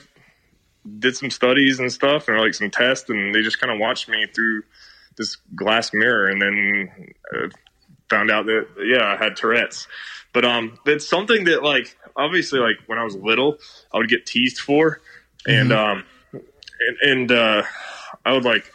did 0.97 1.15
some 1.15 1.30
studies 1.30 1.80
and 1.80 1.93
stuff, 1.93 2.28
and 2.28 2.39
like 2.39 2.56
some 2.56 2.71
tests, 2.71 3.12
and 3.12 3.36
they 3.36 3.43
just 3.43 3.60
kind 3.60 3.71
of 3.71 3.78
watched 3.80 4.10
me 4.10 4.26
through 4.34 4.63
this 5.17 5.36
glass 5.56 5.93
mirror, 5.93 6.26
and 6.26 6.41
then 6.41 7.13
uh, 7.36 7.50
found 8.10 8.32
out 8.32 8.47
that 8.47 8.65
yeah, 8.80 9.06
I 9.06 9.23
had 9.23 9.36
Tourette's. 9.36 9.88
But 10.34 10.45
um, 10.45 10.80
it's 10.88 11.08
something 11.08 11.43
that 11.43 11.62
like 11.62 11.95
obviously 12.15 12.60
like 12.60 12.78
when 12.88 12.97
I 12.97 13.04
was 13.04 13.15
little, 13.15 13.60
I 13.93 13.97
would 13.97 14.10
get 14.10 14.26
teased 14.26 14.58
for, 14.58 15.00
and 15.45 15.71
um, 15.71 16.06
and, 16.34 16.97
and 17.04 17.32
uh, 17.32 17.62
I 18.26 18.32
would 18.34 18.45
like 18.45 18.73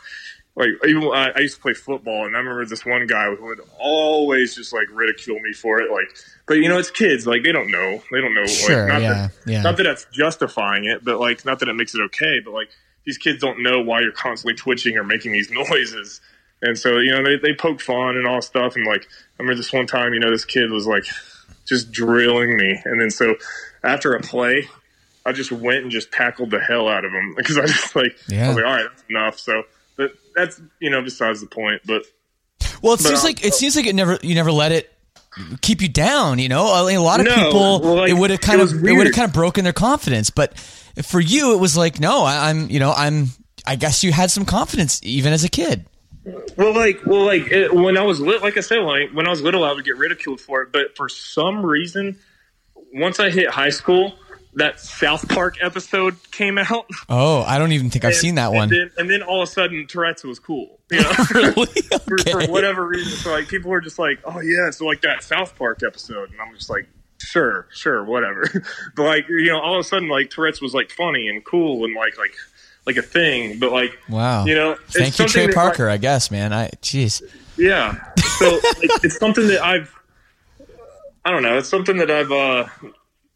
like 0.54 0.68
even 0.86 1.04
I, 1.04 1.32
I 1.34 1.40
used 1.40 1.56
to 1.56 1.62
play 1.62 1.72
football, 1.72 2.26
and 2.26 2.36
I 2.36 2.38
remember 2.38 2.64
this 2.66 2.84
one 2.84 3.06
guy 3.06 3.34
who 3.34 3.44
would 3.46 3.60
always 3.78 4.54
just 4.54 4.72
like 4.72 4.86
ridicule 4.92 5.40
me 5.40 5.52
for 5.52 5.80
it. 5.80 5.90
Like, 5.90 6.16
but 6.46 6.54
you 6.54 6.68
know, 6.68 6.78
it's 6.78 6.90
kids; 6.90 7.26
like 7.26 7.42
they 7.42 7.52
don't 7.52 7.70
know, 7.70 8.02
they 8.10 8.20
don't 8.20 8.34
know. 8.34 8.46
Sure, 8.46 8.84
like, 8.84 8.92
not 8.92 9.02
yeah, 9.02 9.12
that, 9.12 9.32
yeah. 9.46 9.62
Not 9.62 9.76
that 9.78 9.84
that's 9.84 10.06
justifying 10.12 10.84
it, 10.84 11.04
but 11.04 11.18
like, 11.18 11.44
not 11.44 11.58
that 11.60 11.68
it 11.68 11.74
makes 11.74 11.94
it 11.94 12.00
okay, 12.02 12.40
but 12.44 12.52
like 12.52 12.68
these 13.04 13.18
kids 13.18 13.40
don't 13.40 13.62
know 13.62 13.80
why 13.80 14.00
you're 14.00 14.12
constantly 14.12 14.54
twitching 14.54 14.96
or 14.96 15.04
making 15.04 15.32
these 15.32 15.50
noises. 15.70 16.20
And 16.60 16.78
so, 16.78 16.98
you 16.98 17.10
know, 17.10 17.24
they, 17.24 17.36
they 17.38 17.54
poke 17.54 17.80
fun 17.80 18.16
and 18.16 18.26
all 18.26 18.40
stuff. 18.40 18.76
And 18.76 18.86
like, 18.86 19.02
I 19.02 19.42
remember 19.42 19.56
this 19.56 19.72
one 19.72 19.86
time, 19.86 20.14
you 20.14 20.20
know, 20.20 20.30
this 20.30 20.44
kid 20.44 20.70
was 20.70 20.86
like 20.86 21.04
just 21.66 21.90
drilling 21.90 22.56
me. 22.56 22.80
And 22.84 23.00
then 23.00 23.10
so 23.10 23.34
after 23.82 24.14
a 24.14 24.20
play, 24.20 24.68
I 25.26 25.32
just 25.32 25.50
went 25.50 25.82
and 25.82 25.90
just 25.90 26.12
tackled 26.12 26.50
the 26.50 26.60
hell 26.60 26.88
out 26.88 27.04
of 27.04 27.12
him 27.12 27.34
because 27.36 27.58
I 27.58 27.66
just 27.66 27.96
like, 27.96 28.16
yeah. 28.28 28.44
I 28.44 28.48
was 28.48 28.56
like, 28.56 28.64
all 28.64 28.72
right, 28.72 28.86
that's 28.88 29.04
enough. 29.08 29.38
So, 29.38 29.62
but 30.02 30.12
that's, 30.34 30.60
you 30.80 30.90
know, 30.90 31.02
besides 31.02 31.40
the 31.40 31.46
point. 31.46 31.82
But 31.84 32.02
Well, 32.82 32.94
it 32.94 32.98
But, 32.98 33.08
seems 33.08 33.20
um, 33.20 33.24
like 33.24 33.44
it 33.44 33.54
seems 33.54 33.76
like 33.76 33.86
it 33.86 33.94
never 33.94 34.18
you 34.22 34.34
never 34.34 34.52
let 34.52 34.72
it 34.72 34.92
keep 35.60 35.80
you 35.80 35.88
down. 35.88 36.38
You 36.38 36.48
know, 36.48 36.72
I 36.72 36.86
mean, 36.86 36.96
a 36.96 37.02
lot 37.02 37.20
of 37.20 37.26
No, 37.26 37.34
people 37.34 37.80
well, 37.80 37.94
like, 37.96 38.10
it 38.10 38.14
would 38.14 38.30
have 38.30 38.40
kind 38.40 38.60
of 38.60 38.72
it 38.84 38.92
would 38.92 39.06
have 39.06 39.14
kind 39.14 39.28
of 39.28 39.34
broken 39.34 39.64
their 39.64 39.72
confidence, 39.72 40.30
but 40.30 40.58
for 41.02 41.20
you, 41.20 41.54
it 41.54 41.58
was 41.58 41.76
like, 41.76 42.00
no, 42.00 42.24
I, 42.24 42.50
I'm 42.50 42.70
you 42.70 42.80
know 42.80 42.92
I'm 42.92 43.28
I 43.66 43.76
guess 43.76 44.02
you 44.02 44.12
had 44.12 44.30
some 44.30 44.44
confidence 44.44 45.00
even 45.02 45.32
as 45.32 45.44
a 45.44 45.48
kid. 45.48 45.86
Well, 46.56 46.72
like, 46.72 47.04
well, 47.04 47.24
like 47.24 47.50
it, 47.50 47.74
when 47.74 47.98
I 47.98 48.02
was 48.02 48.20
lit, 48.20 48.42
like 48.42 48.56
I 48.56 48.60
said, 48.60 48.78
I, 48.78 49.06
when 49.12 49.26
I 49.26 49.30
was 49.30 49.42
little, 49.42 49.64
I 49.64 49.72
would 49.72 49.84
get 49.84 49.96
ridiculed 49.96 50.40
for 50.40 50.62
it. 50.62 50.72
But 50.72 50.96
for 50.96 51.08
some 51.08 51.66
reason, 51.66 52.16
once 52.94 53.18
I 53.18 53.30
hit 53.30 53.48
high 53.50 53.70
school, 53.70 54.14
that 54.54 54.78
South 54.80 55.28
Park 55.28 55.56
episode 55.62 56.16
came 56.30 56.58
out. 56.58 56.86
Oh, 57.08 57.42
I 57.42 57.58
don't 57.58 57.72
even 57.72 57.88
think 57.90 58.04
I've 58.04 58.14
seen 58.14 58.34
that 58.34 58.52
one. 58.52 58.64
And 58.64 58.72
then, 58.72 58.90
and 58.98 59.10
then 59.10 59.22
all 59.22 59.42
of 59.42 59.48
a 59.48 59.52
sudden, 59.52 59.86
Tourette's 59.86 60.24
was 60.24 60.38
cool. 60.38 60.78
You 60.90 61.00
know, 61.02 61.10
really? 61.34 61.66
for, 61.66 62.20
Okay. 62.20 62.32
for 62.46 62.52
whatever 62.52 62.86
reason. 62.86 63.12
So 63.18 63.30
like, 63.32 63.48
people 63.48 63.70
were 63.70 63.80
just 63.80 63.98
like, 63.98 64.18
"Oh 64.24 64.40
yeah," 64.40 64.70
so 64.70 64.84
like 64.86 65.00
that 65.02 65.22
South 65.22 65.56
Park 65.56 65.82
episode, 65.82 66.30
and 66.30 66.40
I'm 66.40 66.54
just 66.54 66.68
like, 66.68 66.86
"Sure, 67.18 67.66
sure, 67.72 68.04
whatever." 68.04 68.44
but 68.96 69.02
like, 69.04 69.26
you 69.28 69.46
know, 69.46 69.58
all 69.60 69.74
of 69.74 69.80
a 69.80 69.84
sudden, 69.84 70.08
like 70.08 70.28
Tourette's 70.30 70.60
was 70.60 70.74
like 70.74 70.90
funny 70.90 71.28
and 71.28 71.42
cool 71.44 71.84
and 71.86 71.94
like 71.94 72.18
like 72.18 72.34
like 72.84 72.96
a 72.96 73.02
thing. 73.02 73.58
But 73.58 73.72
like, 73.72 73.96
Wow. 74.10 74.44
you 74.44 74.54
know, 74.54 74.76
Thank 74.88 75.18
you, 75.18 75.26
Trey 75.28 75.42
that, 75.46 75.48
like, 75.48 75.54
Parker. 75.54 75.88
I 75.88 75.96
guess, 75.96 76.30
man. 76.30 76.52
I 76.52 76.68
jeez. 76.82 77.22
yeah. 77.56 78.04
So 78.38 78.50
like, 78.50 78.90
it's 79.04 79.16
something 79.16 79.46
that 79.46 79.62
I've 79.64 79.94
I 81.24 81.30
don't 81.30 81.42
know, 81.42 81.56
it's 81.58 81.68
something 81.68 81.96
that 81.98 82.10
I've 82.10 82.32
uh 82.32 82.66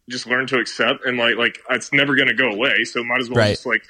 just 0.09 0.27
learn 0.27 0.47
to 0.49 0.59
accept 0.59 1.05
and 1.05 1.19
like 1.19 1.37
like 1.37 1.59
it's 1.71 1.93
never 1.93 2.15
gonna 2.15 2.35
go 2.35 2.51
away, 2.51 2.85
so 2.85 3.03
might 3.05 3.21
as 3.21 3.29
well 3.29 3.39
Right. 3.39 3.51
just 3.51 3.67
like 3.67 3.83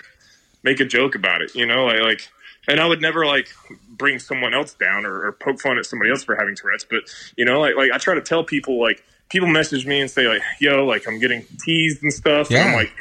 make 0.62 0.80
a 0.80 0.84
joke 0.84 1.14
about 1.14 1.42
it, 1.42 1.54
you 1.54 1.66
know? 1.66 1.84
Like, 1.84 2.00
like 2.00 2.28
and 2.68 2.80
I 2.80 2.86
would 2.86 3.00
never 3.00 3.26
like 3.26 3.48
bring 3.88 4.18
someone 4.18 4.54
else 4.54 4.74
down 4.74 5.06
or, 5.06 5.26
or 5.26 5.32
poke 5.32 5.60
fun 5.60 5.78
at 5.78 5.86
somebody 5.86 6.10
else 6.10 6.24
for 6.24 6.34
having 6.36 6.56
Tourette's, 6.56 6.84
but 6.84 7.02
you 7.36 7.44
know, 7.44 7.60
like 7.60 7.76
like 7.76 7.90
I 7.92 7.98
try 7.98 8.14
to 8.14 8.22
tell 8.22 8.44
people 8.44 8.80
like 8.80 9.04
people 9.28 9.48
message 9.48 9.86
me 9.86 10.00
and 10.00 10.10
say 10.10 10.26
like, 10.26 10.42
yo, 10.60 10.84
like 10.84 11.06
I'm 11.06 11.18
getting 11.18 11.44
teased 11.64 12.02
and 12.02 12.12
stuff. 12.12 12.50
And 12.50 12.58
I'm 12.68 12.74
like, 12.74 12.92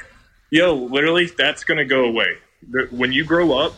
yo, 0.51 0.73
literally 0.75 1.28
that's 1.38 1.63
gonna 1.63 1.86
go 1.86 2.06
away. 2.06 2.38
When 2.91 3.12
you 3.12 3.23
grow 3.23 3.58
up, 3.58 3.73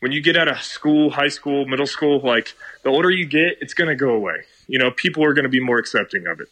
when 0.00 0.10
you 0.10 0.20
get 0.20 0.36
out 0.36 0.48
of 0.48 0.60
school, 0.60 1.10
high 1.10 1.28
school, 1.28 1.64
middle 1.66 1.86
school, 1.86 2.20
like 2.20 2.54
the 2.82 2.90
older 2.90 3.08
you 3.08 3.24
get, 3.24 3.58
it's 3.60 3.72
going 3.72 3.86
to 3.86 3.94
go 3.94 4.10
away. 4.10 4.34
You 4.66 4.80
know, 4.80 4.90
people 4.90 5.22
are 5.22 5.32
going 5.32 5.44
to 5.44 5.48
be 5.48 5.60
more 5.60 5.78
accepting 5.78 6.26
of 6.26 6.40
it. 6.40 6.48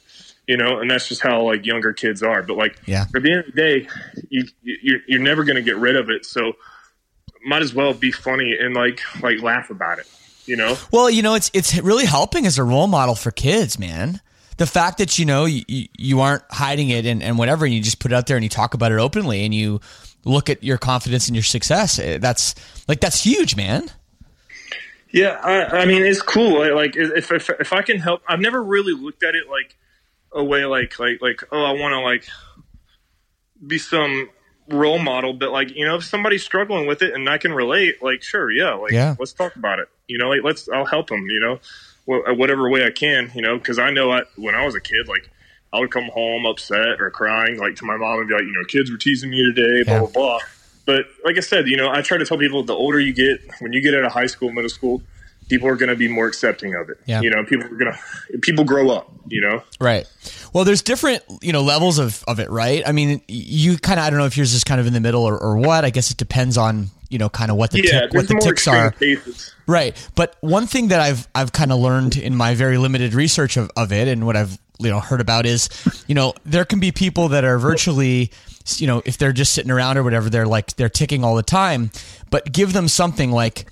You 0.50 0.56
know, 0.56 0.80
and 0.80 0.90
that's 0.90 1.06
just 1.08 1.20
how 1.22 1.42
like 1.42 1.64
younger 1.64 1.92
kids 1.92 2.22
are. 2.22 2.42
But 2.42 2.56
like 2.56 2.76
Yeah. 2.86 3.04
at 3.14 3.22
the 3.22 3.30
end 3.30 3.40
of 3.40 3.46
the 3.46 3.52
day, 3.52 3.88
you 4.30 4.44
you're, 4.62 5.00
you're 5.06 5.20
never 5.20 5.44
going 5.44 5.56
to 5.56 5.62
get 5.62 5.76
rid 5.76 5.94
of 5.96 6.10
it. 6.10 6.26
So 6.26 6.54
might 7.44 7.62
as 7.62 7.72
well 7.72 7.94
be 7.94 8.10
funny 8.10 8.56
and 8.58 8.74
like 8.74 9.00
like 9.22 9.40
laugh 9.42 9.70
about 9.70 9.98
it. 10.00 10.06
You 10.46 10.56
know, 10.56 10.76
Well, 10.90 11.08
you 11.08 11.22
know, 11.22 11.34
it's 11.34 11.50
it's 11.54 11.78
really 11.78 12.06
helping 12.06 12.46
as 12.46 12.58
a 12.58 12.64
role 12.64 12.88
model 12.88 13.14
for 13.14 13.30
kids, 13.30 13.78
man. 13.78 14.20
The 14.56 14.66
fact 14.66 14.98
that 14.98 15.18
you 15.18 15.24
know 15.24 15.44
you, 15.44 15.62
you- 15.68 15.88
you 15.96 16.20
aren't 16.20 16.42
hiding 16.50 16.90
it 16.90 17.06
and, 17.06 17.22
and 17.22 17.38
whatever, 17.38 17.64
and 17.64 17.72
you 17.72 17.80
just 17.80 18.00
put 18.00 18.10
it 18.10 18.14
out 18.16 18.26
there 18.26 18.36
and 18.36 18.42
you 18.44 18.50
talk 18.50 18.74
about 18.74 18.90
it 18.92 18.98
openly, 18.98 19.44
and 19.44 19.54
you 19.54 19.80
look 20.24 20.50
at 20.50 20.64
your 20.64 20.76
confidence 20.78 21.28
and 21.28 21.36
your 21.36 21.44
success. 21.44 21.98
eh, 22.00 22.18
That's 22.18 22.54
like 22.88 23.00
that's 23.00 23.22
huge, 23.22 23.54
man. 23.56 23.88
Yeah, 25.12 25.38
I, 25.42 25.82
I 25.82 25.86
mean 25.86 26.02
it's 26.02 26.22
cool. 26.22 26.62
I- 26.62 26.70
Like 26.70 26.96
if, 26.96 27.30
if 27.30 27.50
if 27.60 27.72
I 27.72 27.82
can 27.82 27.98
help, 28.00 28.22
I've 28.28 28.40
never 28.40 28.62
really 28.62 28.92
looked 28.94 29.22
at 29.22 29.34
it 29.34 29.44
like 29.48 29.76
a 30.32 30.44
way 30.44 30.64
like 30.64 30.98
like 30.98 31.20
like 31.20 31.42
oh 31.52 31.64
I 31.64 31.72
want 31.72 31.92
to 31.92 32.00
like 32.00 32.24
be 33.66 33.78
some 33.78 34.30
role 34.68 34.98
model, 34.98 35.32
but 35.32 35.50
like 35.50 35.74
you 35.74 35.86
know 35.86 35.96
if 35.96 36.04
somebody's 36.04 36.44
struggling 36.44 36.86
with 36.86 37.02
it 37.02 37.14
and 37.14 37.28
I 37.28 37.38
can 37.38 37.52
relate, 37.52 38.02
like 38.02 38.22
sure, 38.22 38.50
yeah, 38.50 38.74
like 38.74 38.92
Yeah. 38.92 39.16
let's 39.18 39.32
talk 39.32 39.56
about 39.56 39.78
it. 39.78 39.88
You 40.06 40.18
know, 40.18 40.28
like 40.28 40.42
let's 40.42 40.68
I'll 40.68 40.86
help 40.86 41.08
them. 41.08 41.26
You 41.28 41.40
know, 41.40 41.60
wh- 42.08 42.28
uh, 42.30 42.34
whatever 42.34 42.68
way 42.70 42.84
I 42.84 42.90
can. 42.90 43.30
You 43.34 43.42
know, 43.42 43.58
because 43.58 43.78
I 43.78 43.90
know 43.90 44.10
I, 44.10 44.22
when 44.36 44.54
I 44.54 44.64
was 44.64 44.74
a 44.74 44.80
kid, 44.80 45.08
like 45.08 45.28
I 45.72 45.80
would 45.80 45.90
come 45.90 46.04
home 46.12 46.46
upset 46.46 47.00
or 47.00 47.10
crying, 47.10 47.58
like 47.58 47.76
to 47.76 47.84
my 47.84 47.96
mom 47.96 48.20
and 48.20 48.28
be 48.28 48.34
like, 48.34 48.44
you 48.44 48.52
know, 48.52 48.64
kids 48.64 48.90
were 48.90 48.98
teasing 48.98 49.30
me 49.30 49.42
today, 49.54 49.82
blah 49.84 49.94
Yeah. 49.94 50.00
blah 50.00 50.10
blah. 50.10 50.38
But 50.86 51.06
like 51.24 51.36
I 51.36 51.40
said, 51.40 51.68
you 51.68 51.76
know, 51.76 51.90
I 51.90 52.00
try 52.02 52.16
to 52.18 52.24
tell 52.24 52.38
people 52.38 52.64
the 52.64 52.74
older 52.74 52.98
you 52.98 53.12
get, 53.12 53.40
when 53.60 53.72
you 53.72 53.80
get 53.80 53.94
out 53.94 54.04
of 54.04 54.12
high 54.12 54.26
school, 54.26 54.50
middle 54.50 54.70
school, 54.70 55.02
people 55.50 55.68
are 55.68 55.76
going 55.76 55.90
to 55.90 55.96
be 55.96 56.08
more 56.08 56.26
accepting 56.26 56.74
of 56.74 56.88
it. 56.88 56.98
Yeah. 57.04 57.20
You 57.20 57.28
know, 57.28 57.44
people 57.44 57.66
are 57.66 57.76
going 57.76 57.92
to 57.92 58.38
people 58.38 58.64
grow 58.64 58.90
up. 58.90 59.12
You 59.28 59.42
know. 59.42 59.62
Right. 59.78 60.10
Well, 60.52 60.64
there's 60.64 60.82
different, 60.82 61.22
you 61.42 61.52
know, 61.52 61.60
levels 61.62 61.98
of, 61.98 62.24
of 62.26 62.40
it, 62.40 62.50
right? 62.50 62.82
I 62.84 62.90
mean, 62.90 63.20
you 63.28 63.76
kind 63.78 64.00
of, 64.00 64.06
I 64.06 64.10
don't 64.10 64.18
know 64.18 64.24
if 64.26 64.36
yours 64.36 64.54
is 64.54 64.64
kind 64.64 64.80
of 64.80 64.86
in 64.88 64.92
the 64.92 65.00
middle 65.00 65.22
or, 65.22 65.38
or 65.38 65.56
what. 65.56 65.84
I 65.84 65.90
guess 65.90 66.10
it 66.10 66.16
depends 66.16 66.56
on, 66.58 66.88
you 67.10 67.18
know, 67.18 67.28
kind 67.28 67.50
of 67.50 67.56
what 67.56 67.70
the 67.70 67.82
Yeah, 67.84 68.00
tic, 68.00 68.14
what 68.14 68.26
the 68.26 68.40
tics 68.42 68.66
are. 68.66 68.90
cases. 68.92 69.54
Right. 69.68 69.94
But 70.16 70.36
one 70.40 70.66
thing 70.66 70.88
that 70.88 71.00
I've 71.00 71.28
I've 71.34 71.52
kind 71.52 71.70
of 71.70 71.78
learned 71.78 72.16
in 72.16 72.34
my 72.34 72.54
very 72.54 72.78
limited 72.78 73.14
research 73.14 73.56
of, 73.56 73.70
of 73.76 73.92
it 73.92 74.08
and 74.08 74.26
what 74.26 74.36
I've 74.36 74.58
you 74.80 74.90
know 74.90 74.98
heard 74.98 75.20
about 75.20 75.46
is, 75.46 75.68
you 76.08 76.14
know, 76.14 76.34
there 76.44 76.64
can 76.64 76.80
be 76.80 76.90
people 76.90 77.28
that 77.28 77.44
are 77.44 77.58
virtually 77.58 78.32
you 78.76 78.86
know, 78.86 79.02
if 79.04 79.16
they're 79.18 79.32
just 79.32 79.52
sitting 79.52 79.70
around 79.70 79.96
or 79.96 80.02
whatever, 80.02 80.28
they're 80.28 80.46
like 80.46 80.74
they're 80.76 80.88
ticking 80.88 81.24
all 81.24 81.34
the 81.36 81.42
time. 81.42 81.90
But 82.30 82.52
give 82.52 82.72
them 82.72 82.88
something 82.88 83.30
like 83.30 83.66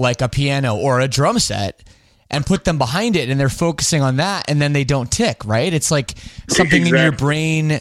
like 0.00 0.20
a 0.20 0.28
piano 0.28 0.76
or 0.76 1.00
a 1.00 1.06
drum 1.08 1.38
set 1.38 1.82
and 2.30 2.46
put 2.46 2.64
them 2.64 2.78
behind 2.78 3.16
it 3.16 3.28
and 3.28 3.38
they're 3.38 3.48
focusing 3.48 4.02
on 4.02 4.16
that 4.16 4.48
and 4.48 4.60
then 4.60 4.72
they 4.72 4.84
don't 4.84 5.10
tic, 5.10 5.44
right? 5.44 5.72
It's 5.72 5.90
like 5.90 6.14
something 6.48 6.82
in 6.82 6.88
your 6.88 7.12
brain 7.12 7.80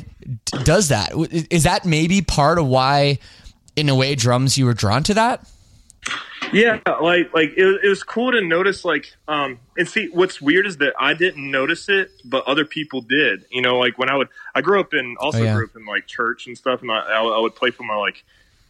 does 0.63 0.89
that. 0.89 1.11
Is 1.49 1.63
that 1.63 1.85
maybe 1.85 2.21
part 2.21 2.59
of 2.59 2.67
why 2.67 3.19
in 3.75 3.89
a 3.89 3.95
way 3.95 4.15
drums 4.15 4.57
you 4.57 4.65
were 4.65 4.73
drawn 4.73 5.03
to 5.03 5.13
that? 5.15 5.47
Yeah, 6.51 6.79
like 7.01 7.31
like 7.33 7.53
it, 7.57 7.63
was- 7.65 7.77
it 7.83 7.87
was 7.89 8.01
cool 8.03 8.31
to 8.31 8.41
notice 8.41 8.83
like 8.83 9.13
um 9.27 9.59
and 9.77 9.87
see 9.87 10.07
what's 10.11 10.41
weird 10.41 10.65
is 10.65 10.77
that 10.77 10.93
I 10.99 11.13
didn't 11.13 11.49
notice 11.51 11.89
it, 11.89 12.09
but 12.25 12.47
other 12.47 12.65
people 12.65 13.01
did. 13.01 13.45
You 13.51 13.61
know, 13.61 13.77
like 13.77 13.97
when 13.99 14.09
I 14.09 14.15
would 14.15 14.29
I 14.55 14.61
grew 14.61 14.79
up 14.79 14.93
in 14.93 15.15
also 15.19 15.39
Oh, 15.39 15.43
yeah. 15.43 15.55
grew 15.55 15.65
up 15.65 15.75
in 15.75 15.85
like 15.85 16.07
church 16.07 16.47
and 16.47 16.57
stuff, 16.57 16.81
and 16.81 16.91
I, 16.91 16.95
I, 17.01 17.21
I 17.23 17.39
would 17.39 17.55
play 17.55 17.69
for 17.71 17.83
my 17.83 17.95
like 17.95 18.23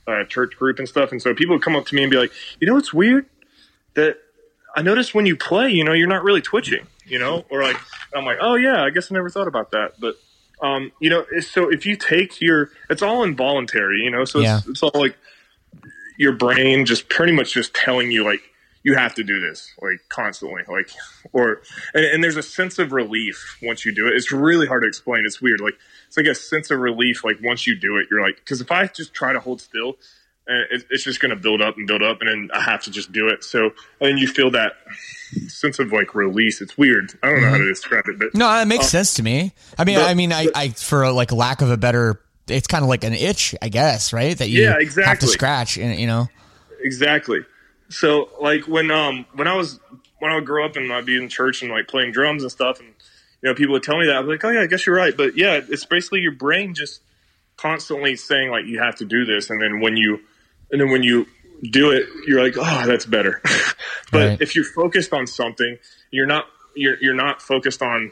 uh, 0.07 0.23
church 0.25 0.57
group 0.57 0.79
and 0.79 0.89
stuff, 0.89 1.11
and 1.13 1.21
so 1.21 1.33
people 1.33 1.55
would 1.55 1.61
come 1.63 1.75
up 1.75 1.85
to 1.85 1.95
me 1.95 2.03
and 2.03 2.11
be 2.11 2.17
like, 2.17 2.31
you 2.59 2.67
know, 2.67 2.73
what's 2.73 2.93
weird 2.93 3.27
that 3.95 4.17
I 4.75 4.81
noticed 4.81 5.13
when 5.15 5.25
you 5.25 5.35
play, 5.35 5.69
you 5.69 5.83
know, 5.83 5.93
you're 5.93 6.07
not 6.07 6.23
really 6.23 6.41
twitching, 6.41 6.85
you 7.05 7.19
know, 7.19 7.45
or 7.49 7.63
like 7.63 7.77
I'm 8.15 8.25
like, 8.25 8.37
oh 8.41 8.55
yeah, 8.55 8.83
I 8.83 8.89
guess 8.91 9.11
I 9.11 9.15
never 9.15 9.29
thought 9.29 9.47
about 9.47 9.71
that, 9.71 9.93
but. 9.99 10.15
Um, 10.61 10.91
you 10.99 11.09
know, 11.09 11.25
so 11.39 11.69
if 11.69 11.85
you 11.85 11.95
take 11.95 12.41
your, 12.41 12.69
it's 12.89 13.01
all 13.01 13.23
involuntary, 13.23 14.01
you 14.01 14.11
know, 14.11 14.25
so 14.25 14.41
Yeah. 14.41 14.57
it's, 14.57 14.67
it's 14.67 14.83
all 14.83 14.91
like 14.93 15.15
your 16.17 16.33
brain 16.33 16.85
just 16.85 17.07
pretty 17.07 17.31
much 17.31 17.53
just 17.53 17.73
telling 17.73 18.11
you 18.11 18.25
like 18.25 18.41
you 18.83 18.93
have 18.95 19.15
to 19.15 19.23
do 19.23 19.39
this 19.39 19.73
like 19.81 20.01
constantly 20.09 20.63
like 20.67 20.89
or 21.31 21.61
and, 21.93 22.03
and 22.03 22.21
there's 22.21 22.35
a 22.35 22.43
sense 22.43 22.77
of 22.77 22.91
relief 22.91 23.57
once 23.63 23.85
you 23.85 23.95
do 23.95 24.07
it. 24.07 24.13
It's 24.15 24.33
really 24.33 24.67
hard 24.67 24.83
to 24.83 24.87
explain. 24.89 25.25
It's 25.25 25.41
weird. 25.41 25.61
Like 25.61 25.75
it's 26.07 26.17
like 26.17 26.25
a 26.25 26.35
sense 26.35 26.71
of 26.71 26.79
relief 26.79 27.23
like 27.23 27.37
once 27.41 27.65
you 27.65 27.79
do 27.79 27.97
it 27.97 28.07
you're 28.11 28.21
like 28.21 28.35
because 28.37 28.61
if 28.61 28.71
i 28.71 28.85
just 28.87 29.13
try 29.13 29.31
to 29.31 29.39
hold 29.39 29.61
still 29.61 29.95
uh, 30.49 30.53
it, 30.71 30.85
it's 30.89 31.03
just 31.03 31.19
going 31.19 31.29
to 31.29 31.35
build 31.35 31.61
up 31.61 31.77
and 31.77 31.85
build 31.87 32.01
up 32.01 32.21
and 32.21 32.29
then 32.29 32.49
i 32.53 32.61
have 32.61 32.81
to 32.83 32.89
just 32.91 33.11
do 33.11 33.27
it 33.27 33.43
so 33.43 33.65
and 33.65 33.73
then 34.01 34.17
you 34.17 34.27
feel 34.27 34.49
that 34.51 34.73
sense 35.47 35.77
of 35.79 35.91
like 35.91 36.15
release 36.15 36.59
it's 36.61 36.77
weird 36.77 37.11
i 37.21 37.27
don't 37.29 37.41
know 37.41 37.49
how 37.49 37.57
to 37.57 37.67
describe 37.67 38.03
it 38.07 38.17
but 38.17 38.33
No, 38.33 38.49
it 38.61 38.65
makes 38.65 38.87
sense 38.87 39.13
to 39.15 39.23
me. 39.23 39.53
I 39.77 39.83
mean, 39.85 39.97
but- 39.97 40.09
I 40.09 40.13
mean, 40.15 40.33
I, 40.33 40.47
I 40.55 40.69
for 40.69 41.03
a, 41.03 41.11
like 41.11 41.31
lack 41.31 41.61
of 41.61 41.69
a 41.69 41.77
better, 41.77 42.19
it's 42.47 42.65
kind 42.67 42.83
of 42.83 42.89
like 42.89 43.03
an 43.03 43.13
itch, 43.13 43.53
I 43.61 43.69
guess, 43.69 44.11
right? 44.11 44.35
That 44.37 44.49
you 44.49 44.63
Yeah, 44.63 44.77
exactly. 44.79 45.03
have 45.09 45.19
to 45.19 45.27
scratch, 45.27 45.77
and 45.77 45.99
you 45.99 46.07
know, 46.07 46.27
exactly. 46.81 47.39
So 47.89 48.29
like 48.41 48.67
when 48.67 48.89
um 48.91 49.25
when 49.33 49.47
I 49.47 49.55
was 49.55 49.79
when 50.19 50.31
I 50.31 50.35
would 50.35 50.45
grow 50.45 50.65
up 50.65 50.75
and 50.75 50.91
I'd 50.91 51.05
be 51.05 51.15
in 51.17 51.29
church 51.29 51.61
and 51.61 51.69
like 51.71 51.87
playing 51.87 52.11
drums 52.11 52.41
and 52.43 52.51
stuff, 52.51 52.79
and 52.79 52.89
you 53.43 53.49
know 53.49 53.53
people 53.55 53.73
would 53.73 53.83
tell 53.83 53.99
me 53.99 54.07
that 54.07 54.15
I'd 54.15 54.21
be 54.23 54.29
like, 54.29 54.43
oh 54.43 54.49
yeah, 54.49 54.61
I 54.61 54.67
guess 54.67 54.85
you're 54.87 54.95
right. 54.95 55.15
But 55.15 55.37
yeah, 55.37 55.59
it's 55.69 55.85
basically 55.85 56.21
your 56.21 56.31
brain 56.33 56.73
just 56.73 57.01
constantly 57.57 58.15
saying 58.15 58.49
like 58.49 58.65
you 58.65 58.79
have 58.79 58.95
to 58.97 59.05
do 59.05 59.25
this, 59.25 59.49
and 59.49 59.61
then 59.61 59.79
when 59.79 59.95
you 59.97 60.19
and 60.71 60.81
then 60.81 60.89
when 60.89 61.03
you 61.03 61.25
do 61.71 61.91
it, 61.91 62.07
you're 62.27 62.41
like, 62.43 62.55
oh, 62.57 62.85
that's 62.85 63.05
better. 63.05 63.41
but 64.11 64.29
Right. 64.29 64.41
if 64.41 64.55
you're 64.55 64.65
focused 64.65 65.13
on 65.13 65.27
something, 65.27 65.77
you're 66.11 66.27
not 66.27 66.45
you're 66.75 66.95
you're 67.01 67.15
not 67.15 67.41
focused 67.41 67.81
on 67.81 68.11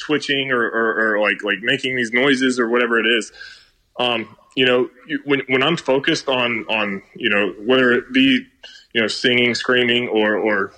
twitching 0.00 0.50
or, 0.50 0.62
or, 0.62 1.14
or 1.16 1.20
like 1.20 1.42
like 1.44 1.58
making 1.62 1.94
these 1.96 2.12
noises 2.12 2.58
or 2.58 2.68
whatever 2.68 2.98
it 2.98 3.06
is 3.06 3.30
um, 3.98 4.36
you 4.56 4.64
know, 4.64 4.88
you, 5.06 5.20
when 5.24 5.40
when 5.48 5.62
I'm 5.62 5.76
focused 5.76 6.28
on 6.28 6.64
on 6.68 7.02
you 7.14 7.28
know 7.28 7.52
whether 7.64 7.92
it 7.92 8.12
be 8.12 8.46
you 8.94 9.02
know, 9.02 9.06
singing, 9.06 9.54
screaming, 9.54 10.08
or 10.08 10.36
or 10.36 10.72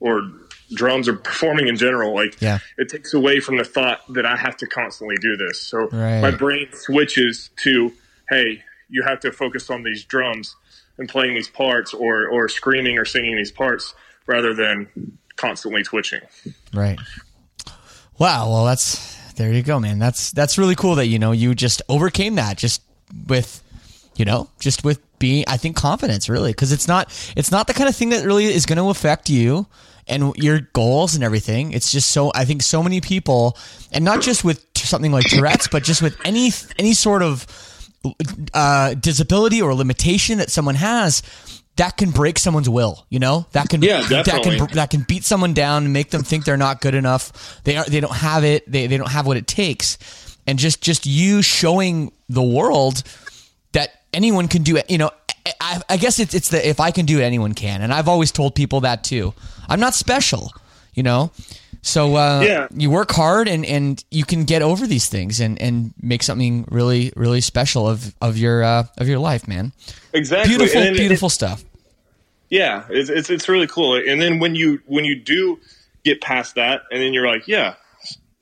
or 0.00 0.30
drums 0.74 1.08
or 1.08 1.14
performing 1.16 1.68
in 1.68 1.76
general. 1.76 2.14
Like, 2.14 2.40
Yeah. 2.40 2.58
it 2.76 2.88
takes 2.88 3.14
away 3.14 3.40
from 3.40 3.56
the 3.56 3.64
thought 3.64 4.00
that 4.12 4.26
I 4.26 4.36
have 4.36 4.56
to 4.58 4.66
constantly 4.66 5.16
do 5.16 5.36
this. 5.36 5.60
So 5.62 5.88
Right. 5.90 6.20
my 6.20 6.30
brain 6.32 6.68
switches 6.72 7.50
to, 7.62 7.92
hey, 8.28 8.62
you 8.88 9.02
have 9.04 9.20
to 9.20 9.32
focus 9.32 9.70
on 9.70 9.84
these 9.84 10.04
drums 10.04 10.54
and 10.98 11.08
playing 11.08 11.34
these 11.34 11.48
parts, 11.48 11.92
or 11.94 12.28
or 12.28 12.48
screaming 12.48 12.98
or 12.98 13.04
singing 13.04 13.36
these 13.36 13.52
parts, 13.52 13.94
rather 14.26 14.54
than 14.54 15.18
constantly 15.36 15.82
twitching. 15.82 16.20
Right. 16.72 16.98
Wow. 18.18 18.50
Well, 18.50 18.64
that's 18.64 19.16
there 19.34 19.52
you 19.52 19.62
go, 19.62 19.78
man. 19.78 19.98
That's 19.98 20.30
that's 20.32 20.58
really 20.58 20.74
cool 20.74 20.96
that 20.96 21.06
you 21.06 21.18
know 21.18 21.32
you 21.32 21.54
just 21.54 21.82
overcame 21.88 22.36
that 22.36 22.56
just 22.56 22.82
with 23.28 23.62
you 24.16 24.24
know 24.24 24.48
just 24.58 24.84
with 24.84 25.00
being 25.18 25.44
I 25.46 25.56
think 25.56 25.76
confidence 25.76 26.28
really 26.28 26.50
because 26.50 26.72
it's 26.72 26.88
not 26.88 27.08
it's 27.36 27.50
not 27.50 27.66
the 27.66 27.74
kind 27.74 27.88
of 27.88 27.96
thing 27.96 28.10
that 28.10 28.24
really 28.24 28.46
is 28.46 28.66
going 28.66 28.78
to 28.78 28.88
affect 28.88 29.30
you 29.30 29.66
and 30.08 30.34
your 30.36 30.60
goals 30.72 31.14
and 31.14 31.24
everything. 31.24 31.72
It's 31.72 31.90
just 31.90 32.10
so 32.10 32.32
I 32.34 32.44
think 32.44 32.62
so 32.62 32.82
many 32.82 33.00
people 33.00 33.56
and 33.92 34.04
not 34.04 34.22
just 34.22 34.44
with 34.44 34.64
something 34.76 35.12
like 35.12 35.26
Tourette's, 35.26 35.68
but 35.68 35.82
just 35.82 36.02
with 36.02 36.16
any 36.24 36.50
any 36.78 36.94
sort 36.94 37.22
of 37.22 37.46
uh, 38.54 38.94
disability 38.94 39.62
or 39.62 39.74
limitation 39.74 40.38
that 40.38 40.50
someone 40.50 40.74
has 40.74 41.22
that 41.76 41.96
can 41.98 42.10
break 42.10 42.38
someone's 42.38 42.68
will 42.68 43.06
you 43.10 43.18
know? 43.18 43.46
That 43.52 43.68
can 43.68 43.82
Yeah, 43.82 44.02
that 44.22 44.42
can 44.42 44.66
that 44.74 44.90
can 44.90 45.02
beat 45.02 45.24
someone 45.24 45.54
down 45.54 45.84
and 45.84 45.92
make 45.92 46.10
them 46.10 46.22
think 46.22 46.44
they're 46.44 46.56
not 46.56 46.80
good 46.80 46.94
enough. 46.94 47.60
They 47.64 47.76
are 47.76 47.84
they 47.84 48.00
don't 48.00 48.14
have 48.14 48.44
it. 48.44 48.70
They, 48.70 48.86
they 48.86 48.96
don't 48.96 49.10
have 49.10 49.26
what 49.26 49.36
it 49.36 49.46
takes. 49.46 49.98
And 50.46 50.58
just 50.58 50.80
just 50.80 51.06
you 51.06 51.42
showing 51.42 52.12
the 52.28 52.42
world 52.42 53.02
that 53.72 53.90
anyone 54.12 54.48
can 54.48 54.62
do 54.62 54.76
it 54.76 54.90
you 54.90 54.98
know? 54.98 55.10
I, 55.60 55.80
I 55.88 55.96
guess 55.96 56.18
it's 56.18 56.34
it's 56.34 56.48
the 56.48 56.66
if 56.66 56.80
I 56.80 56.90
can 56.90 57.06
do 57.06 57.20
it 57.20 57.22
anyone 57.22 57.54
can. 57.54 57.82
And 57.82 57.92
I've 57.92 58.08
always 58.08 58.32
told 58.32 58.54
people 58.54 58.80
that 58.80 59.04
too. 59.04 59.34
I'm 59.68 59.80
not 59.80 59.94
special 59.94 60.52
you 60.94 61.02
know 61.02 61.30
so 61.86 62.16
uh, 62.16 62.40
Yeah. 62.44 62.66
you 62.74 62.90
work 62.90 63.12
hard 63.12 63.46
and, 63.48 63.64
and 63.64 64.02
you 64.10 64.24
can 64.24 64.44
get 64.44 64.60
over 64.60 64.86
these 64.86 65.08
things 65.08 65.40
and, 65.40 65.60
and 65.62 65.94
make 66.02 66.22
something 66.24 66.66
really 66.70 67.12
really 67.16 67.40
special 67.40 67.88
of 67.88 68.14
of 68.20 68.36
your 68.36 68.62
uh, 68.64 68.84
of 68.98 69.08
your 69.08 69.18
life, 69.20 69.46
man. 69.46 69.72
Exactly. 70.12 70.56
Beautiful, 70.56 70.80
And 70.82 70.96
it- 70.96 70.98
beautiful 70.98 71.28
stuff. 71.30 71.64
yeah, 72.50 72.84
it's, 72.90 73.08
it's 73.10 73.30
it's 73.30 73.48
really 73.48 73.66
cool. 73.66 73.94
And 73.96 74.20
then 74.20 74.38
when 74.40 74.54
you 74.54 74.80
when 74.86 75.04
you 75.04 75.14
do 75.14 75.58
get 76.04 76.20
past 76.20 76.54
that, 76.56 76.82
and 76.90 77.00
then 77.00 77.12
you're 77.14 77.26
like, 77.26 77.46
yeah, 77.48 77.74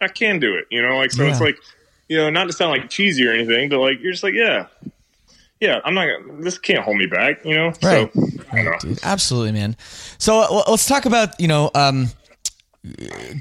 I 0.01 0.09
can 0.09 0.39
do 0.39 0.55
it. 0.55 0.67
You 0.71 0.83
know, 0.83 0.97
like 0.99 1.13
so 1.13 1.25
it's 1.27 1.41
like, 1.41 1.57
you 2.09 2.17
know, 2.19 2.31
not 2.31 2.45
to 2.47 2.53
sound 2.53 2.71
like 2.73 2.91
cheesy 2.91 3.27
or 3.27 3.33
anything, 3.33 3.69
but 3.69 3.79
like 3.81 4.01
you're 4.01 4.13
just 4.13 4.23
like, 4.25 4.35
yeah, 4.35 4.67
yeah, 5.61 5.81
I'm 5.85 5.95
not. 5.95 6.07
gonna 6.07 6.43
This 6.43 6.59
can't 6.59 6.81
hold 6.81 6.97
me 6.97 7.07
back. 7.07 7.45
You 7.45 7.55
know, 7.57 7.67
Right. 7.83 8.11
so 8.13 8.21
don't 8.53 8.65
know. 8.65 8.79
Dude, 8.81 9.01
absolutely, 9.03 9.53
man. 9.53 9.77
So 10.19 10.41
uh, 10.41 10.63
let's 10.71 10.87
talk 10.87 11.07
about 11.07 11.39
you 11.41 11.49
know 11.49 11.71
um, 11.75 12.09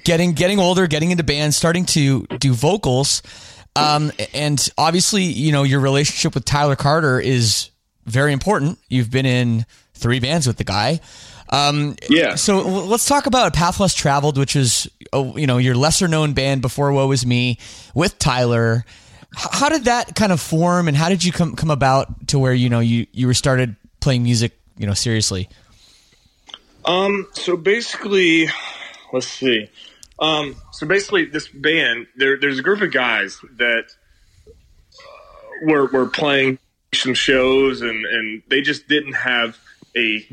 getting 0.04 0.34
getting 0.34 0.60
older, 0.60 0.88
getting 0.88 1.12
into 1.12 1.24
bands, 1.24 1.58
starting 1.58 1.86
to 1.88 2.26
do 2.40 2.54
vocals, 2.54 3.22
um, 3.76 4.12
and 4.34 4.70
obviously 4.78 5.24
you 5.24 5.52
know 5.52 5.64
your 5.64 5.80
relationship 5.80 6.34
with 6.34 6.46
Tyler 6.46 6.76
Carter 6.76 7.20
is 7.20 7.70
very 8.06 8.34
important. 8.34 8.80
You've 8.90 9.12
been 9.12 9.26
in 9.26 9.66
three 9.94 10.20
bands 10.20 10.48
with 10.48 10.58
the 10.58 10.64
guy. 10.64 11.00
Um, 11.50 11.96
Yeah. 12.10 12.36
So 12.36 12.62
let's 12.62 13.06
talk 13.06 13.26
about 13.26 13.54
Path 13.54 13.80
Less 13.80 13.94
Traveled, 13.94 14.38
which 14.38 14.56
is 14.56 14.90
you 15.14 15.48
know 15.48 15.58
your 15.58 15.76
lesser 15.76 16.08
known 16.08 16.34
band 16.34 16.62
before 16.62 16.92
Woe 16.92 17.08
Was 17.08 17.26
Me 17.26 17.60
with 17.94 18.18
Tyler. 18.20 18.86
How 19.36 19.70
did 19.70 19.86
that 19.86 20.16
kind 20.16 20.32
of 20.32 20.40
form, 20.40 20.88
and 20.88 20.96
how 20.96 21.10
did 21.10 21.24
you 21.24 21.32
come 21.32 21.56
come 21.56 21.72
about 21.72 22.28
to 22.30 22.40
where 22.40 22.54
you 22.54 22.70
know 22.70 22.80
you 22.80 23.08
you 23.12 23.28
were 23.28 23.34
started 23.34 23.76
playing 24.00 24.24
music 24.24 24.54
you 24.78 24.88
know 24.88 24.94
seriously? 24.94 25.50
Um. 26.86 27.28
So 27.34 27.56
basically, 27.58 28.48
let's 29.14 29.28
see. 29.28 29.70
Um. 30.20 30.56
So 30.72 30.86
basically, 30.86 31.26
this 31.26 31.48
band 31.48 32.08
there. 32.18 32.38
There's 32.38 32.60
a 32.60 32.62
group 32.62 32.82
of 32.82 32.92
guys 32.92 33.40
that 33.58 33.86
uh, 34.48 35.66
were 35.66 35.86
were 35.88 36.08
playing 36.08 36.60
some 36.94 37.14
shows, 37.14 37.82
and 37.82 38.06
and 38.06 38.44
they 38.50 38.62
just 38.62 38.88
didn't 38.88 39.14
have 39.14 39.58
a. 39.96 40.28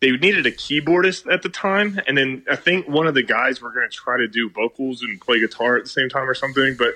They 0.00 0.10
needed 0.10 0.46
a 0.46 0.50
keyboardist 0.50 1.32
at 1.32 1.42
the 1.42 1.48
time, 1.48 2.00
and 2.08 2.18
then 2.18 2.44
I 2.50 2.56
think 2.56 2.88
one 2.88 3.06
of 3.06 3.14
the 3.14 3.22
guys 3.22 3.62
were 3.62 3.70
going 3.72 3.88
to 3.88 3.96
try 3.96 4.18
to 4.18 4.26
do 4.26 4.50
vocals 4.50 5.00
and 5.02 5.20
play 5.20 5.38
guitar 5.38 5.76
at 5.76 5.84
the 5.84 5.90
same 5.90 6.08
time 6.08 6.28
or 6.28 6.34
something. 6.34 6.74
But 6.76 6.94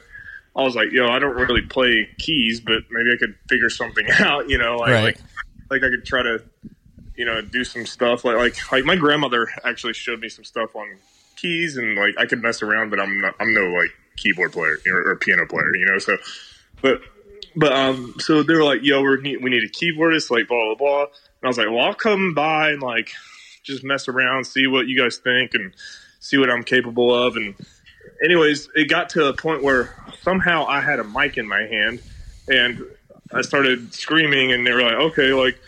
I 0.56 0.62
was 0.62 0.74
like, 0.74 0.90
yo, 0.90 1.06
I 1.06 1.20
don't 1.20 1.36
really 1.36 1.62
play 1.62 2.08
keys, 2.18 2.58
but 2.60 2.82
maybe 2.90 3.12
I 3.12 3.16
could 3.16 3.36
figure 3.48 3.70
something 3.70 4.08
out. 4.18 4.50
You 4.50 4.58
know, 4.58 4.78
like 4.78 4.90
Right. 4.90 5.04
like, 5.04 5.18
like 5.70 5.82
I 5.84 5.88
could 5.96 6.04
try 6.04 6.22
to 6.24 6.42
you 7.16 7.24
know, 7.24 7.40
do 7.40 7.64
some 7.64 7.86
stuff 7.86 8.24
like 8.24 8.36
like 8.36 8.72
like 8.72 8.84
my 8.84 8.96
grandmother 8.96 9.48
actually 9.64 9.94
showed 9.94 10.20
me 10.20 10.28
some 10.28 10.44
stuff 10.44 10.76
on 10.76 10.86
keys 11.36 11.76
and 11.76 11.96
like 11.96 12.14
I 12.18 12.26
could 12.26 12.42
mess 12.42 12.62
around, 12.62 12.90
but 12.90 13.00
I'm 13.00 13.20
not, 13.20 13.34
I'm 13.40 13.52
no 13.54 13.62
like 13.62 13.90
keyboard 14.16 14.52
player 14.52 14.78
know, 14.86 14.92
or 14.92 15.16
piano 15.16 15.46
player, 15.46 15.74
you 15.76 15.86
know. 15.86 15.98
So, 15.98 16.16
but 16.82 17.00
but 17.54 17.72
um, 17.72 18.14
so 18.18 18.42
they 18.42 18.54
were 18.54 18.64
like, 18.64 18.80
"Yo, 18.82 19.02
we 19.02 19.20
need 19.20 19.42
we 19.42 19.50
need 19.50 19.62
a 19.62 19.68
keyboardist," 19.68 20.30
like 20.30 20.48
blah 20.48 20.64
blah 20.64 20.74
blah. 20.74 21.02
And 21.02 21.44
I 21.44 21.48
was 21.48 21.58
like, 21.58 21.68
"Well, 21.68 21.80
I'll 21.80 21.94
come 21.94 22.34
by 22.34 22.70
and 22.70 22.82
like 22.82 23.10
just 23.62 23.84
mess 23.84 24.08
around, 24.08 24.46
see 24.46 24.66
what 24.66 24.86
you 24.86 24.98
guys 24.98 25.18
think, 25.18 25.54
and 25.54 25.72
see 26.20 26.38
what 26.38 26.50
I'm 26.50 26.64
capable 26.64 27.14
of." 27.14 27.36
And 27.36 27.54
anyways, 28.24 28.68
it 28.74 28.88
got 28.88 29.10
to 29.10 29.26
a 29.26 29.32
point 29.32 29.62
where 29.62 29.94
somehow 30.22 30.66
I 30.66 30.80
had 30.80 30.98
a 30.98 31.04
mic 31.04 31.36
in 31.36 31.46
my 31.46 31.62
hand, 31.62 32.02
and 32.48 32.82
I 33.32 33.42
started 33.42 33.94
screaming, 33.94 34.52
and 34.52 34.66
they 34.66 34.72
were 34.72 34.82
like, 34.82 34.94
"Okay, 34.94 35.32
like." 35.32 35.58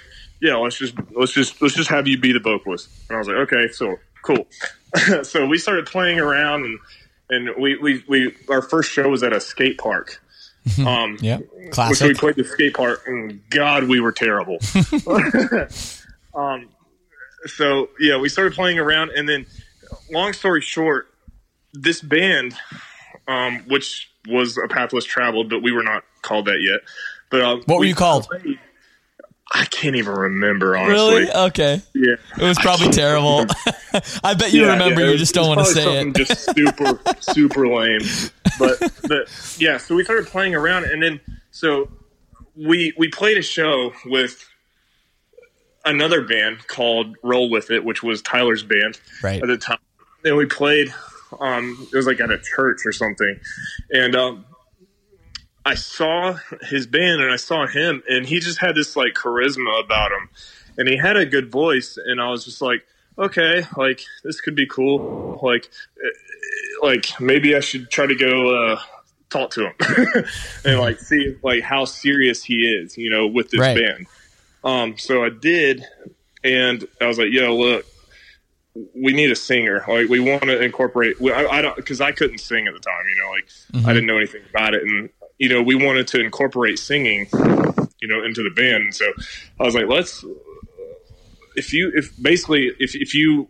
yeah, 0.41 0.55
let's 0.57 0.79
just 0.79 0.95
let's 1.13 1.33
just 1.33 1.61
let's 1.61 1.75
just 1.75 1.91
have 1.91 2.07
you 2.07 2.19
be 2.19 2.33
the 2.33 2.41
vocalist. 2.41 2.89
And 3.09 3.17
I 3.17 3.19
was 3.19 3.29
like, 3.29 3.37
okay, 3.39 3.69
so 3.73 3.97
cool. 4.23 4.47
so 5.23 5.47
we 5.47 5.59
started 5.59 5.87
playing 5.87 6.19
around, 6.21 6.65
and 6.65 6.79
and 7.31 7.63
we 7.63 7.77
we, 7.77 8.05
we 8.09 8.35
our 8.49 8.63
first 8.63 8.91
show 8.91 9.09
was 9.09 9.23
at 9.23 9.33
a 9.33 9.41
skate 9.41 9.79
park. 9.79 10.23
Um, 10.85 11.17
Yeah, 11.21 11.39
so 11.73 12.07
we 12.07 12.15
played 12.15 12.37
the 12.37 12.45
skate 12.45 12.75
park, 12.75 13.03
and 13.07 13.41
God, 13.51 13.85
we 13.85 14.01
were 14.01 14.13
terrible. 14.13 14.59
um, 16.35 16.69
so 17.47 17.89
yeah, 18.01 18.19
we 18.19 18.29
started 18.29 18.53
playing 18.55 18.79
around, 18.79 19.11
and 19.11 19.29
then, 19.29 19.47
long 20.11 20.33
story 20.33 20.61
short, 20.61 21.09
this 21.73 22.01
band, 22.03 22.55
um, 23.27 23.61
which 23.69 24.11
was 24.27 24.59
a 24.59 24.69
Path 24.69 24.93
Less 24.93 25.05
Traveled, 25.05 25.49
but 25.49 25.63
we 25.63 25.73
were 25.73 25.83
not 25.83 26.05
called 26.23 26.47
that 26.47 26.61
yet. 26.61 26.81
But 27.31 27.41
uh, 27.41 27.57
What 27.67 27.77
were 27.77 27.81
we 27.81 27.89
you 27.89 27.95
called? 27.95 28.27
played- 28.29 28.59
I 29.53 29.65
can't 29.65 29.97
even 29.97 30.13
remember 30.15 30.77
honestly. 30.77 31.21
Really? 31.23 31.31
Okay. 31.33 31.81
Yeah. 31.95 32.17
It 32.39 32.43
was 32.43 32.59
probably 32.59 32.89
terrible. 32.93 33.47
I 34.25 34.35
bet 34.35 34.53
you 34.53 34.63
Yeah, 34.67 34.73
remember. 34.73 35.01
yeah, 35.05 35.13
you 35.13 35.17
just 35.19 35.35
don't 35.35 35.49
want 35.49 35.61
to 35.67 35.73
say 35.73 36.01
it. 36.03 36.15
Just 36.15 36.45
super, 36.55 37.01
super 37.21 37.67
lame. 37.67 38.01
But, 38.59 38.79
but 39.09 39.57
yeah, 39.59 39.79
so 39.79 39.95
we 39.95 40.05
started 40.05 40.27
playing 40.27 40.55
around, 40.55 40.85
and 40.85 41.03
then 41.03 41.21
so 41.51 41.91
we 42.57 42.93
we 42.99 43.09
played 43.09 43.39
a 43.39 43.43
show 43.43 43.93
with 44.05 44.47
another 45.85 46.23
band 46.23 46.67
called 46.67 47.17
Roll 47.23 47.51
with 47.51 47.71
It, 47.71 47.85
which 47.85 48.03
was 48.03 48.21
Tyler's 48.23 48.63
band 48.63 49.01
Right. 49.23 49.41
at 49.43 49.47
the 49.49 49.57
time. 49.57 49.79
And 50.25 50.37
we 50.37 50.47
played. 50.47 50.93
Um, 51.41 51.87
it 51.93 51.97
was 51.97 52.07
like 52.07 52.21
at 52.21 52.31
a 52.31 52.39
church 52.39 52.81
or 52.87 52.93
something, 52.93 53.39
and 53.91 54.17
um, 54.17 54.45
I 55.69 55.75
saw 55.75 56.39
his 56.63 56.87
band 56.87 57.21
and 57.21 57.31
I 57.31 57.37
saw 57.37 57.67
him, 57.67 58.03
and 58.09 58.25
he 58.25 58.41
just 58.41 58.59
had 58.59 58.75
this 58.75 58.97
like 58.97 59.13
charisma 59.13 59.85
about 59.85 60.13
him, 60.13 60.31
and 60.79 60.89
he 60.89 60.97
had 60.97 61.19
a 61.19 61.27
good 61.27 61.53
voice, 61.53 61.99
and 62.03 62.23
I 62.23 62.31
was 62.31 62.47
just 62.47 62.63
like, 62.63 62.87
okay, 63.19 63.65
like 63.77 64.01
this 64.25 64.41
could 64.41 64.55
be 64.55 64.67
cool, 64.67 65.39
like, 65.43 65.69
eh, 66.03 66.87
like 66.87 67.21
maybe 67.21 67.55
I 67.55 67.61
should 67.61 67.91
try 67.91 68.07
to 68.07 68.15
go 68.15 68.73
uh, 68.73 68.81
talk 69.29 69.51
to 69.51 69.67
him 69.67 70.25
and 70.65 70.81
like 70.81 71.01
see 71.01 71.37
like 71.43 71.63
how 71.63 71.85
serious 71.85 72.43
he 72.43 72.67
is, 72.67 72.97
you 72.97 73.11
know, 73.11 73.27
with 73.27 73.51
this 73.51 73.61
Right. 73.61 73.77
band. 73.77 74.07
Um, 74.65 74.97
so 74.97 75.23
I 75.23 75.29
did, 75.29 75.85
and 76.43 76.89
I 76.99 77.07
was 77.09 77.19
like, 77.19 77.31
yo, 77.31 77.55
look. 77.55 77.85
We 78.95 79.13
need 79.13 79.33
a 79.33 79.35
singer. 79.35 79.85
Like 79.89 80.09
we 80.09 80.21
want 80.21 80.43
to 80.45 80.63
incorporate. 80.63 81.17
I, 81.21 81.47
I 81.49 81.63
don't 81.63 81.75
because 81.75 82.01
I 82.01 82.13
couldn't 82.13 82.39
sing 82.39 82.69
at 82.69 82.75
the 82.75 82.79
time. 82.79 83.05
You 83.11 83.21
know, 83.21 83.31
like 83.31 83.49
I 83.89 83.93
didn't 83.93 84.07
know 84.07 84.19
anything 84.19 84.43
about 84.51 84.75
it, 84.75 84.85
and 84.85 85.11
you 85.39 85.49
know, 85.49 85.63
we 85.63 85.75
wanted 85.75 86.09
to 86.09 86.21
incorporate 86.21 86.79
singing, 86.79 87.27
you 88.01 88.09
know, 88.09 88.25
into 88.25 88.43
the 88.43 88.53
band. 88.55 88.85
And 88.85 88.95
so 88.95 89.07
I 89.61 89.65
was 89.65 89.75
like, 89.75 89.87
let's, 89.87 90.25
if 91.57 91.73
you, 91.73 91.93
if 91.95 92.21
basically, 92.21 92.73
if, 92.79 92.95
if 92.95 93.15
you, 93.15 93.49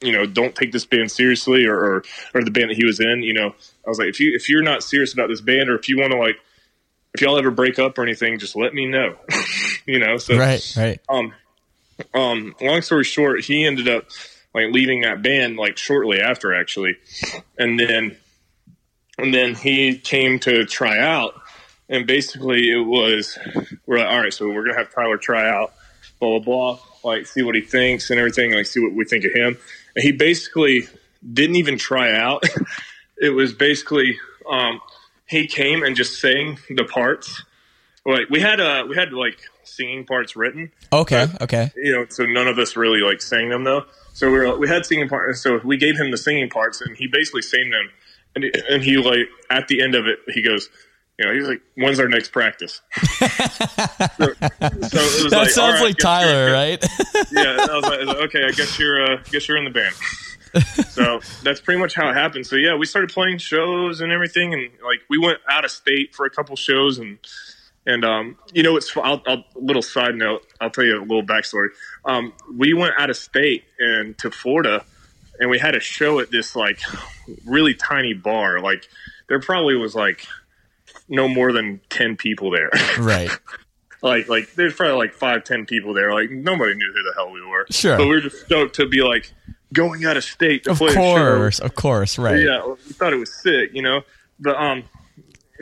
you 0.00 0.12
know, 0.12 0.26
don't 0.26 0.54
take 0.54 0.72
this 0.72 0.84
band 0.84 1.10
seriously 1.10 1.66
or, 1.66 1.76
or, 1.76 2.04
or 2.34 2.44
the 2.44 2.50
band 2.50 2.70
that 2.70 2.76
he 2.76 2.84
was 2.84 3.00
in, 3.00 3.22
you 3.22 3.32
know, 3.32 3.54
I 3.84 3.88
was 3.88 3.98
like, 3.98 4.08
if 4.08 4.20
you, 4.20 4.32
if 4.34 4.48
you're 4.48 4.62
not 4.62 4.82
serious 4.82 5.12
about 5.12 5.28
this 5.28 5.40
band 5.40 5.68
or 5.68 5.76
if 5.76 5.88
you 5.88 5.98
want 5.98 6.12
to 6.12 6.18
like, 6.18 6.36
if 7.14 7.22
y'all 7.22 7.38
ever 7.38 7.50
break 7.50 7.78
up 7.78 7.98
or 7.98 8.02
anything, 8.02 8.38
just 8.38 8.56
let 8.56 8.74
me 8.74 8.86
know, 8.86 9.16
you 9.86 9.98
know? 9.98 10.18
So, 10.18 10.36
Right. 10.36 10.74
Right. 10.76 11.00
um, 11.08 11.32
um, 12.14 12.54
long 12.60 12.82
story 12.82 13.04
short, 13.04 13.42
he 13.44 13.64
ended 13.64 13.88
up 13.88 14.04
like 14.54 14.72
leaving 14.72 15.00
that 15.02 15.22
band 15.22 15.56
like 15.56 15.76
shortly 15.78 16.20
after 16.20 16.54
actually, 16.54 16.96
and 17.58 17.78
then 17.80 18.16
and 19.18 19.32
then 19.32 19.54
he 19.54 19.98
came 19.98 20.38
to 20.40 20.64
try 20.64 20.98
out, 20.98 21.34
and 21.88 22.06
basically 22.06 22.70
it 22.70 22.84
was 22.84 23.38
we're 23.86 23.98
like, 23.98 24.08
all 24.08 24.20
right, 24.20 24.32
so 24.32 24.46
we're 24.48 24.64
gonna 24.64 24.78
have 24.78 24.92
Tyler 24.94 25.16
try 25.16 25.48
out, 25.48 25.72
blah 26.20 26.38
blah 26.38 26.74
blah. 26.74 26.78
like 27.04 27.26
see 27.26 27.42
what 27.42 27.54
he 27.54 27.60
thinks 27.60 28.10
and 28.10 28.18
everything, 28.18 28.52
like 28.52 28.66
see 28.66 28.80
what 28.80 28.92
we 28.94 29.04
think 29.04 29.24
of 29.24 29.32
him. 29.32 29.56
And 29.94 30.02
he 30.02 30.12
basically 30.12 30.88
didn't 31.32 31.56
even 31.56 31.78
try 31.78 32.12
out. 32.14 32.44
it 33.18 33.30
was 33.30 33.52
basically 33.52 34.18
um, 34.50 34.80
he 35.26 35.46
came 35.46 35.82
and 35.82 35.96
just 35.96 36.20
sang 36.20 36.58
the 36.68 36.84
parts. 36.84 37.42
Like 38.04 38.30
we 38.30 38.40
had 38.40 38.60
uh 38.60 38.84
we 38.88 38.94
had 38.94 39.12
like 39.12 39.38
singing 39.64 40.04
parts 40.04 40.36
written, 40.36 40.70
Okay, 40.92 41.26
okay. 41.40 41.72
you 41.76 41.92
know, 41.92 42.06
so 42.08 42.24
none 42.24 42.46
of 42.46 42.58
us 42.58 42.76
really 42.76 43.00
like 43.00 43.20
sang 43.20 43.48
them 43.48 43.64
though. 43.64 43.84
So 44.12 44.30
we 44.30 44.38
were 44.38 44.56
we 44.56 44.68
had 44.68 44.86
singing 44.86 45.08
parts. 45.08 45.40
So 45.42 45.60
we 45.64 45.76
gave 45.76 45.96
him 45.96 46.10
the 46.10 46.16
singing 46.16 46.48
parts, 46.48 46.80
and 46.80 46.96
he 46.96 47.06
basically 47.06 47.42
sang 47.42 47.70
them. 47.70 47.90
And 48.36 48.44
he, 48.44 48.52
and 48.70 48.82
he 48.82 48.96
like 48.98 49.28
at 49.50 49.66
the 49.66 49.82
end 49.82 49.96
of 49.96 50.06
it, 50.06 50.18
he 50.28 50.42
goes, 50.42 50.68
you 51.18 51.24
know, 51.24 51.32
he's 51.32 51.48
like, 51.48 51.62
"When's 51.76 51.98
our 51.98 52.08
next 52.08 52.30
practice?" 52.30 52.82
so, 52.92 53.06
so 53.08 54.28
it 54.28 54.78
was 54.78 55.30
That 55.30 55.32
like, 55.32 55.50
sounds 55.50 55.58
"All 55.58 55.72
right, 55.72 55.82
like 55.82 55.96
Tyler, 55.96 56.52
right? 56.52 56.84
Yeah, 57.32 57.56
I 57.58 57.74
was 57.74 57.84
like, 57.84 57.92
I 57.92 57.98
was 57.98 58.08
like, 58.08 58.16
okay, 58.18 58.44
I 58.44 58.50
guess 58.50 58.78
you're 58.78 59.02
uh, 59.02 59.16
guess 59.30 59.48
you're 59.48 59.56
in 59.56 59.64
the 59.64 59.70
band. 59.70 59.94
so 60.90 61.20
that's 61.42 61.60
pretty 61.60 61.80
much 61.80 61.94
how 61.94 62.10
it 62.10 62.14
happened. 62.14 62.46
So 62.46 62.56
yeah, 62.56 62.76
we 62.76 62.86
started 62.86 63.10
playing 63.10 63.38
shows 63.38 64.00
and 64.02 64.12
everything, 64.12 64.52
and 64.52 64.64
like 64.84 65.00
we 65.08 65.18
went 65.18 65.38
out 65.48 65.64
of 65.64 65.70
state 65.70 66.14
for 66.14 66.26
a 66.26 66.30
couple 66.30 66.54
shows, 66.56 66.98
and 66.98 67.18
and 67.86 68.04
um, 68.04 68.36
you 68.52 68.62
know, 68.62 68.76
it's 68.76 68.94
I'll, 68.96 69.22
I'll, 69.26 69.44
little 69.54 69.82
side 69.82 70.16
note. 70.16 70.42
I'll 70.60 70.70
tell 70.70 70.84
you 70.84 70.98
a 70.98 71.00
little 71.00 71.22
backstory. 71.22 71.68
Um, 72.04 72.32
we 72.54 72.74
went 72.74 72.94
out 72.98 73.08
of 73.10 73.16
state 73.16 73.64
and 73.78 74.16
to 74.18 74.30
Florida, 74.30 74.84
and 75.40 75.50
we 75.50 75.58
had 75.58 75.74
a 75.74 75.80
show 75.80 76.20
at 76.20 76.30
this 76.30 76.54
like 76.56 76.80
really 77.44 77.74
tiny 77.74 78.14
bar. 78.14 78.60
Like 78.60 78.88
there 79.28 79.40
probably 79.40 79.76
was 79.76 79.94
like 79.94 80.26
no 81.08 81.28
more 81.28 81.52
than 81.52 81.80
ten 81.90 82.16
people 82.16 82.50
there. 82.50 82.70
right. 82.98 83.30
like 84.02 84.28
like 84.28 84.54
there's 84.54 84.74
probably 84.74 84.96
like 84.96 85.12
five 85.14 85.44
ten 85.44 85.66
people 85.66 85.94
there. 85.94 86.12
Like 86.12 86.30
nobody 86.30 86.74
knew 86.74 86.92
who 86.94 87.02
the 87.02 87.12
hell 87.16 87.30
we 87.32 87.44
were. 87.44 87.66
Sure. 87.70 87.96
but 87.96 88.04
we 88.04 88.10
were 88.10 88.20
just 88.20 88.44
stoked 88.44 88.76
to 88.76 88.86
be 88.88 89.02
like 89.02 89.32
going 89.72 90.04
out 90.04 90.16
of 90.16 90.24
state 90.24 90.64
to 90.64 90.70
Of 90.70 90.78
play 90.78 90.88
a 90.88 90.92
show. 90.92 91.00
course, 91.00 91.58
of 91.58 91.74
course, 91.74 92.18
right. 92.18 92.40
Yeah, 92.40 92.66
we 92.66 92.74
thought 92.92 93.12
it 93.12 93.16
was 93.16 93.34
sick, 93.34 93.70
you 93.74 93.82
know. 93.82 94.02
But 94.38 94.56
um, 94.56 94.84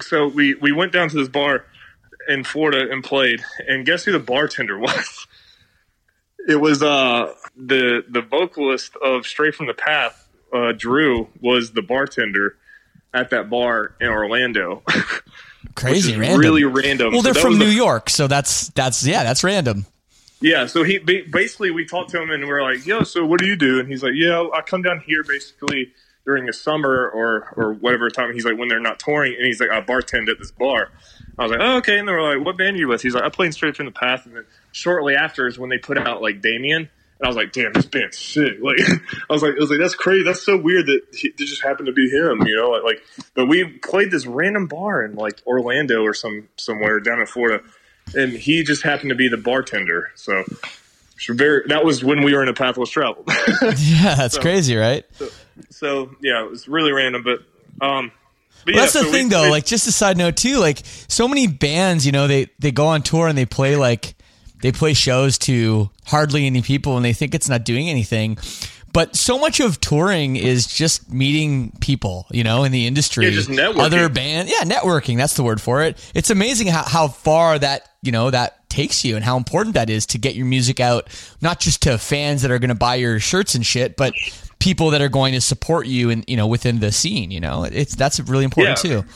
so 0.00 0.26
we 0.28 0.54
we 0.54 0.72
went 0.72 0.92
down 0.92 1.08
to 1.10 1.16
this 1.16 1.28
bar 1.28 1.64
in 2.28 2.44
Florida 2.44 2.90
and 2.90 3.02
played, 3.04 3.42
and 3.66 3.84
guess 3.87 4.04
who 4.04 4.12
the 4.12 4.18
bartender 4.18 4.78
was? 4.80 5.26
It 6.48 6.57
was 6.61 6.83
uh 6.83 7.33
the 7.57 8.04
the 8.09 8.20
vocalist 8.22 8.96
of 9.02 9.26
Straight 9.26 9.54
from 9.54 9.66
the 9.66 9.74
Path, 9.74 10.28
uh, 10.52 10.72
Drew, 10.72 11.28
was 11.40 11.72
the 11.72 11.83
bartender 11.83 12.57
at 13.12 13.30
that 13.30 13.48
bar 13.48 13.94
in 14.00 14.09
Orlando. 14.09 14.83
Crazy, 15.74 16.16
random. 16.16 16.40
really 16.40 16.64
random. 16.64 17.12
well, 17.12 17.22
they're 17.22 17.33
that 17.33 17.40
from 17.40 17.59
New 17.59 17.66
the- 17.66 17.72
York, 17.72 18.11
so 18.11 18.26
that's 18.26 18.68
that's 18.70 19.04
yeah, 19.07 19.24
that's 19.24 19.42
random. 19.42 19.87
Yeah, 20.40 20.66
so 20.66 20.83
he 20.83 20.98
basically 20.98 21.70
we 21.70 21.87
talked 21.87 22.11
to 22.11 22.20
him 22.20 22.30
and 22.30 22.44
we 22.44 22.50
are 22.50 22.62
like, 22.62 22.85
"Yo, 22.87 23.02
so 23.02 23.24
what 23.24 23.40
do 23.40 23.46
you 23.46 23.57
do?" 23.57 23.80
And 23.80 23.88
he's 23.88 24.02
like, 24.02 24.12
"Yeah, 24.14 24.46
I 24.52 24.61
come 24.61 24.83
down 24.83 25.00
here 25.00 25.22
basically 25.24 25.92
during 26.26 26.44
the 26.44 26.52
summer 26.52 27.09
or 27.09 27.48
or 27.57 27.72
whatever 27.72 28.11
time." 28.11 28.35
He's 28.35 28.44
like, 28.44 28.59
"When 28.59 28.68
they're 28.68 28.78
not 28.80 28.98
touring," 28.98 29.35
and 29.37 29.46
he's 29.46 29.59
like, 29.61 29.70
"I 29.70 29.80
bartend 29.80 30.28
at 30.28 30.38
this 30.38 30.50
bar." 30.50 30.90
I 31.38 31.42
was 31.44 31.52
like, 31.52 31.61
"Oh, 31.62 31.76
okay." 31.78 31.98
And 31.98 32.07
they 32.07 32.12
were 32.12 32.20
like, 32.37 32.44
"What 32.44 32.59
band 32.59 32.76
are 32.76 32.78
you 32.78 32.88
with?" 32.88 33.00
He's 33.00 33.14
like, 33.14 33.24
"I 33.24 33.30
played 33.30 33.54
Straight 33.54 33.74
from 33.76 33.87
the 33.87 33.92
Path." 33.92 34.26
And 34.26 34.37
then 34.37 34.44
shortly 34.74 35.14
after 35.14 35.46
is 35.46 35.58
when 35.58 35.70
they 35.70 35.78
put 35.78 35.96
out 35.96 36.20
like 36.20 36.40
Damien, 36.42 36.82
and 37.18 37.24
I 37.24 37.26
was 37.28 37.37
like, 37.37 37.52
"Damn, 37.52 37.72
this 37.72 37.87
band's 37.87 38.18
sick!" 38.18 38.58
Like, 38.62 38.78
I 38.80 39.32
was 39.32 39.42
like, 39.42 39.52
"I 39.56 39.60
was 39.60 39.70
like, 39.70 39.78
that's 39.80 39.94
crazy. 39.94 40.24
That's 40.24 40.42
so 40.44 40.56
weird 40.56 40.87
that 40.87 41.00
he, 41.14 41.28
it 41.28 41.37
just 41.38 41.62
happened 41.62 41.87
to 41.87 41.92
be 41.92 42.08
him." 42.10 42.46
You 42.46 42.56
know, 42.56 42.70
like, 42.70 42.82
like, 42.82 43.02
but 43.34 43.46
we 43.46 43.64
played 43.64 44.10
this 44.10 44.26
random 44.26 44.66
bar 44.66 45.04
in 45.04 45.14
like 45.14 45.40
Orlando 45.46 46.02
or 46.02 46.12
some 46.14 46.48
somewhere 46.56 47.00
down 47.00 47.20
in 47.20 47.26
Florida 47.26 47.62
and 48.14 48.32
he 48.32 48.62
just 48.64 48.82
happened 48.82 49.08
to 49.08 49.14
be 49.14 49.28
the 49.28 49.38
bartender. 49.38 50.10
So, 50.14 50.44
so 51.18 51.32
very 51.32 51.62
that 51.68 51.84
was 51.87 52.04
when 52.04 52.22
we 52.22 52.34
were 52.34 52.42
in 52.42 52.50
a 52.50 52.52
Path 52.52 52.76
Less 52.76 52.90
Traveled. 52.90 53.26
Yeah, 53.78 54.14
that's 54.14 54.37
crazy, 54.37 54.76
right? 54.76 55.04
so 55.70 56.14
yeah, 56.20 56.44
it 56.44 56.50
was 56.50 56.68
really 56.68 56.92
random, 56.92 57.22
but 57.24 57.38
um, 57.84 58.12
but 58.66 58.74
Well, 58.74 58.74
yeah, 58.74 58.80
that's 58.82 58.92
the 58.92 58.98
so 59.00 59.06
we- 59.06 59.12
thing, 59.12 59.28
though. 59.30 59.44
we- 59.44 59.50
Like, 59.50 59.64
just 59.64 59.87
a 59.88 59.92
side 59.92 60.16
note 60.18 60.37
too. 60.37 60.58
Like, 60.58 60.82
so 61.08 61.26
many 61.28 61.46
bands, 61.46 62.04
you 62.04 62.12
know, 62.12 62.26
they 62.26 62.48
they 62.58 62.72
go 62.72 62.87
on 62.88 63.02
tour 63.02 63.26
and 63.28 63.37
they 63.38 63.46
play 63.46 63.76
like 63.76 64.14
they 64.64 64.72
play 64.72 64.94
shows 64.94 65.37
to 65.37 65.90
hardly 66.07 66.46
any 66.46 66.62
people, 66.62 66.96
and 66.96 67.05
they 67.05 67.12
think 67.12 67.35
it's 67.35 67.50
not 67.50 67.66
doing 67.66 67.90
anything. 67.90 68.38
But 68.94 69.14
so 69.14 69.38
much 69.38 69.61
of 69.61 69.79
touring 69.79 70.37
is 70.37 70.66
just 70.66 71.12
meeting 71.12 71.72
people, 71.83 72.24
you 72.31 72.44
know, 72.44 72.64
in 72.64 72.72
the 72.72 72.87
industry. 72.87 73.27
Yeah, 73.27 73.33
just 73.33 73.50
networking. 73.50 73.81
Other 73.81 74.09
band, 74.09 74.48
yeah, 74.48 74.62
networking. 74.64 75.18
That's 75.18 75.35
the 75.35 75.42
word 75.42 75.61
for 75.61 75.83
it. 75.83 75.98
It's 76.14 76.31
amazing 76.31 76.68
how, 76.68 76.83
how 76.83 77.09
far 77.09 77.59
that 77.59 77.90
you 78.00 78.11
know 78.11 78.31
that 78.31 78.70
takes 78.70 79.05
you, 79.05 79.16
and 79.16 79.24
how 79.24 79.37
important 79.37 79.74
that 79.74 79.90
is 79.90 80.07
to 80.07 80.18
get 80.18 80.35
your 80.35 80.46
music 80.46 80.81
out, 80.81 81.09
not 81.42 81.61
just 81.61 81.83
to 81.83 81.98
fans 81.98 82.40
that 82.40 82.50
are 82.50 82.59
going 82.59 82.70
to 82.70 82.74
buy 82.74 82.94
your 82.94 83.20
shirts 83.20 83.55
and 83.55 83.66
shit, 83.66 83.98
but 83.98 84.14
people 84.61 84.92
that 84.92 85.03
are 85.03 85.11
going 85.11 85.35
to 85.35 85.42
support 85.42 85.87
you 85.87 86.09
and 86.09 86.24
you 86.27 86.38
know 86.38 86.46
within 86.46 86.81
the 86.81 86.90
scene. 86.90 87.31
You 87.31 87.40
know, 87.40 87.64
it's 87.64 87.94
that's 87.94 88.18
really 88.18 88.44
important 88.44 88.83
Yeah. 88.83 89.03
too. 89.03 89.09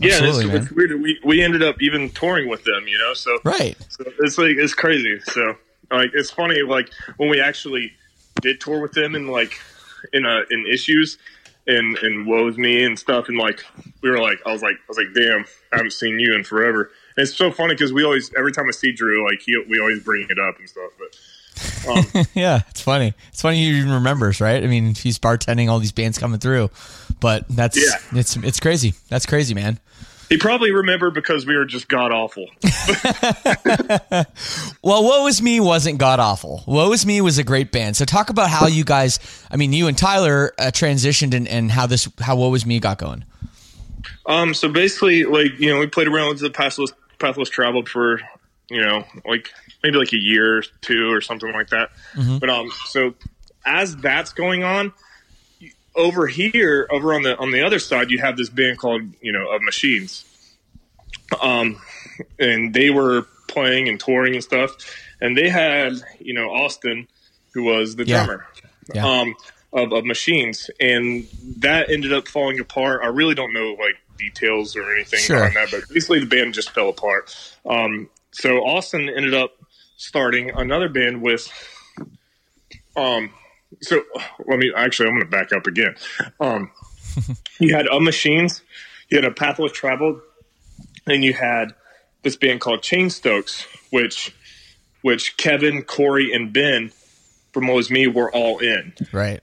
Yeah, 0.00 0.18
it's, 0.22 0.38
it's 0.38 0.70
weird. 0.72 1.00
We 1.00 1.18
we 1.24 1.42
ended 1.42 1.62
up 1.62 1.80
even 1.80 2.10
touring 2.10 2.48
with 2.48 2.64
them, 2.64 2.86
you 2.86 2.98
know. 2.98 3.14
So 3.14 3.38
Right. 3.44 3.76
So 3.88 4.04
it's 4.20 4.38
like 4.38 4.56
it's 4.56 4.74
crazy. 4.74 5.20
So 5.20 5.56
like 5.90 6.10
it's 6.14 6.30
funny 6.30 6.62
like 6.62 6.90
when 7.16 7.28
we 7.28 7.40
actually 7.40 7.92
did 8.40 8.60
tour 8.60 8.80
with 8.80 8.92
them 8.92 9.14
and 9.14 9.30
like 9.30 9.58
in 10.12 10.26
uh 10.26 10.42
in 10.50 10.66
issues 10.66 11.18
and 11.66 11.96
and 11.98 12.26
woes 12.26 12.56
me 12.58 12.84
and 12.84 12.98
stuff 12.98 13.28
and 13.28 13.38
like 13.38 13.64
we 14.02 14.10
were 14.10 14.20
like 14.20 14.38
I 14.46 14.52
was 14.52 14.62
like 14.62 14.74
I 14.74 14.84
was 14.88 14.98
like 14.98 15.14
damn 15.14 15.44
I 15.72 15.76
haven't 15.76 15.92
seen 15.92 16.18
you 16.18 16.34
in 16.34 16.44
forever. 16.44 16.90
And 17.16 17.26
it's 17.26 17.34
so 17.34 17.50
funny 17.50 17.74
because 17.74 17.92
we 17.92 18.04
always 18.04 18.30
every 18.36 18.52
time 18.52 18.66
I 18.68 18.72
see 18.72 18.92
Drew 18.92 19.28
like 19.28 19.40
he 19.40 19.56
we 19.68 19.80
always 19.80 20.02
bring 20.02 20.26
it 20.28 20.38
up 20.38 20.58
and 20.58 20.68
stuff. 20.68 20.90
But 20.98 21.16
Yeah, 22.34 22.62
it's 22.68 22.82
funny. 22.82 23.14
It's 23.28 23.42
funny 23.42 23.56
he 23.56 23.78
even 23.78 23.90
remembers, 23.90 24.40
right? 24.40 24.62
I 24.62 24.66
mean, 24.66 24.94
he's 24.94 25.18
bartending 25.18 25.68
all 25.68 25.78
these 25.78 25.92
bands 25.92 26.18
coming 26.18 26.38
through, 26.38 26.70
but 27.20 27.46
that's 27.48 27.76
Yeah. 27.76 28.18
it's 28.18 28.36
it's 28.36 28.60
crazy. 28.60 28.94
That's 29.08 29.26
crazy, 29.26 29.54
man. 29.54 29.78
he 30.28 30.36
probably 30.36 30.72
remembered 30.72 31.14
because 31.14 31.46
we 31.46 31.56
were 31.56 31.64
just 31.64 31.88
god 31.88 32.12
awful. 32.12 32.46
Well, 34.82 35.02
Woe 35.04 35.26
Is 35.26 35.42
Me 35.42 35.58
wasn't 35.60 35.98
god 35.98 36.20
awful. 36.20 36.62
Woe 36.66 36.92
Is 36.92 37.04
Me 37.06 37.20
was 37.20 37.38
a 37.38 37.44
great 37.44 37.72
band. 37.72 37.96
So 37.96 38.04
talk 38.04 38.30
about 38.30 38.50
how 38.50 38.66
you 38.66 38.84
guys, 38.84 39.18
I 39.50 39.56
mean, 39.56 39.72
you 39.72 39.88
and 39.88 39.96
Tyler 39.98 40.52
uh, 40.58 40.64
transitioned 40.66 41.34
and, 41.34 41.48
and 41.48 41.70
how 41.70 41.86
this, 41.86 42.08
how 42.20 42.36
Woe 42.36 42.54
Is 42.54 42.64
Me 42.66 42.78
got 42.78 42.98
going. 42.98 43.24
Um, 44.26 44.54
so 44.54 44.68
basically, 44.68 45.24
like 45.24 45.58
you 45.58 45.72
know, 45.72 45.80
we 45.80 45.86
played 45.88 46.06
around 46.08 46.28
with 46.28 46.40
the 46.40 46.50
pathless 46.50 46.92
Path 47.18 47.36
Less 47.36 47.48
Traveled 47.48 47.88
for 47.88 48.20
you 48.70 48.80
know 48.80 49.04
like 49.24 49.50
maybe 49.82 49.96
like 49.98 50.12
a 50.12 50.18
year 50.18 50.58
or 50.58 50.62
two 50.80 51.10
or 51.12 51.20
something 51.20 51.52
like 51.52 51.68
that. 51.70 51.90
But 52.40 52.48
um, 52.50 52.70
so 52.86 53.14
as 53.64 53.96
that's 53.96 54.32
going 54.32 54.62
on, 54.64 54.92
over 55.96 56.26
here, 56.26 56.86
over 56.90 57.14
on 57.14 57.22
the 57.22 57.36
on 57.38 57.50
the 57.50 57.62
other 57.62 57.78
side, 57.78 58.10
you 58.10 58.18
have 58.18 58.36
this 58.36 58.48
band 58.50 58.78
called 58.78 59.02
you 59.20 59.32
know 59.32 59.50
of 59.50 59.62
Machines. 59.62 60.24
Um, 61.42 61.80
and 62.38 62.72
they 62.72 62.90
were 62.90 63.26
playing 63.48 63.88
and 63.88 63.98
touring 63.98 64.34
and 64.34 64.44
stuff, 64.44 64.76
and 65.20 65.36
they 65.36 65.48
had 65.48 65.94
you 66.20 66.34
know 66.34 66.50
Austin, 66.50 67.08
who 67.54 67.64
was 67.64 67.96
the 67.96 68.06
Yeah. 68.06 68.24
drummer. 68.24 68.46
Yeah. 68.94 69.06
Um, 69.06 69.34
of, 69.72 69.92
of 69.92 70.04
machines, 70.06 70.70
and 70.80 71.26
that 71.58 71.90
ended 71.90 72.12
up 72.12 72.28
falling 72.28 72.60
apart. 72.60 73.00
I 73.02 73.08
really 73.08 73.34
don't 73.34 73.52
know 73.52 73.76
like 73.78 73.96
details 74.16 74.76
or 74.76 74.94
anything 74.94 75.18
Sure. 75.18 75.44
on 75.44 75.52
that, 75.54 75.70
but 75.70 75.82
basically 75.92 76.20
the 76.20 76.26
band 76.26 76.54
just 76.54 76.70
fell 76.70 76.88
apart. 76.88 77.34
Um, 77.68 78.08
so 78.30 78.58
Austin 78.64 79.08
ended 79.10 79.34
up 79.34 79.50
starting 79.96 80.50
another 80.50 80.88
band 80.88 81.20
with. 81.20 81.50
Um, 82.96 83.30
so 83.82 84.02
let 84.46 84.58
me 84.58 84.72
actually, 84.76 85.08
I'm 85.08 85.14
going 85.14 85.24
to 85.24 85.30
back 85.30 85.52
up 85.52 85.66
again. 85.66 85.94
Um, 86.40 86.70
you 87.58 87.74
had 87.74 87.86
a 87.86 88.00
machines, 88.00 88.62
you 89.08 89.16
had 89.16 89.24
a 89.24 89.30
Path 89.30 89.58
Less 89.58 89.72
Traveled, 89.72 90.20
and 91.06 91.24
you 91.24 91.32
had 91.32 91.74
this 92.22 92.36
band 92.36 92.60
called 92.60 92.82
Chain 92.82 93.10
Stokes, 93.10 93.66
which 93.90 94.34
which 95.02 95.36
Kevin, 95.36 95.82
Corey, 95.82 96.32
and 96.32 96.52
Ben 96.52 96.90
from 97.52 97.68
Woe 97.68 97.78
Is 97.78 97.90
Me 97.90 98.06
were 98.08 98.30
all 98.32 98.58
in. 98.58 98.92
Right. 99.12 99.40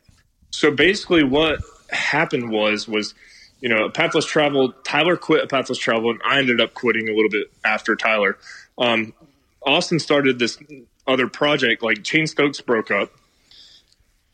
So 0.52 0.70
basically, 0.72 1.24
what 1.24 1.60
happened 1.90 2.52
was 2.52 2.88
was 2.88 3.14
you 3.62 3.70
know 3.70 3.90
Path 3.90 4.16
Less 4.16 4.26
Traveled. 4.26 4.84
Tyler 4.84 5.18
quit 5.18 5.50
Path 5.50 5.70
Less 5.70 5.78
Traveled, 5.78 6.16
and 6.16 6.22
I 6.26 6.40
ended 6.40 6.60
up 6.60 6.74
quitting 6.74 7.10
a 7.10 7.14
little 7.14 7.30
bit 7.30 7.48
after 7.64 7.96
Tyler. 7.96 8.38
Um, 8.78 9.14
Austin 9.66 10.00
started 10.00 10.40
this 10.40 10.60
other 11.08 11.28
project. 11.28 11.82
Like 11.82 12.04
Chain 12.04 12.28
Stokes 12.28 12.62
broke 12.62 12.92
up, 12.92 13.12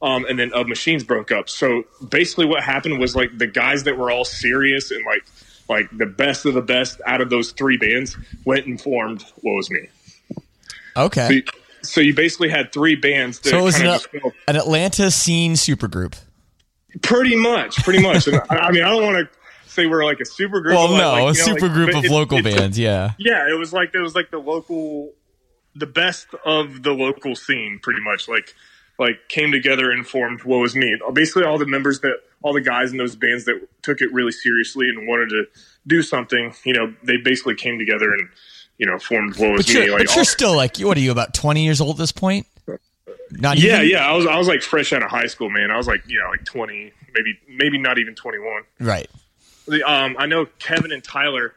um, 0.02 0.26
and 0.26 0.39
then 0.39 0.54
Of 0.54 0.68
Machines 0.68 1.04
broke 1.04 1.32
up. 1.32 1.50
So 1.50 1.84
basically, 2.08 2.45
what 2.45 2.64
happened 2.64 3.00
was 3.00 3.16
like 3.16 3.38
the 3.38 3.47
guys 3.47 3.84
that 3.84 3.97
were 3.97 4.12
all 4.12 4.26
serious 4.26 4.91
and 4.91 5.04
like 5.06 5.24
like 5.68 5.97
the 5.97 6.06
best 6.06 6.45
of 6.45 6.54
the 6.54 6.62
best 6.62 7.00
out 7.06 7.22
of 7.22 7.30
those 7.30 7.52
three 7.52 7.78
bands 7.78 8.18
went 8.45 8.66
and 8.66 8.82
formed 8.82 9.24
Woe 9.43 9.60
Is 9.60 9.70
Me. 9.70 9.88
Okay. 10.97 11.28
So 11.28 11.34
you, 11.34 11.43
so 11.82 12.02
you 12.02 12.14
basically 12.14 12.50
had 12.50 12.72
three 12.72 12.95
bands. 12.95 13.39
That 13.39 13.50
So 13.50 13.60
it 13.60 13.64
was 13.64 13.76
an, 13.76 13.86
kind 13.86 14.02
just 14.02 14.10
fell 14.10 14.32
an 14.47 14.56
Atlanta 14.56 15.12
scene 15.12 15.54
supergroup. 15.54 16.18
Pretty 17.02 17.36
much, 17.36 17.76
pretty 17.84 18.02
much. 18.02 18.28
I, 18.28 18.41
I 18.50 18.72
mean, 18.72 18.84
I 18.84 18.89
don't 18.89 19.04
want 19.04 19.18
to 19.18 19.70
say 19.70 19.86
we're 19.86 20.04
like 20.04 20.20
a 20.20 20.26
super 20.26 20.60
group. 20.60 20.74
Well, 20.76 20.88
no, 20.89 21.26
like, 21.26 21.38
a 21.38 21.45
know, 21.45 21.52
like, 21.52 21.74
group 21.74 21.95
of 21.95 22.04
it- 22.04 22.12
local 22.12 22.39
it's- 22.39 22.56
bands. 22.56 22.80
Yeah. 22.80 23.12
Yeah, 23.20 23.47
it 23.50 23.58
was 23.58 23.72
like 23.72 23.93
it 23.93 24.00
was 24.00 24.16
like 24.16 24.32
the 24.32 24.39
local 24.39 25.14
the 25.76 25.86
best 25.86 26.28
of 26.45 26.82
the 26.84 26.91
local 26.91 27.36
scene, 27.36 27.80
pretty 27.82 28.02
much. 28.02 28.28
Like 28.28 28.56
like 29.00 29.30
came 29.30 29.52
together 29.52 29.89
and 29.91 30.06
formed 30.06 30.43
Woe 30.43 30.64
Is 30.66 30.76
Me. 30.76 31.00
Basically, 31.14 31.43
all 31.43 31.58
the 31.58 31.66
members 31.66 32.02
that 32.02 32.18
all 32.43 32.54
the 32.54 32.62
guys 32.62 32.91
in 32.91 32.97
those 32.97 33.16
bands 33.16 33.45
that 33.45 33.60
took 33.82 34.02
it 34.02 34.12
really 34.14 34.32
seriously 34.32 34.88
and 34.89 35.08
wanted 35.08 35.30
to 35.30 35.45
do 35.88 36.02
something. 36.02 36.54
You 36.66 36.74
know, 36.74 36.93
they 37.04 37.18
basically 37.18 37.56
came 37.56 37.80
together 37.80 38.12
and 38.14 38.30
you 38.78 38.86
know 38.86 39.00
formed 39.00 39.38
what 39.38 39.52
was 39.54 39.66
But 39.66 39.74
me. 39.76 39.86
you're, 39.86 39.91
Like 39.91 40.08
but 40.08 40.16
you're 40.16 40.20
all- 40.20 40.26
still 40.26 40.56
like, 40.56 40.78
what 40.80 40.97
are 40.97 41.02
you 41.02 41.12
about 41.12 41.34
twenty 41.34 41.64
years 41.64 41.82
old 41.82 41.95
at 41.95 42.00
this 42.00 42.12
point? 42.12 42.45
Not 43.32 43.58
yeah, 43.60 43.78
even? 43.78 43.89
yeah. 43.89 44.08
I 44.10 44.14
was 44.16 44.26
I 44.26 44.38
was 44.38 44.47
like 44.47 44.62
fresh 44.62 44.91
out 44.93 45.04
of 45.04 45.10
high 45.10 45.28
school, 45.28 45.50
man. 45.50 45.70
I 45.72 45.78
was 45.78 45.88
like 45.88 46.02
you 46.08 46.20
know 46.20 46.30
like 46.30 46.45
twenty, 46.45 46.91
maybe 47.14 47.38
maybe 47.47 47.78
not 47.78 48.00
even 48.00 48.16
twenty 48.16 48.39
one. 48.39 48.64
Right. 48.80 49.08
The, 49.68 49.84
um, 49.89 50.16
I 50.18 50.26
know 50.26 50.47
Kevin 50.58 50.91
and 50.91 51.04
Tyler 51.04 51.54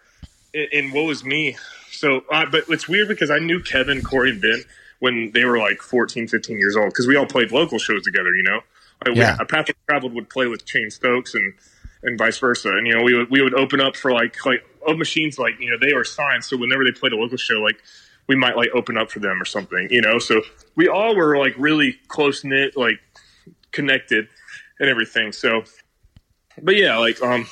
in, 0.53 0.67
in 0.71 0.91
Woe 0.93 1.09
Is 1.11 1.25
Me. 1.25 1.57
So, 1.91 2.25
uh, 2.31 2.45
but 2.51 2.65
it's 2.69 2.87
weird 2.89 3.09
because 3.09 3.31
I 3.31 3.39
knew 3.39 3.63
Kevin, 3.63 4.03
Corey, 4.03 4.31
and 4.33 4.41
Ben 4.43 4.65
when 5.03 5.33
they 5.35 5.45
were 5.45 5.59
like 5.59 5.83
14, 5.83 6.29
15 6.29 6.59
years 6.61 6.77
old 6.77 6.91
because 6.91 7.09
we 7.09 7.17
all 7.17 7.27
played 7.27 7.51
local 7.51 7.77
shows 7.77 8.05
together, 8.05 8.33
you 8.37 8.45
know? 8.45 8.61
Like, 9.05 9.17
Yeah. 9.17 9.37
we, 9.37 9.43
a 9.43 9.47
Path 9.47 9.69
of 9.69 9.75
Traveled 9.89 10.15
would 10.15 10.31
play 10.31 10.47
with 10.47 10.65
Chain 10.65 10.91
Stokes 10.91 11.35
and, 11.35 11.55
and 12.05 12.17
vice 12.17 12.39
versa. 12.39 12.69
And, 12.69 12.87
you 12.87 12.95
know, 12.95 13.03
we 13.03 13.13
would, 13.13 13.29
we 13.29 13.43
would 13.43 13.53
open 13.55 13.81
up 13.81 13.97
for 13.97 14.13
like, 14.13 14.37
like, 14.47 14.65
O 14.87 14.95
Machines, 14.97 15.41
like, 15.41 15.55
you 15.59 15.69
know, 15.73 15.77
they 15.85 15.93
were 15.93 16.05
signed. 16.05 16.45
So 16.45 16.57
whenever 16.57 16.85
they 16.85 16.93
played 16.93 17.13
a 17.13 17.17
local 17.17 17.37
show, 17.37 17.55
like, 17.55 17.83
we 18.29 18.37
might 18.37 18.57
like 18.57 18.69
open 18.77 18.97
up 18.97 19.11
for 19.11 19.19
them 19.19 19.43
or 19.43 19.45
something, 19.45 19.89
you 19.91 20.01
know? 20.03 20.21
So 20.21 20.41
we 20.77 20.87
all 20.87 21.17
were 21.17 21.37
like 21.37 21.57
really 21.59 21.99
close 22.07 22.45
knit, 22.45 22.77
like 22.77 23.01
connected 23.73 24.29
and 24.79 24.89
everything. 24.89 25.33
So, 25.33 25.65
but 26.63 26.77
yeah, 26.77 26.97
like, 26.99 27.21
um, 27.21 27.49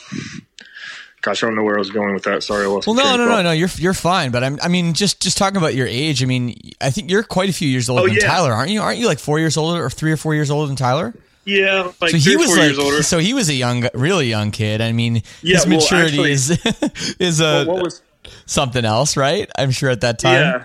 Gosh, 1.22 1.42
I 1.42 1.46
don't 1.46 1.54
know 1.56 1.62
where 1.62 1.76
I 1.76 1.78
was 1.78 1.90
going 1.90 2.14
with 2.14 2.22
that. 2.24 2.42
Sorry, 2.42 2.64
I 2.64 2.68
lost. 2.68 2.86
Well, 2.86 2.96
no, 2.96 3.16
no, 3.16 3.26
no, 3.26 3.42
no. 3.42 3.50
You're 3.52 3.68
you're 3.76 3.92
fine. 3.94 4.30
But 4.30 4.42
I'm, 4.42 4.58
I 4.62 4.68
mean, 4.68 4.94
just 4.94 5.20
just 5.20 5.36
talking 5.36 5.58
about 5.58 5.74
your 5.74 5.86
age. 5.86 6.22
I 6.22 6.26
mean, 6.26 6.58
I 6.80 6.90
think 6.90 7.10
you're 7.10 7.22
quite 7.22 7.50
a 7.50 7.52
few 7.52 7.68
years 7.68 7.90
older 7.90 8.02
Oh, 8.02 8.06
than 8.06 8.14
yeah. 8.16 8.26
Tyler, 8.26 8.52
aren't 8.52 8.70
you? 8.70 8.80
Aren't 8.80 8.98
you 8.98 9.06
like 9.06 9.18
four 9.18 9.38
years 9.38 9.56
older 9.58 9.84
or 9.84 9.90
three 9.90 10.12
or 10.12 10.16
four 10.16 10.34
years 10.34 10.50
older 10.50 10.66
than 10.66 10.76
Tyler? 10.76 11.12
Yeah, 11.44 11.90
like 12.00 12.10
So 12.12 12.16
he 12.18 12.36
was 12.36 12.56
like, 12.56 13.02
so 13.02 13.18
he 13.18 13.34
was 13.34 13.48
a 13.48 13.54
young, 13.54 13.88
really 13.94 14.28
young 14.28 14.50
kid. 14.50 14.80
I 14.80 14.92
mean, 14.92 15.22
Yeah, 15.42 15.56
his 15.56 15.66
well, 15.66 15.76
maturity 15.78 16.08
actually- 16.18 16.32
is 16.32 17.16
is 17.18 17.40
a 17.40 17.64
what 17.64 17.82
was 17.82 18.02
something 18.46 18.84
else, 18.84 19.16
right? 19.16 19.50
I'm 19.58 19.70
sure 19.72 19.90
at 19.90 20.02
that 20.02 20.18
time. 20.18 20.34
yeah, 20.40 20.64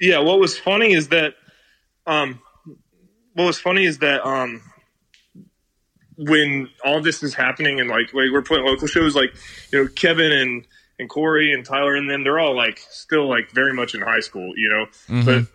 yeah. 0.00 0.18
What 0.18 0.38
was 0.40 0.58
funny 0.58 0.92
is 0.92 1.08
that, 1.08 1.34
um, 2.06 2.40
what 3.34 3.44
was 3.44 3.60
funny 3.60 3.84
is 3.84 3.98
that, 3.98 4.26
um, 4.26 4.62
when 6.18 6.68
all 6.84 7.00
this 7.00 7.22
is 7.22 7.34
happening 7.34 7.80
and 7.80 7.88
like, 7.88 8.12
like 8.12 8.30
we're 8.32 8.42
playing 8.42 8.66
local 8.66 8.86
shows, 8.88 9.14
like 9.14 9.34
you 9.72 9.82
know 9.82 9.88
Kevin 9.94 10.32
and 10.32 10.66
and 10.98 11.08
Corey 11.08 11.52
and 11.52 11.64
Tyler 11.64 11.94
and 11.94 12.10
them, 12.10 12.24
they're 12.24 12.40
all 12.40 12.56
like 12.56 12.78
still 12.90 13.28
like 13.28 13.52
very 13.52 13.72
much 13.72 13.94
in 13.94 14.02
high 14.02 14.20
school, 14.20 14.52
you 14.56 14.68
know. 14.68 14.86
But 15.24 15.46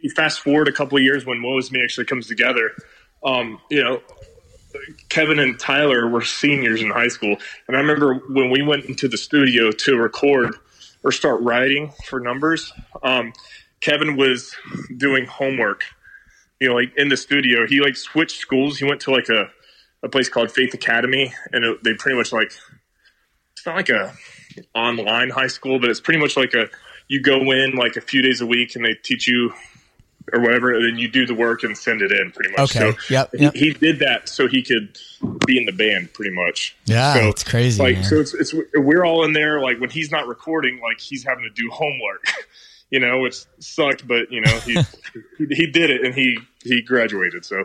you 0.00 0.10
fast 0.10 0.40
forward 0.40 0.68
a 0.68 0.72
couple 0.72 0.98
of 0.98 1.04
years 1.04 1.24
when 1.24 1.42
Woe 1.42 1.58
Is 1.58 1.72
Me 1.72 1.82
actually 1.82 2.06
comes 2.06 2.26
together, 2.26 2.70
um, 3.24 3.60
you 3.70 3.82
know, 3.82 4.02
Kevin 5.08 5.38
and 5.38 5.58
Tyler 5.58 6.06
were 6.08 6.22
seniors 6.22 6.82
in 6.82 6.90
high 6.90 7.08
school, 7.08 7.36
and 7.66 7.76
I 7.76 7.80
remember 7.80 8.14
when 8.28 8.50
we 8.50 8.62
went 8.62 8.84
into 8.84 9.08
the 9.08 9.18
studio 9.18 9.70
to 9.70 9.96
record 9.96 10.54
or 11.02 11.12
start 11.12 11.40
writing 11.40 11.92
for 12.06 12.20
numbers. 12.20 12.72
Um, 13.02 13.32
Kevin 13.80 14.16
was 14.16 14.54
doing 14.96 15.24
homework, 15.24 15.84
you 16.60 16.68
know, 16.68 16.74
like 16.74 16.92
in 16.96 17.08
the 17.08 17.16
studio. 17.16 17.66
He 17.66 17.80
like 17.80 17.96
switched 17.96 18.38
schools. 18.38 18.78
He 18.78 18.84
went 18.84 19.00
to 19.02 19.10
like 19.10 19.28
a, 19.28 19.50
a 20.02 20.08
place 20.08 20.28
called 20.28 20.50
Faith 20.50 20.74
Academy, 20.74 21.32
and 21.52 21.64
it, 21.64 21.84
they 21.84 21.94
pretty 21.94 22.16
much 22.16 22.32
like 22.32 22.52
it's 23.52 23.66
not 23.66 23.76
like 23.76 23.88
a 23.88 24.14
online 24.74 25.30
high 25.30 25.46
school, 25.46 25.78
but 25.78 25.90
it's 25.90 26.00
pretty 26.00 26.20
much 26.20 26.36
like 26.36 26.54
a 26.54 26.68
you 27.08 27.20
go 27.22 27.50
in 27.50 27.72
like 27.76 27.96
a 27.96 28.00
few 28.00 28.22
days 28.22 28.40
a 28.40 28.46
week, 28.46 28.76
and 28.76 28.84
they 28.84 28.94
teach 29.02 29.26
you 29.28 29.52
or 30.32 30.40
whatever, 30.40 30.72
and 30.72 30.84
then 30.84 30.96
you 30.98 31.08
do 31.08 31.26
the 31.26 31.34
work 31.34 31.64
and 31.64 31.76
send 31.76 32.02
it 32.02 32.12
in, 32.12 32.30
pretty 32.30 32.50
much. 32.52 32.76
Okay. 32.76 32.92
So 32.92 32.98
Yep, 33.08 33.30
he- 33.34 33.58
He, 33.58 33.72
did 33.72 33.98
that 33.98 34.28
so 34.28 34.46
he 34.46 34.62
could 34.62 34.96
be 35.44 35.58
in 35.58 35.64
the 35.64 35.72
band, 35.72 36.12
pretty 36.12 36.30
much. 36.30 36.76
Yeah, 36.84 37.14
so, 37.14 37.28
it's 37.30 37.42
crazy, 37.42 37.82
Like, 37.82 37.96
man. 37.96 38.04
so 38.04 38.20
it's, 38.20 38.34
it's 38.34 38.54
we're 38.74 39.04
all 39.04 39.24
in 39.24 39.32
there. 39.32 39.60
Like 39.60 39.80
when 39.80 39.90
he's 39.90 40.12
not 40.12 40.28
recording, 40.28 40.78
like 40.80 41.00
he's 41.00 41.24
having 41.24 41.42
to 41.44 41.50
do 41.50 41.68
homework. 41.70 42.24
You 42.92 42.98
know, 42.98 43.20
which 43.20 43.36
sucked, 43.60 44.08
but 44.08 44.32
you 44.32 44.40
know 44.40 44.50
he 44.66 44.74
he, 45.38 45.46
he 45.50 45.66
did 45.68 45.90
it 45.90 46.04
and 46.04 46.12
he 46.12 46.38
he 46.64 46.82
graduated. 46.82 47.44
So 47.44 47.62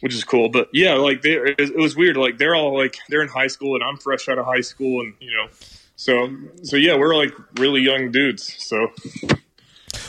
which 0.00 0.14
is 0.14 0.24
cool. 0.24 0.48
But 0.48 0.68
yeah, 0.72 0.94
like 0.94 1.22
they, 1.22 1.32
it, 1.32 1.76
was 1.76 1.96
weird. 1.96 2.16
Like 2.16 2.38
they're 2.38 2.54
all 2.54 2.76
like 2.76 2.98
they're 3.08 3.22
in 3.22 3.28
high 3.28 3.46
school 3.46 3.74
and 3.74 3.84
I'm 3.84 3.96
fresh 3.96 4.28
out 4.28 4.38
of 4.38 4.46
high 4.46 4.62
school, 4.62 5.00
and 5.00 5.14
you 5.20 5.30
know, 5.32 5.48
so 5.96 6.30
so 6.62 6.76
yeah, 6.76 6.96
we're 6.96 7.14
like 7.14 7.32
really 7.58 7.80
young 7.80 8.10
dudes. 8.10 8.54
So 8.58 8.88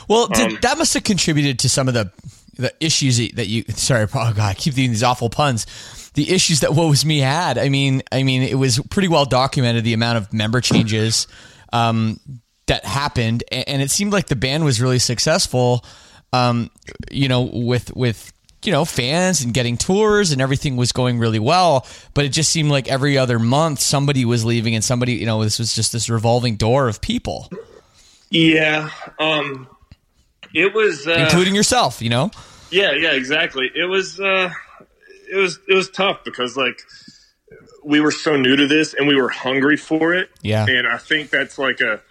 Well, 0.08 0.28
did, 0.28 0.52
Um, 0.52 0.58
that 0.62 0.78
must 0.78 0.94
have 0.94 1.04
contributed 1.04 1.60
to 1.60 1.70
some 1.70 1.88
of 1.88 1.94
the 1.94 2.12
the 2.58 2.74
issues 2.80 3.18
that 3.18 3.48
you. 3.48 3.64
Sorry, 3.70 4.04
oh 4.14 4.34
God, 4.34 4.40
I 4.40 4.54
keep 4.54 4.74
doing 4.74 4.90
these 4.90 5.04
awful 5.04 5.30
puns. 5.30 5.66
The 6.14 6.32
issues 6.32 6.60
that 6.62 6.74
Woe 6.74 6.92
Is 6.92 7.06
Me 7.06 7.20
had. 7.20 7.58
I 7.58 7.70
mean, 7.70 8.04
I 8.12 8.24
mean, 8.24 8.42
it 8.42 8.56
was 8.56 8.80
pretty 8.90 9.08
well 9.08 9.26
documented 9.26 9.84
the 9.84 9.94
amount 9.94 10.18
of 10.18 10.34
member 10.34 10.60
changes 10.60 11.28
um, 11.72 12.20
that 12.68 12.84
happened, 12.86 13.44
and 13.52 13.82
it 13.82 13.92
seemed 13.92 14.12
like 14.12 14.28
the 14.28 14.36
band 14.36 14.66
was 14.66 14.82
really 14.82 15.00
successful. 15.00 15.86
Um, 16.34 16.72
you 17.10 17.28
know, 17.28 17.42
with 17.42 17.96
with 17.96 18.32
you 18.64 18.72
know 18.72 18.86
fans 18.86 19.42
and 19.42 19.54
getting 19.54 19.78
tours 19.78 20.32
and 20.32 20.42
everything 20.42 20.78
was 20.78 20.92
going 20.92 21.20
really 21.20 21.40
well, 21.40 21.86
but 22.14 22.26
it 22.26 22.30
just 22.30 22.52
seemed 22.52 22.70
like 22.70 22.88
every 22.88 23.18
other 23.18 23.40
month 23.40 23.80
somebody 23.80 24.26
was 24.26 24.46
leaving 24.46 24.76
and 24.76 24.84
somebody, 24.84 25.14
you 25.14 25.26
know, 25.26 25.44
this 25.44 25.60
was 25.60 25.74
just 25.74 25.92
this 25.92 26.10
revolving 26.10 26.56
door 26.56 26.88
of 26.88 27.02
people, 27.02 27.50
yeah, 28.32 28.90
um, 29.20 29.68
it 30.54 30.74
was 30.74 31.06
uh, 31.06 31.12
including 31.12 31.54
yourself. 31.54 32.02
You 32.02 32.10
know. 32.10 32.32
Yeah, 32.72 32.94
yeah, 32.94 33.12
exactly. 33.12 33.70
It 33.76 33.86
was 33.86 34.20
uh 34.20 34.52
it 35.30 35.36
was 35.36 35.60
it 35.68 35.74
was 35.74 35.90
tough 35.90 36.24
because 36.24 36.56
like 36.56 36.82
we 37.84 38.00
were 38.00 38.12
so 38.12 38.38
new 38.38 38.56
to 38.56 38.68
this 38.68 38.94
and 38.94 39.08
we 39.08 39.16
were 39.16 39.30
hungry 39.30 39.78
for 39.78 40.14
it. 40.14 40.30
Yeah. 40.42 40.66
And 40.68 40.88
I 40.88 40.98
think 40.98 41.30
that's 41.30 41.58
like 41.58 41.82
a 41.82 42.02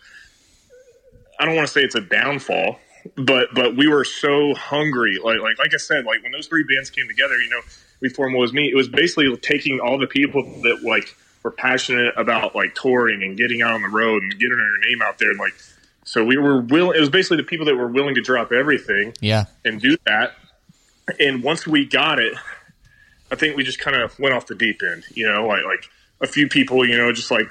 I 1.38 1.46
don't 1.46 1.56
want 1.56 1.68
to 1.68 1.72
say 1.72 1.80
it's 1.80 1.94
a 1.94 2.02
downfall, 2.02 2.78
but 3.16 3.48
but 3.54 3.76
we 3.76 3.88
were 3.88 4.04
so 4.04 4.54
hungry. 4.54 5.18
Like 5.22 5.40
like 5.40 5.58
like 5.58 5.74
I 5.74 5.78
said, 5.78 6.04
like 6.04 6.22
when 6.22 6.32
those 6.32 6.46
three 6.46 6.64
bands 6.64 6.90
came 6.90 7.06
together, 7.08 7.36
you 7.40 7.48
know, 7.50 7.60
we 8.00 8.08
formed 8.08 8.34
Woe 8.36 8.42
Is 8.44 8.52
Me. 8.52 8.68
It 8.70 8.74
was 8.76 8.88
basically 8.88 9.34
taking 9.38 9.80
all 9.80 9.98
the 9.98 10.06
people 10.06 10.42
that 10.62 10.82
like 10.82 11.14
were 11.42 11.50
passionate 11.50 12.12
about 12.16 12.54
like 12.54 12.74
touring 12.74 13.22
and 13.22 13.36
getting 13.36 13.62
out 13.62 13.72
on 13.72 13.82
the 13.82 13.88
road 13.88 14.22
and 14.22 14.32
getting 14.32 14.58
our 14.60 14.78
name 14.88 15.00
out 15.02 15.18
there 15.18 15.30
and 15.30 15.38
like 15.38 15.54
so 16.04 16.24
we 16.24 16.36
were 16.36 16.60
willing 16.60 16.96
it 16.96 17.00
was 17.00 17.08
basically 17.10 17.38
the 17.38 17.42
people 17.44 17.64
that 17.66 17.76
were 17.76 17.86
willing 17.88 18.14
to 18.16 18.20
drop 18.20 18.52
everything 18.52 19.14
Yeah. 19.20 19.44
and 19.64 19.80
do 19.80 19.96
that. 20.06 20.32
And 21.18 21.42
once 21.42 21.66
we 21.66 21.86
got 21.86 22.18
it, 22.20 22.34
I 23.32 23.36
think 23.36 23.56
we 23.56 23.64
just 23.64 23.78
kind 23.80 23.96
of 23.96 24.18
went 24.18 24.34
off 24.34 24.46
the 24.46 24.54
deep 24.54 24.80
end. 24.92 25.04
You 25.14 25.32
know, 25.32 25.46
like 25.46 25.64
like 25.64 25.84
a 26.20 26.26
few 26.26 26.48
people, 26.48 26.86
you 26.86 26.96
know, 26.96 27.12
just 27.12 27.30
like 27.30 27.50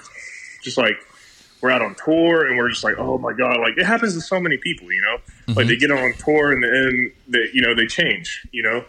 just 0.61 0.77
like 0.77 0.97
we're 1.61 1.71
out 1.71 1.81
on 1.81 1.95
tour 1.95 2.47
and 2.47 2.57
we're 2.57 2.69
just 2.69 2.83
like, 2.83 2.97
oh 2.97 3.17
my 3.17 3.33
god, 3.33 3.59
like 3.59 3.77
it 3.77 3.85
happens 3.85 4.13
to 4.13 4.21
so 4.21 4.39
many 4.39 4.57
people. 4.57 4.91
You 4.91 5.01
know, 5.01 5.53
like 5.53 5.67
they 5.67 5.75
mhm. 5.75 5.79
get 5.79 5.91
on 5.91 6.13
tour 6.13 6.51
and 6.51 6.63
then 6.63 7.11
they, 7.27 7.49
you 7.53 7.61
know 7.61 7.75
they 7.75 7.87
change. 7.87 8.47
You 8.51 8.63
know, 8.63 8.85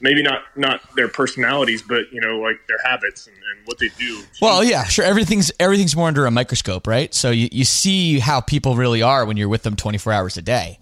maybe 0.00 0.22
not 0.22 0.42
not 0.56 0.82
their 0.96 1.08
personalities, 1.08 1.80
but 1.82 2.12
you 2.12 2.20
know 2.20 2.38
like 2.38 2.58
their 2.68 2.78
habits 2.84 3.26
and, 3.26 3.36
and 3.36 3.66
what 3.66 3.78
they 3.78 3.88
do. 3.98 4.22
Well, 4.42 4.62
yeah, 4.62 4.84
sure. 4.84 5.04
Everything's 5.04 5.50
everything's 5.58 5.96
more 5.96 6.08
under 6.08 6.26
a 6.26 6.30
microscope, 6.30 6.86
right? 6.86 7.14
So 7.14 7.30
you, 7.30 7.48
you 7.50 7.64
see 7.64 8.18
how 8.18 8.40
people 8.40 8.76
really 8.76 9.02
are 9.02 9.24
when 9.24 9.36
you're 9.36 9.48
with 9.48 9.62
them 9.62 9.76
24 9.76 10.12
hours 10.12 10.36
a 10.36 10.42
day. 10.42 10.78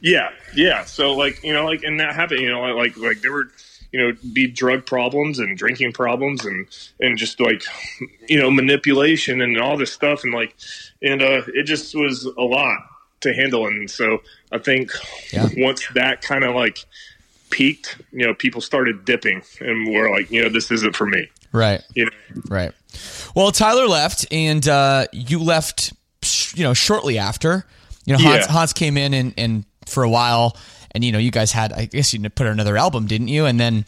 Yeah, 0.00 0.30
yeah. 0.54 0.84
So 0.84 1.12
like 1.12 1.42
you 1.42 1.52
know, 1.52 1.64
like 1.64 1.82
and 1.82 2.00
that 2.00 2.14
happened. 2.14 2.40
You 2.40 2.50
know, 2.50 2.62
like 2.62 2.96
like 2.96 3.20
there 3.20 3.32
were 3.32 3.50
you 3.92 4.00
know 4.00 4.12
be 4.32 4.46
drug 4.46 4.84
problems 4.86 5.38
and 5.38 5.56
drinking 5.56 5.92
problems 5.92 6.44
and 6.44 6.66
and 7.00 7.16
just 7.18 7.40
like 7.40 7.62
you 8.28 8.38
know 8.40 8.50
manipulation 8.50 9.40
and 9.40 9.58
all 9.60 9.76
this 9.76 9.92
stuff 9.92 10.24
and 10.24 10.32
like 10.34 10.54
and 11.02 11.22
uh, 11.22 11.42
it 11.54 11.64
just 11.64 11.94
was 11.94 12.24
a 12.24 12.42
lot 12.42 12.78
to 13.20 13.32
handle. 13.32 13.66
And 13.66 13.90
so 13.90 14.18
I 14.52 14.58
think 14.58 14.90
Yeah. 15.32 15.48
once 15.56 15.86
that 15.94 16.20
kind 16.22 16.44
of 16.44 16.54
like 16.54 16.78
peaked, 17.50 18.00
you 18.12 18.26
know, 18.26 18.34
people 18.34 18.60
started 18.60 19.04
dipping 19.04 19.42
and 19.60 19.92
were 19.94 20.10
like, 20.10 20.30
you 20.30 20.42
know, 20.42 20.48
this 20.48 20.70
isn't 20.70 20.94
for 20.94 21.06
me. 21.06 21.28
Right. 21.52 21.80
You 21.94 22.04
know, 22.06 22.10
Right. 22.50 22.72
Well, 23.34 23.50
Tyler 23.52 23.86
left, 23.86 24.26
and 24.30 24.66
uh, 24.68 25.06
you 25.12 25.38
left. 25.42 25.92
You 26.54 26.64
know, 26.64 26.74
shortly 26.74 27.18
after. 27.18 27.64
You 28.04 28.14
know, 28.14 28.18
Hans, 28.18 28.46
Yeah. 28.46 28.52
Hans 28.52 28.72
came 28.72 28.96
in 28.96 29.14
and, 29.14 29.34
and 29.36 29.64
for 29.86 30.02
a 30.02 30.08
while, 30.08 30.56
and 30.96 31.04
you 31.04 31.12
know, 31.12 31.18
you 31.18 31.30
guys 31.30 31.52
had. 31.52 31.74
I 31.74 31.84
guess 31.84 32.14
you 32.14 32.30
put 32.30 32.46
out 32.46 32.52
another 32.52 32.76
album, 32.76 33.06
didn't 33.06 33.28
you? 33.28 33.44
And 33.44 33.60
then, 33.60 33.84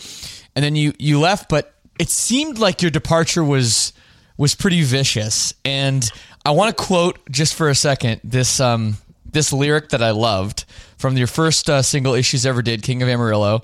and 0.54 0.62
then 0.62 0.76
you 0.76 0.92
you 0.98 1.18
left, 1.18 1.48
but 1.48 1.74
it 1.98 2.10
seemed 2.10 2.58
like 2.58 2.82
your 2.82 2.90
departure 2.90 3.42
was 3.42 3.94
was 4.36 4.54
pretty 4.54 4.82
vicious. 4.82 5.54
And 5.64 6.08
I 6.44 6.50
want 6.50 6.76
to 6.76 6.84
quote 6.84 7.18
just 7.30 7.54
for 7.54 7.70
a 7.70 7.74
second 7.74 8.20
this 8.22 8.60
um 8.60 8.98
this 9.24 9.54
lyric 9.54 9.88
that 9.88 10.02
I 10.02 10.10
loved 10.10 10.66
from 10.98 11.16
your 11.16 11.26
first 11.26 11.70
uh, 11.70 11.80
single 11.80 12.12
issues 12.12 12.44
ever 12.44 12.60
did, 12.60 12.82
King 12.82 13.02
of 13.02 13.08
Amarillo. 13.08 13.62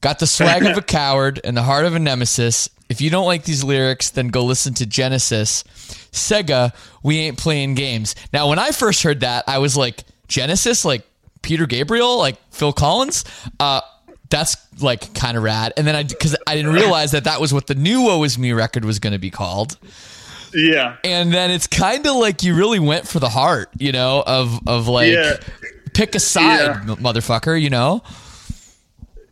Got 0.00 0.18
the 0.18 0.26
swag 0.26 0.64
of 0.64 0.78
a 0.78 0.82
coward 0.98 1.38
and 1.44 1.54
the 1.54 1.62
heart 1.62 1.84
of 1.84 1.94
a 1.94 1.98
nemesis. 1.98 2.70
If 2.88 3.02
you 3.02 3.10
don't 3.10 3.26
like 3.26 3.44
these 3.44 3.62
lyrics, 3.62 4.10
then 4.10 4.28
go 4.28 4.44
listen 4.44 4.72
to 4.74 4.86
Genesis. 4.86 5.64
Sega, 6.12 6.74
we 7.02 7.18
ain't 7.18 7.38
playing 7.38 7.74
games. 7.74 8.14
Now, 8.32 8.48
when 8.48 8.58
I 8.58 8.70
first 8.70 9.02
heard 9.02 9.20
that, 9.20 9.44
I 9.46 9.58
was 9.58 9.76
like, 9.76 10.04
Genesis, 10.26 10.84
like 10.84 11.06
Peter 11.42 11.66
Gabriel, 11.66 12.18
like 12.18 12.36
Phil 12.50 12.72
Collins. 12.72 13.24
Uh, 13.58 13.80
that's 14.28 14.56
like 14.80 15.12
kind 15.14 15.36
of 15.36 15.42
rad. 15.42 15.72
And 15.76 15.86
then 15.86 15.96
I, 15.96 16.02
because 16.04 16.36
I 16.46 16.54
didn't 16.54 16.72
realize 16.72 17.10
that 17.12 17.24
that 17.24 17.40
was 17.40 17.52
what 17.52 17.66
the 17.66 17.74
new 17.74 18.02
"Woe 18.02 18.22
Is 18.22 18.38
Me" 18.38 18.52
record 18.52 18.84
was 18.84 18.98
going 18.98 19.12
to 19.12 19.18
be 19.18 19.30
called. 19.30 19.76
Yeah. 20.54 20.96
And 21.04 21.32
then 21.32 21.50
it's 21.50 21.66
kind 21.66 22.06
of 22.06 22.16
like 22.16 22.42
you 22.42 22.54
really 22.56 22.78
went 22.80 23.06
for 23.08 23.18
the 23.20 23.28
heart, 23.28 23.70
you 23.78 23.92
know, 23.92 24.22
of 24.26 24.58
of 24.68 24.88
like 24.88 25.12
Yeah. 25.12 25.36
pick 25.94 26.14
a 26.14 26.20
side, 26.20 26.60
Yeah. 26.60 26.80
m- 26.82 26.96
motherfucker, 26.96 27.60
you 27.60 27.70
know. 27.70 28.02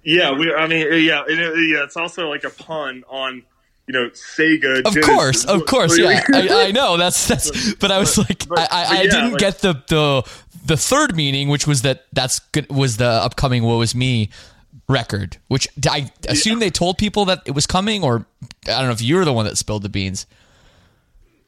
Yeah, 0.04 0.32
we. 0.32 0.52
I 0.54 0.66
mean, 0.66 0.86
yeah, 1.04 1.22
it, 1.28 1.38
yeah. 1.68 1.84
It's 1.84 1.96
also 1.96 2.28
like 2.28 2.44
a 2.44 2.50
pun 2.50 3.04
on, 3.08 3.42
you 3.88 3.94
know, 3.94 4.10
Sega. 4.10 4.78
Of 4.84 4.92
Genesis. 4.94 5.06
course, 5.06 5.44
of 5.44 5.66
course, 5.66 5.98
yeah. 5.98 6.22
I, 6.32 6.66
I 6.68 6.70
know 6.72 6.96
that's 6.96 7.26
that's. 7.26 7.74
But 7.74 7.90
I 7.90 7.98
was 7.98 8.16
like, 8.18 8.46
but- 8.48 8.58
I, 8.60 8.62
I, 8.62 8.84
but 8.88 8.96
I 8.98 9.02
didn't 9.04 9.30
like- 9.32 9.40
get 9.40 9.58
the 9.60 9.72
the 9.88 10.30
the 10.66 10.76
third 10.76 11.16
meaning, 11.16 11.48
which 11.48 11.66
was 11.66 11.82
that 11.82 12.04
that's 12.12 12.38
good 12.52 12.68
was 12.70 12.98
the 12.98 13.06
upcoming 13.08 13.62
"Woe 13.64 13.80
Is 13.80 13.94
Me" 13.94 14.28
record, 14.88 15.36
which 15.48 15.68
I 15.90 16.10
assume 16.28 16.60
they 16.60 16.70
told 16.70 16.98
people 16.98 17.24
that 17.26 17.42
it 17.46 17.54
was 17.54 17.66
coming, 17.66 18.02
or 18.02 18.26
I 18.66 18.72
don't 18.78 18.86
know 18.86 18.90
if 18.92 19.02
you 19.02 19.16
were 19.16 19.24
the 19.24 19.32
one 19.32 19.44
that 19.46 19.56
spilled 19.58 19.82
the 19.82 19.88
beans. 19.88 20.26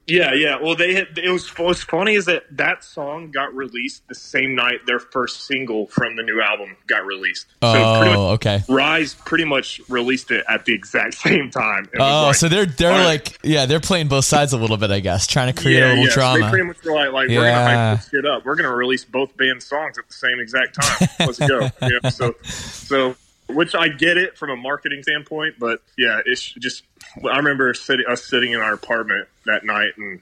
Yeah, 0.06 0.34
yeah. 0.34 0.56
Well, 0.60 0.74
they 0.74 0.94
had. 0.94 1.18
It 1.18 1.30
was 1.30 1.48
what's 1.56 1.82
funny 1.84 2.14
is 2.14 2.24
that 2.24 2.44
that 2.56 2.82
song 2.82 3.30
got 3.30 3.54
released 3.54 4.08
the 4.08 4.14
same 4.14 4.56
night 4.56 4.84
their 4.86 4.98
first 4.98 5.46
single 5.46 5.86
from 5.86 6.16
the 6.16 6.22
new 6.22 6.40
album 6.40 6.76
got 6.88 7.04
released. 7.06 7.46
So 7.62 7.68
Oh, 7.72 8.28
okay. 8.32 8.62
Rise 8.68 9.14
pretty 9.14 9.44
much 9.44 9.80
released 9.88 10.32
it 10.32 10.44
at 10.48 10.64
the 10.64 10.72
exact 10.74 11.14
same 11.22 11.50
time. 11.50 11.88
Oh, 11.96 12.26
like- 12.26 12.34
so 12.34 12.48
they're 12.48 12.66
they're 12.66 12.90
right. 12.90 13.04
like 13.04 13.38
yeah, 13.44 13.66
they're 13.66 13.78
playing 13.78 14.08
both 14.08 14.24
sides 14.24 14.52
a 14.52 14.56
little 14.56 14.76
bit, 14.78 14.90
I 14.90 14.98
guess, 15.00 15.26
trying 15.28 15.54
to 15.54 15.60
create 15.62 15.80
a 15.82 15.88
little 15.90 16.06
so 16.06 16.14
drama. 16.14 16.44
They 16.44 16.50
pretty 16.50 16.64
much 16.66 16.84
were 16.84 16.92
like, 16.94 17.12
like 17.12 17.28
we're 17.28 17.34
gonna 17.44 17.52
hype 17.52 17.98
this 18.00 18.08
shit 18.10 18.26
up. 18.26 18.44
We're 18.44 18.56
gonna 18.56 18.74
release 18.74 19.04
both 19.04 19.36
band 19.36 19.62
songs 19.62 19.96
at 19.98 20.08
the 20.08 20.14
same 20.14 20.40
exact 20.40 20.80
time. 20.80 21.08
Let's 21.20 21.38
go. 21.38 21.68
Know, 21.82 22.10
so, 22.10 22.34
so 22.44 23.16
which 23.54 23.74
I 23.74 23.88
get 23.88 24.16
it 24.16 24.36
from 24.36 24.50
a 24.50 24.56
marketing 24.56 25.02
standpoint, 25.02 25.56
but 25.58 25.82
yeah, 25.96 26.20
it's 26.24 26.52
just. 26.52 26.84
I 27.28 27.36
remember 27.36 27.74
sitting, 27.74 28.06
us 28.08 28.24
sitting 28.24 28.52
in 28.52 28.60
our 28.60 28.72
apartment 28.72 29.28
that 29.46 29.64
night, 29.64 29.92
and 29.96 30.20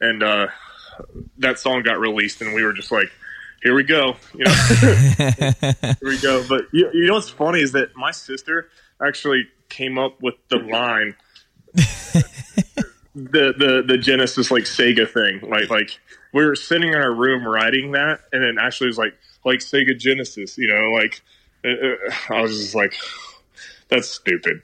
and 0.00 0.22
uh, 0.22 0.46
that 1.38 1.58
song 1.58 1.82
got 1.82 1.98
released, 1.98 2.40
and 2.40 2.54
we 2.54 2.64
were 2.64 2.72
just 2.72 2.92
like. 2.92 3.10
Here 3.62 3.76
we 3.76 3.84
go, 3.84 4.16
you 4.34 4.44
know. 4.44 4.50
Here 4.80 5.96
we 6.02 6.18
go. 6.18 6.44
But 6.48 6.62
you, 6.72 6.90
you 6.92 7.06
know 7.06 7.14
what's 7.14 7.28
funny 7.28 7.60
is 7.60 7.70
that 7.72 7.94
my 7.94 8.10
sister 8.10 8.68
actually 9.00 9.46
came 9.68 9.98
up 9.98 10.20
with 10.20 10.34
the 10.48 10.56
line 10.56 11.14
the 13.14 13.52
the 13.56 13.84
the 13.86 13.98
Genesis 13.98 14.50
like 14.50 14.64
Sega 14.64 15.08
thing. 15.08 15.48
Like 15.48 15.70
like 15.70 15.98
we 16.32 16.44
were 16.44 16.54
sitting 16.54 16.88
in 16.88 16.94
our 16.94 17.12
room 17.12 17.46
writing 17.46 17.92
that, 17.92 18.20
and 18.32 18.42
then 18.42 18.56
Ashley 18.58 18.86
was 18.86 18.98
like 18.98 19.14
like 19.44 19.58
Sega 19.58 19.98
Genesis, 19.98 20.56
you 20.56 20.68
know, 20.68 20.90
like 20.90 21.22
I 22.30 22.40
was 22.40 22.58
just 22.58 22.74
like, 22.74 22.94
that's 23.88 24.08
stupid. 24.08 24.62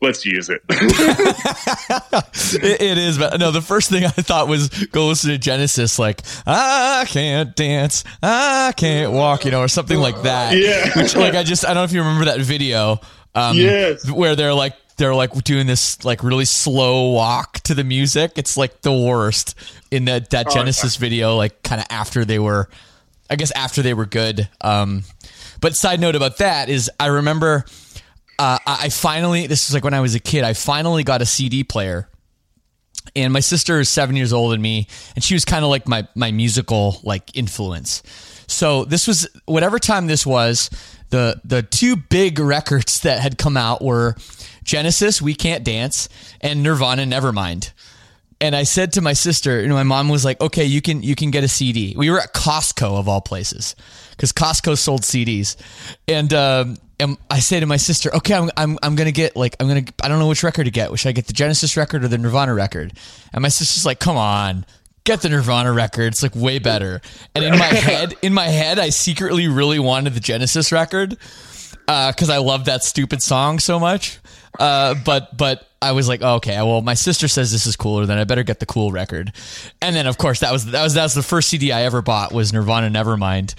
Let's 0.00 0.26
use 0.26 0.50
it. 0.50 0.62
It, 2.56 2.80
it 2.80 2.98
is, 2.98 3.18
but 3.18 3.38
no. 3.40 3.50
The 3.50 3.62
first 3.62 3.90
thing 3.90 4.04
I 4.04 4.10
thought 4.10 4.46
was 4.48 4.68
go 4.86 5.08
listen 5.08 5.30
to 5.30 5.38
Genesis, 5.38 5.98
like 5.98 6.20
I 6.46 7.04
can't 7.08 7.54
dance, 7.56 8.04
I 8.22 8.72
can't 8.76 9.12
walk, 9.12 9.44
you 9.44 9.50
know, 9.50 9.60
or 9.60 9.68
something 9.68 9.98
like 9.98 10.22
that. 10.22 10.56
Yeah. 10.56 10.90
Which, 10.94 11.16
like, 11.16 11.34
I 11.34 11.42
just 11.42 11.64
I 11.64 11.68
don't 11.68 11.76
know 11.76 11.84
if 11.84 11.92
you 11.92 12.00
remember 12.00 12.26
that 12.26 12.40
video. 12.40 13.00
Um, 13.34 13.56
Yes. 13.56 14.08
Where 14.08 14.36
they're 14.36 14.54
like 14.54 14.74
they're 14.96 15.14
like 15.14 15.32
doing 15.42 15.66
this 15.66 16.04
like 16.04 16.22
really 16.22 16.44
slow 16.44 17.10
walk 17.10 17.60
to 17.60 17.74
the 17.74 17.84
music. 17.84 18.32
It's 18.36 18.56
like 18.56 18.82
the 18.82 18.92
worst 18.92 19.54
in 19.90 20.04
that 20.04 20.30
that 20.30 20.50
Genesis 20.50 20.96
video. 20.96 21.36
Like 21.36 21.62
kind 21.62 21.80
of 21.80 21.86
after 21.90 22.24
they 22.24 22.38
were, 22.38 22.68
I 23.28 23.36
guess 23.36 23.50
after 23.52 23.82
they 23.82 23.94
were 23.94 24.06
good. 24.06 24.48
Um, 24.60 25.02
but 25.60 25.76
side 25.76 26.00
note 26.00 26.16
about 26.16 26.38
that 26.38 26.68
is 26.68 26.90
I 26.98 27.06
remember. 27.06 27.64
Uh, 28.36 28.58
I 28.66 28.88
finally, 28.88 29.46
this 29.46 29.68
is 29.68 29.74
like 29.74 29.84
when 29.84 29.94
I 29.94 30.00
was 30.00 30.16
a 30.16 30.18
kid, 30.18 30.42
I 30.42 30.54
finally 30.54 31.04
got 31.04 31.22
a 31.22 31.24
CD 31.24 31.62
player 31.62 32.08
and 33.14 33.32
my 33.32 33.40
sister 33.40 33.80
is 33.80 33.88
seven 33.88 34.16
years 34.16 34.32
older 34.32 34.54
than 34.54 34.62
me 34.62 34.86
and 35.14 35.22
she 35.22 35.34
was 35.34 35.44
kind 35.44 35.64
of 35.64 35.70
like 35.70 35.86
my 35.86 36.06
my 36.14 36.30
musical 36.30 37.00
like 37.02 37.36
influence 37.36 38.02
so 38.46 38.84
this 38.84 39.06
was 39.06 39.28
whatever 39.46 39.78
time 39.78 40.06
this 40.06 40.26
was 40.26 40.70
the 41.10 41.40
the 41.44 41.62
two 41.62 41.96
big 41.96 42.38
records 42.38 43.00
that 43.00 43.20
had 43.20 43.38
come 43.38 43.56
out 43.56 43.82
were 43.82 44.14
genesis 44.62 45.20
we 45.20 45.34
can't 45.34 45.64
dance 45.64 46.08
and 46.40 46.62
nirvana 46.62 47.02
nevermind 47.04 47.72
and 48.44 48.54
I 48.54 48.64
said 48.64 48.92
to 48.92 49.00
my 49.00 49.14
sister, 49.14 49.62
you 49.62 49.68
know, 49.68 49.74
my 49.74 49.84
mom 49.84 50.10
was 50.10 50.22
like, 50.22 50.38
"Okay, 50.38 50.66
you 50.66 50.82
can 50.82 51.02
you 51.02 51.14
can 51.14 51.30
get 51.30 51.44
a 51.44 51.48
CD." 51.48 51.94
We 51.96 52.10
were 52.10 52.20
at 52.20 52.34
Costco 52.34 52.98
of 52.98 53.08
all 53.08 53.22
places, 53.22 53.74
because 54.10 54.34
Costco 54.34 54.76
sold 54.76 55.00
CDs, 55.00 55.56
and 56.06 56.32
um, 56.34 56.76
and 57.00 57.16
I 57.30 57.40
say 57.40 57.58
to 57.58 57.64
my 57.64 57.78
sister, 57.78 58.14
"Okay, 58.14 58.34
I'm 58.34 58.50
I'm 58.54 58.78
I'm 58.82 58.96
gonna 58.96 59.12
get 59.12 59.34
like 59.34 59.56
I'm 59.60 59.68
gonna 59.68 59.84
I 60.02 60.08
don't 60.08 60.18
know 60.18 60.28
which 60.28 60.42
record 60.42 60.64
to 60.64 60.70
get. 60.70 60.96
Should 60.98 61.08
I 61.08 61.12
get 61.12 61.26
the 61.26 61.32
Genesis 61.32 61.74
record 61.78 62.04
or 62.04 62.08
the 62.08 62.18
Nirvana 62.18 62.52
record?" 62.52 62.92
And 63.32 63.40
my 63.40 63.48
sister's 63.48 63.86
like, 63.86 63.98
"Come 63.98 64.18
on." 64.18 64.66
Get 65.04 65.20
the 65.20 65.28
Nirvana 65.28 65.70
record. 65.70 66.14
It's 66.14 66.22
like 66.22 66.34
way 66.34 66.58
better. 66.58 67.02
And 67.34 67.44
in 67.44 67.58
my 67.58 67.64
head, 67.66 68.14
in 68.22 68.32
my 68.32 68.46
head, 68.46 68.78
I 68.78 68.88
secretly 68.88 69.48
really 69.48 69.78
wanted 69.78 70.14
the 70.14 70.20
Genesis 70.20 70.72
record 70.72 71.18
because 71.86 72.30
I 72.30 72.38
love 72.38 72.66
that 72.66 72.84
stupid 72.84 73.22
song 73.22 73.58
so 73.58 73.78
much. 73.78 74.18
Uh, 74.58 74.94
but 75.04 75.36
but 75.36 75.68
I 75.82 75.92
was 75.92 76.08
like, 76.08 76.22
oh, 76.22 76.36
okay, 76.36 76.56
well, 76.56 76.80
my 76.80 76.94
sister 76.94 77.28
says 77.28 77.52
this 77.52 77.66
is 77.66 77.76
cooler, 77.76 78.06
then 78.06 78.18
I 78.18 78.24
better 78.24 78.42
get 78.42 78.60
the 78.60 78.66
cool 78.66 78.90
record. 78.92 79.32
And 79.82 79.94
then 79.94 80.06
of 80.06 80.16
course 80.16 80.40
that 80.40 80.52
was 80.52 80.66
that 80.66 80.82
was 80.82 80.94
that 80.94 81.02
was 81.02 81.14
the 81.14 81.22
first 81.22 81.50
CD 81.50 81.72
I 81.72 81.82
ever 81.82 82.02
bought 82.02 82.32
was 82.32 82.52
Nirvana 82.52 82.88
Nevermind. 82.88 83.54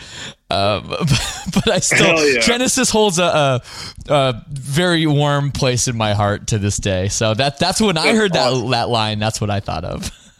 Uh, 0.50 0.80
but, 1.00 1.48
but 1.54 1.70
I 1.70 1.80
still 1.80 2.34
yeah. 2.34 2.40
Genesis 2.40 2.90
holds 2.90 3.20
a, 3.20 3.24
a, 3.24 3.62
a 4.10 4.46
very 4.50 5.06
warm 5.06 5.52
place 5.52 5.88
in 5.88 5.98
my 5.98 6.14
heart 6.14 6.48
to 6.48 6.58
this 6.58 6.78
day. 6.78 7.10
So 7.10 7.34
that 7.34 7.60
that's 7.60 7.80
when 7.80 7.98
I 7.98 8.16
heard 8.16 8.34
that 8.34 8.54
awesome. 8.54 8.72
that 8.72 8.90
line. 8.90 9.20
That's 9.20 9.40
what 9.40 9.50
I 9.50 9.60
thought 9.60 9.84
of. 9.84 10.12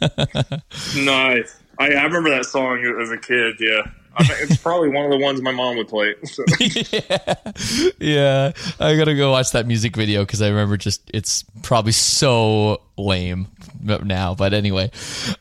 nice. 0.96 1.56
I, 1.78 1.88
I 1.88 2.02
remember 2.04 2.30
that 2.30 2.46
song 2.46 2.82
as 3.00 3.10
a 3.10 3.18
kid. 3.18 3.56
Yeah, 3.60 3.82
it's 4.18 4.56
probably 4.56 4.88
one 4.88 5.04
of 5.04 5.10
the 5.10 5.18
ones 5.18 5.40
my 5.42 5.52
mom 5.52 5.76
would 5.76 5.88
play. 5.88 6.14
So. 6.24 6.44
yeah, 7.98 8.52
I 8.80 8.96
gotta 8.96 9.14
go 9.14 9.30
watch 9.30 9.52
that 9.52 9.66
music 9.66 9.96
video 9.96 10.24
because 10.24 10.42
I 10.42 10.48
remember 10.48 10.76
just 10.76 11.10
it's 11.12 11.44
probably 11.62 11.92
so 11.92 12.82
lame 12.96 13.48
now. 13.82 14.34
But 14.34 14.54
anyway, 14.54 14.90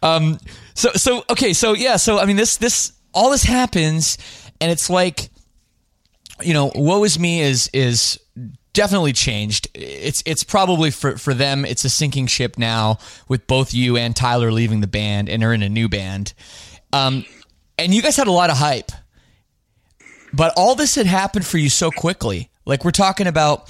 um, 0.01 0.39
so 0.73 0.91
so 0.93 1.23
okay, 1.29 1.53
so 1.53 1.73
yeah, 1.73 1.97
so 1.97 2.19
I 2.19 2.25
mean 2.25 2.35
this 2.35 2.57
this 2.57 2.93
all 3.13 3.29
this 3.31 3.43
happens, 3.43 4.17
and 4.59 4.71
it's 4.71 4.89
like, 4.89 5.29
you 6.41 6.53
know, 6.53 6.71
woe 6.75 7.03
is 7.03 7.17
me 7.17 7.41
is 7.41 7.69
is 7.73 8.19
definitely 8.73 9.13
changed. 9.13 9.69
It's 9.73 10.21
it's 10.25 10.43
probably 10.43 10.91
for 10.91 11.17
for 11.17 11.33
them 11.33 11.65
it's 11.65 11.85
a 11.85 11.89
sinking 11.89 12.27
ship 12.27 12.57
now 12.57 12.99
with 13.27 13.47
both 13.47 13.73
you 13.73 13.97
and 13.97 14.15
Tyler 14.15 14.51
leaving 14.51 14.81
the 14.81 14.87
band 14.87 15.29
and 15.29 15.43
are 15.43 15.53
in 15.53 15.63
a 15.63 15.69
new 15.69 15.89
band. 15.89 16.33
Um, 16.93 17.25
and 17.77 17.93
you 17.93 18.01
guys 18.01 18.15
had 18.15 18.27
a 18.27 18.31
lot 18.31 18.49
of 18.49 18.57
hype. 18.57 18.91
But 20.33 20.53
all 20.57 20.75
this 20.75 20.95
had 20.95 21.05
happened 21.05 21.45
for 21.45 21.57
you 21.57 21.69
so 21.69 21.91
quickly. 21.91 22.49
Like 22.65 22.83
we're 22.83 22.91
talking 22.91 23.27
about 23.27 23.69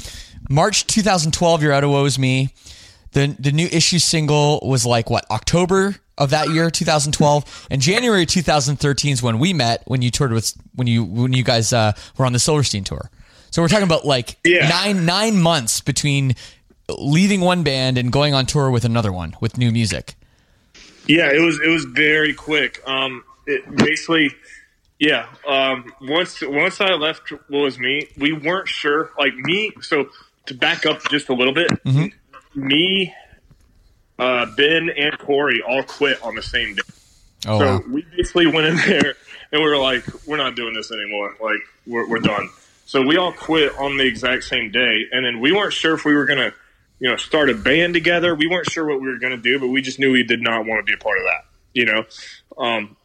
March 0.49 0.87
2012, 0.87 1.61
you're 1.61 1.71
out 1.73 1.83
of 1.83 1.89
Woe 1.91 2.05
Is 2.05 2.17
Me. 2.17 2.49
The 3.11 3.35
the 3.39 3.51
new 3.51 3.67
issue 3.71 3.99
single 3.99 4.59
was 4.63 4.85
like 4.85 5.09
what 5.09 5.29
October 5.31 5.95
of 6.17 6.29
that 6.31 6.49
year, 6.49 6.69
2012, 6.71 7.67
and 7.69 7.81
January 7.81 8.25
2013 8.25 9.11
is 9.13 9.21
when 9.23 9.37
we 9.39 9.53
met 9.53 9.83
when 9.85 10.01
you 10.01 10.09
toured 10.11 10.31
with 10.33 10.53
when 10.75 10.87
you 10.87 11.03
when 11.03 11.33
you 11.33 11.43
guys 11.43 11.71
uh, 11.71 11.93
were 12.17 12.25
on 12.25 12.33
the 12.33 12.39
Silverstein 12.39 12.83
tour. 12.83 13.09
So 13.51 13.61
we're 13.61 13.67
talking 13.69 13.85
about 13.85 14.05
like 14.05 14.37
Yeah. 14.43 14.67
nine 14.67 15.05
nine 15.05 15.39
months 15.39 15.81
between 15.81 16.35
leaving 16.89 17.41
one 17.41 17.63
band 17.63 17.97
and 17.97 18.11
going 18.11 18.33
on 18.33 18.45
tour 18.45 18.69
with 18.69 18.85
another 18.85 19.11
one 19.13 19.35
with 19.39 19.57
new 19.57 19.71
music. 19.71 20.15
Yeah, 21.07 21.31
it 21.31 21.39
was 21.39 21.59
it 21.63 21.69
was 21.69 21.85
very 21.85 22.33
quick. 22.33 22.81
Um, 22.87 23.23
it 23.45 23.75
basically, 23.75 24.31
yeah. 24.99 25.27
Um, 25.47 25.91
once 26.01 26.41
once 26.41 26.81
I 26.81 26.93
left, 26.93 27.31
Woe 27.49 27.65
Is 27.65 27.79
Me? 27.79 28.07
We 28.17 28.33
weren't 28.33 28.67
sure. 28.67 29.11
Like 29.17 29.35
me. 29.35 29.71
So 29.81 30.09
to 30.47 30.53
back 30.53 30.85
up 30.85 31.01
just 31.09 31.29
a 31.29 31.33
little 31.33 31.53
bit, 31.53 31.69
me, 32.55 33.13
uh, 34.19 34.45
Ben, 34.55 34.89
and 34.89 35.17
Corey 35.19 35.61
all 35.61 35.83
quit 35.83 36.21
on 36.23 36.35
the 36.35 36.43
same 36.43 36.75
day. 36.75 36.81
Oh 37.47 37.59
so 37.59 37.65
wow. 37.65 37.81
we 37.89 38.05
basically 38.15 38.47
went 38.47 38.67
in 38.67 38.75
there 38.87 39.15
and 39.51 39.61
we 39.61 39.69
were 39.69 39.77
like, 39.77 40.03
we're 40.25 40.37
not 40.37 40.55
doing 40.55 40.73
this 40.73 40.91
anymore. 40.91 41.35
Like 41.41 41.61
we're 41.85 42.09
we're 42.09 42.19
done. 42.19 42.49
So 42.85 43.01
we 43.01 43.17
all 43.17 43.33
quit 43.33 43.75
on 43.79 43.97
the 43.97 44.05
exact 44.05 44.43
same 44.43 44.71
day, 44.71 45.05
and 45.11 45.25
then 45.25 45.39
we 45.39 45.51
weren't 45.51 45.73
sure 45.73 45.95
if 45.95 46.05
we 46.05 46.13
were 46.13 46.25
gonna, 46.25 46.53
you 46.99 47.09
know, 47.09 47.17
start 47.17 47.49
a 47.49 47.55
band 47.55 47.93
together. 47.93 48.35
We 48.35 48.47
weren't 48.47 48.69
sure 48.69 48.85
what 48.85 49.01
we 49.01 49.07
were 49.07 49.17
gonna 49.17 49.37
do, 49.37 49.59
but 49.59 49.67
we 49.67 49.81
just 49.81 49.99
knew 49.99 50.11
we 50.11 50.23
did 50.23 50.41
not 50.41 50.65
want 50.65 50.85
to 50.85 50.91
be 50.91 50.93
a 50.93 51.01
part 51.01 51.17
of 51.17 51.23
that. 51.23 51.45
You 51.73 51.85
know, 51.85 52.05
um, 52.57 52.95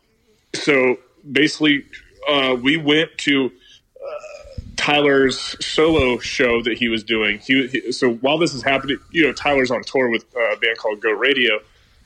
so 0.55 0.97
basically, 1.31 1.85
uh, 2.29 2.57
we 2.61 2.77
went 2.77 3.11
to 3.19 3.47
uh, 3.47 4.61
Tyler's 4.77 5.39
solo 5.65 6.19
show 6.19 6.63
that 6.63 6.79
he 6.79 6.89
was 6.89 7.05
doing. 7.05 7.39
He, 7.39 7.67
he 7.69 7.93
so 7.93 8.15
while 8.15 8.39
this 8.39 8.55
is 8.55 8.63
happening, 8.63 8.99
you 9.11 9.27
know, 9.27 9.33
Tyler's 9.33 9.71
on 9.71 9.83
tour 9.83 10.09
with 10.11 10.25
uh, 10.37 10.53
a 10.53 10.57
band 10.57 10.79
called 10.79 11.01
Go 11.01 11.13
Radio 11.13 11.59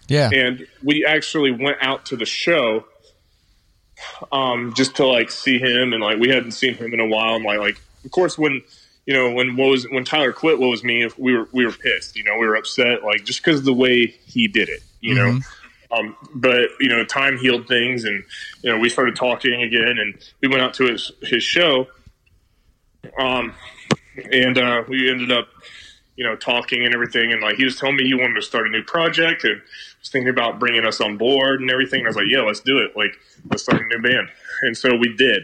Yeah. 0.08 0.30
and 0.32 0.66
we 0.82 1.04
actually 1.04 1.50
went 1.52 1.78
out 1.80 2.06
to 2.06 2.16
the 2.16 2.26
show 2.26 2.84
um, 4.32 4.74
just 4.74 4.96
to 4.96 5.06
like 5.06 5.30
see 5.30 5.58
him, 5.58 5.92
and 5.92 6.02
like 6.02 6.18
we 6.18 6.28
hadn't 6.28 6.52
seen 6.52 6.74
him 6.74 6.92
in 6.92 7.00
a 7.00 7.06
while, 7.06 7.36
and 7.36 7.44
like 7.44 7.58
like 7.58 7.80
of 8.04 8.10
course 8.10 8.36
when 8.36 8.62
you 9.06 9.14
know 9.14 9.30
when 9.30 9.56
what 9.56 9.70
was 9.70 9.88
when 9.88 10.04
Tyler 10.04 10.32
quit, 10.32 10.58
Woe 10.58 10.72
Is 10.72 10.82
Me? 10.84 11.08
We 11.16 11.36
were 11.36 11.48
we 11.52 11.64
were 11.64 11.72
pissed, 11.72 12.16
you 12.16 12.24
know, 12.24 12.36
we 12.38 12.46
were 12.46 12.56
upset, 12.56 13.04
like 13.04 13.24
just 13.24 13.42
because 13.42 13.60
of 13.60 13.64
the 13.64 13.72
way 13.72 14.06
he 14.26 14.48
did 14.48 14.68
it, 14.68 14.82
you 15.00 15.14
know. 15.14 15.38
Um, 15.94 16.16
but 16.34 16.70
you 16.80 16.88
know, 16.88 17.04
time 17.04 17.38
healed 17.38 17.68
things, 17.68 18.04
and 18.04 18.24
you 18.62 18.70
know, 18.70 18.78
we 18.78 18.88
started 18.88 19.16
talking 19.16 19.62
again, 19.62 19.98
and 19.98 20.14
we 20.40 20.48
went 20.48 20.62
out 20.62 20.74
to 20.74 20.86
his 20.86 21.12
his 21.22 21.42
show, 21.42 21.86
um, 23.18 23.54
and 24.32 24.58
uh, 24.58 24.84
we 24.88 25.10
ended 25.10 25.30
up, 25.30 25.48
you 26.16 26.24
know, 26.24 26.36
talking 26.36 26.84
and 26.84 26.94
everything, 26.94 27.32
and 27.32 27.42
like 27.42 27.56
he 27.56 27.64
was 27.64 27.76
telling 27.76 27.96
me 27.96 28.04
he 28.04 28.14
wanted 28.14 28.34
to 28.34 28.42
start 28.42 28.66
a 28.66 28.70
new 28.70 28.82
project, 28.82 29.44
and 29.44 29.60
was 30.00 30.08
thinking 30.10 30.30
about 30.30 30.58
bringing 30.58 30.84
us 30.84 31.00
on 31.00 31.16
board 31.16 31.60
and 31.60 31.70
everything. 31.70 32.00
And 32.00 32.08
I 32.08 32.10
was 32.10 32.16
like, 32.16 32.26
yeah, 32.28 32.40
let's 32.42 32.60
do 32.60 32.78
it, 32.78 32.96
like 32.96 33.14
let's 33.50 33.62
start 33.62 33.82
a 33.82 33.86
new 33.86 34.02
band, 34.02 34.28
and 34.62 34.76
so 34.76 34.96
we 34.96 35.14
did, 35.14 35.42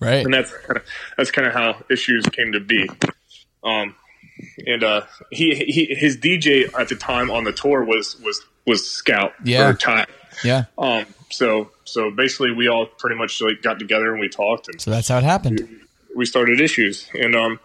Right. 0.00 0.24
and 0.24 0.32
that's 0.32 0.52
kind 0.52 0.76
of 0.78 0.84
that's 1.16 1.30
kind 1.30 1.46
of 1.46 1.52
how 1.54 1.82
issues 1.90 2.24
came 2.26 2.52
to 2.52 2.60
be. 2.60 2.88
Um, 3.64 3.94
and 4.66 4.82
uh, 4.82 5.02
he, 5.30 5.54
he 5.54 5.94
his 5.94 6.16
DJ 6.16 6.72
at 6.78 6.88
the 6.88 6.96
time 6.96 7.30
on 7.30 7.44
the 7.44 7.52
tour 7.52 7.84
was 7.84 8.18
was 8.24 8.42
was 8.66 8.88
Scout 8.88 9.32
Yeah. 9.44 9.68
or 9.68 9.74
Ty. 9.74 10.06
Yeah. 10.44 10.64
Um, 10.78 11.06
so 11.30 11.70
so 11.84 12.10
basically, 12.10 12.52
we 12.52 12.68
all 12.68 12.86
pretty 12.86 13.16
much 13.16 13.40
like 13.42 13.62
got 13.62 13.78
together 13.78 14.10
and 14.12 14.20
we 14.20 14.28
talked 14.28 14.68
and 14.68 14.80
So 14.80 14.90
that's 14.90 15.08
how 15.08 15.18
it 15.18 15.24
happened. 15.24 15.80
we 16.16 16.24
started 16.26 16.60
issues. 16.60 17.08
And 17.14 17.34
um, 17.36 17.60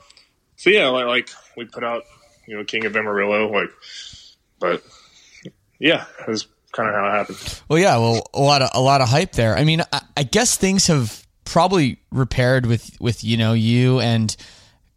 so 0.56 0.70
yeah, 0.70 0.88
like, 0.88 1.06
like 1.06 1.30
we 1.56 1.66
put 1.66 1.84
out 1.84 2.04
you 2.48 2.58
know 2.58 2.64
King 2.64 2.86
of 2.86 2.96
Amarillo, 2.96 3.52
like, 3.52 3.70
but 4.60 4.84
yeah, 5.80 6.06
it 6.22 6.28
was 6.28 6.48
kind 6.72 6.90
of 6.90 6.96
how 6.96 7.08
it 7.08 7.12
happened. 7.18 7.62
Well, 7.70 7.80
yeah. 7.80 7.98
Well, 7.98 8.28
a 8.34 8.42
lot 8.42 8.62
of 8.62 8.70
a 8.74 8.82
lot 8.82 9.02
of 9.02 9.10
hype 9.10 9.34
there. 9.34 9.56
I 9.58 9.64
mean, 9.64 9.82
I, 9.92 10.02
I 10.16 10.24
guess 10.24 10.56
things 10.58 10.88
have 10.88 11.26
probably 11.46 12.00
repaired 12.12 12.66
with 12.66 12.90
with 13.00 13.24
you 13.24 13.38
know 13.38 13.54
you 13.54 14.00
and 14.00 14.36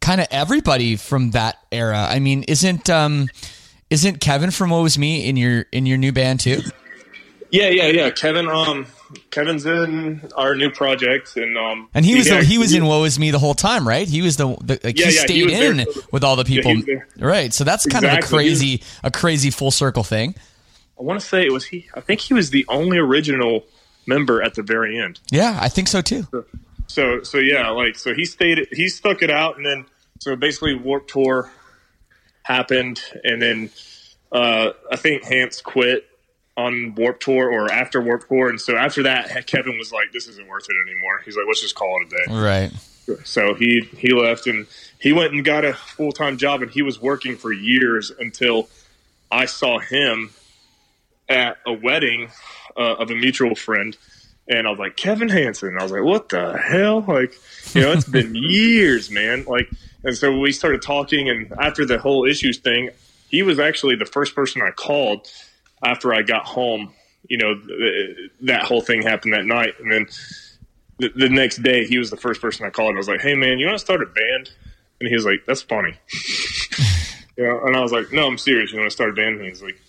kind 0.00 0.20
of 0.20 0.26
everybody 0.30 0.96
from 0.96 1.32
that 1.32 1.56
era. 1.70 2.06
I 2.08 2.18
mean, 2.20 2.42
isn't 2.44 2.88
um 2.90 3.28
isn't 3.90 4.20
Kevin 4.20 4.50
from 4.50 4.70
Woe 4.70 4.84
Is 4.84 4.98
Me 4.98 5.26
in 5.28 5.36
your 5.36 5.66
in 5.72 5.86
your 5.86 5.98
new 5.98 6.12
band 6.12 6.40
too? 6.40 6.62
Yeah, 7.50 7.68
yeah, 7.68 7.88
yeah. 7.88 8.10
Kevin, 8.10 8.48
um, 8.48 8.86
Kevin's 9.32 9.66
in 9.66 10.30
our 10.36 10.54
new 10.54 10.70
project, 10.70 11.36
and 11.36 11.58
um, 11.58 11.88
And 11.94 12.04
he 12.06 12.14
was 12.14 12.28
the, 12.28 12.44
he 12.44 12.58
was 12.58 12.72
in 12.72 12.86
Woe 12.86 13.02
Is 13.02 13.18
Me 13.18 13.32
the 13.32 13.40
whole 13.40 13.54
time, 13.54 13.86
right? 13.88 14.06
He 14.06 14.22
was 14.22 14.36
the, 14.36 14.54
the 14.62 14.78
like, 14.84 14.96
Yeah, 14.98 15.06
he 15.06 15.14
yeah, 15.16 15.20
stayed 15.22 15.50
there 15.50 15.72
in 15.72 15.84
for- 15.92 16.00
with 16.12 16.22
all 16.22 16.36
the 16.36 16.44
people, 16.44 16.72
he 16.76 16.96
right? 17.18 17.52
So 17.52 17.64
that's 17.64 17.86
kind 17.86 18.04
of 18.04 18.12
a 18.12 18.16
Exactly. 18.18 18.44
He 18.44 18.50
was- 18.50 18.58
crazy 18.60 18.82
a 19.02 19.10
crazy 19.10 19.50
full 19.50 19.72
circle 19.72 20.04
thing. 20.04 20.36
I 20.98 21.02
want 21.02 21.18
to 21.20 21.26
say 21.26 21.44
it 21.44 21.52
was 21.52 21.64
he. 21.64 21.88
I 21.94 22.00
think 22.00 22.20
he 22.20 22.34
was 22.34 22.50
the 22.50 22.64
only 22.68 22.98
original 22.98 23.64
member 24.06 24.42
at 24.42 24.54
the 24.54 24.62
very 24.62 24.98
end. 25.00 25.18
Yeah, 25.32 25.58
I 25.60 25.68
think 25.70 25.88
so 25.88 26.02
too. 26.02 26.26
So 26.86 27.22
so 27.24 27.38
yeah, 27.38 27.70
like 27.70 27.96
so 27.96 28.14
he 28.14 28.24
stayed. 28.26 28.68
He 28.70 28.88
stuck 28.88 29.22
it 29.22 29.30
out, 29.30 29.56
and 29.56 29.64
then 29.66 29.86
so 30.20 30.36
basically 30.36 30.74
Warped 30.76 31.10
Tour 31.10 31.50
happened, 32.50 33.00
and 33.24 33.40
then 33.40 33.70
uh, 34.32 34.70
I 34.90 34.96
think 34.96 35.24
Hans 35.24 35.60
quit 35.60 36.06
on 36.56 36.94
Warped 36.94 37.22
Tour 37.22 37.50
or 37.50 37.70
after 37.72 38.00
Warped 38.00 38.28
Tour, 38.28 38.48
and 38.48 38.60
so 38.60 38.76
after 38.76 39.04
that, 39.04 39.46
Kevin 39.46 39.78
was 39.78 39.92
like, 39.92 40.12
"This 40.12 40.26
isn't 40.28 40.48
worth 40.48 40.66
it 40.68 40.90
anymore." 40.90 41.20
He's 41.24 41.36
like, 41.36 41.46
"Let's 41.46 41.62
just 41.62 41.74
call 41.74 42.00
it 42.02 42.12
a 42.12 42.16
day." 42.16 42.40
Right. 42.40 42.72
So 43.24 43.54
he 43.54 43.88
he 43.96 44.12
left 44.12 44.46
and 44.46 44.66
he 45.00 45.12
went 45.12 45.32
and 45.32 45.44
got 45.44 45.64
a 45.64 45.74
full 45.74 46.12
time 46.12 46.36
job, 46.36 46.62
and 46.62 46.70
he 46.70 46.82
was 46.82 47.00
working 47.00 47.36
for 47.36 47.52
years 47.52 48.10
until 48.10 48.68
I 49.30 49.46
saw 49.46 49.78
him 49.78 50.30
at 51.28 51.56
a 51.66 51.72
wedding 51.72 52.30
uh, 52.76 52.94
of 52.96 53.10
a 53.10 53.14
mutual 53.14 53.54
friend, 53.54 53.96
and 54.48 54.66
I 54.66 54.70
was 54.70 54.78
like 54.78 54.96
Kevin 54.96 55.28
Hansen. 55.28 55.76
I 55.78 55.82
was 55.82 55.92
like, 55.92 56.02
what 56.02 56.28
the 56.28 56.58
hell? 56.58 57.00
Like, 57.06 57.32
you 57.74 57.82
know, 57.82 57.92
it's 57.92 58.08
been 58.08 58.34
years, 58.34 59.10
man. 59.10 59.44
Like, 59.44 59.70
and 60.04 60.16
so 60.16 60.38
we 60.38 60.52
started 60.52 60.82
talking, 60.82 61.28
and 61.28 61.52
after 61.60 61.84
the 61.84 61.98
whole 61.98 62.26
issues 62.26 62.58
thing, 62.58 62.90
he 63.28 63.42
was 63.42 63.58
actually 63.58 63.96
the 63.96 64.06
first 64.06 64.34
person 64.34 64.62
I 64.62 64.70
called 64.70 65.28
after 65.84 66.14
I 66.14 66.22
got 66.22 66.46
home. 66.46 66.92
You 67.28 67.38
know, 67.38 67.54
th- 67.54 68.30
that 68.42 68.62
whole 68.62 68.80
thing 68.80 69.02
happened 69.02 69.34
that 69.34 69.44
night, 69.44 69.74
and 69.78 69.92
then 69.92 70.06
the, 70.98 71.08
the 71.14 71.28
next 71.28 71.62
day 71.62 71.86
he 71.86 71.98
was 71.98 72.10
the 72.10 72.16
first 72.16 72.40
person 72.40 72.66
I 72.66 72.70
called. 72.70 72.88
And 72.90 72.96
I 72.96 72.98
was 72.98 73.08
like, 73.08 73.20
"Hey, 73.20 73.34
man, 73.34 73.58
you 73.58 73.66
want 73.66 73.78
to 73.78 73.84
start 73.84 74.02
a 74.02 74.06
band?" 74.06 74.50
And 75.00 75.08
he 75.08 75.14
was 75.14 75.24
like, 75.24 75.44
"That's 75.46 75.62
funny." 75.62 75.94
you 77.36 77.44
know, 77.44 77.60
and 77.66 77.76
I 77.76 77.80
was 77.80 77.92
like, 77.92 78.12
"No, 78.12 78.26
I'm 78.26 78.38
serious. 78.38 78.72
You 78.72 78.78
want 78.78 78.90
to 78.90 78.94
start 78.94 79.10
a 79.10 79.14
band?" 79.14 79.36
And 79.36 79.44
he's 79.44 79.62
like, 79.62 79.80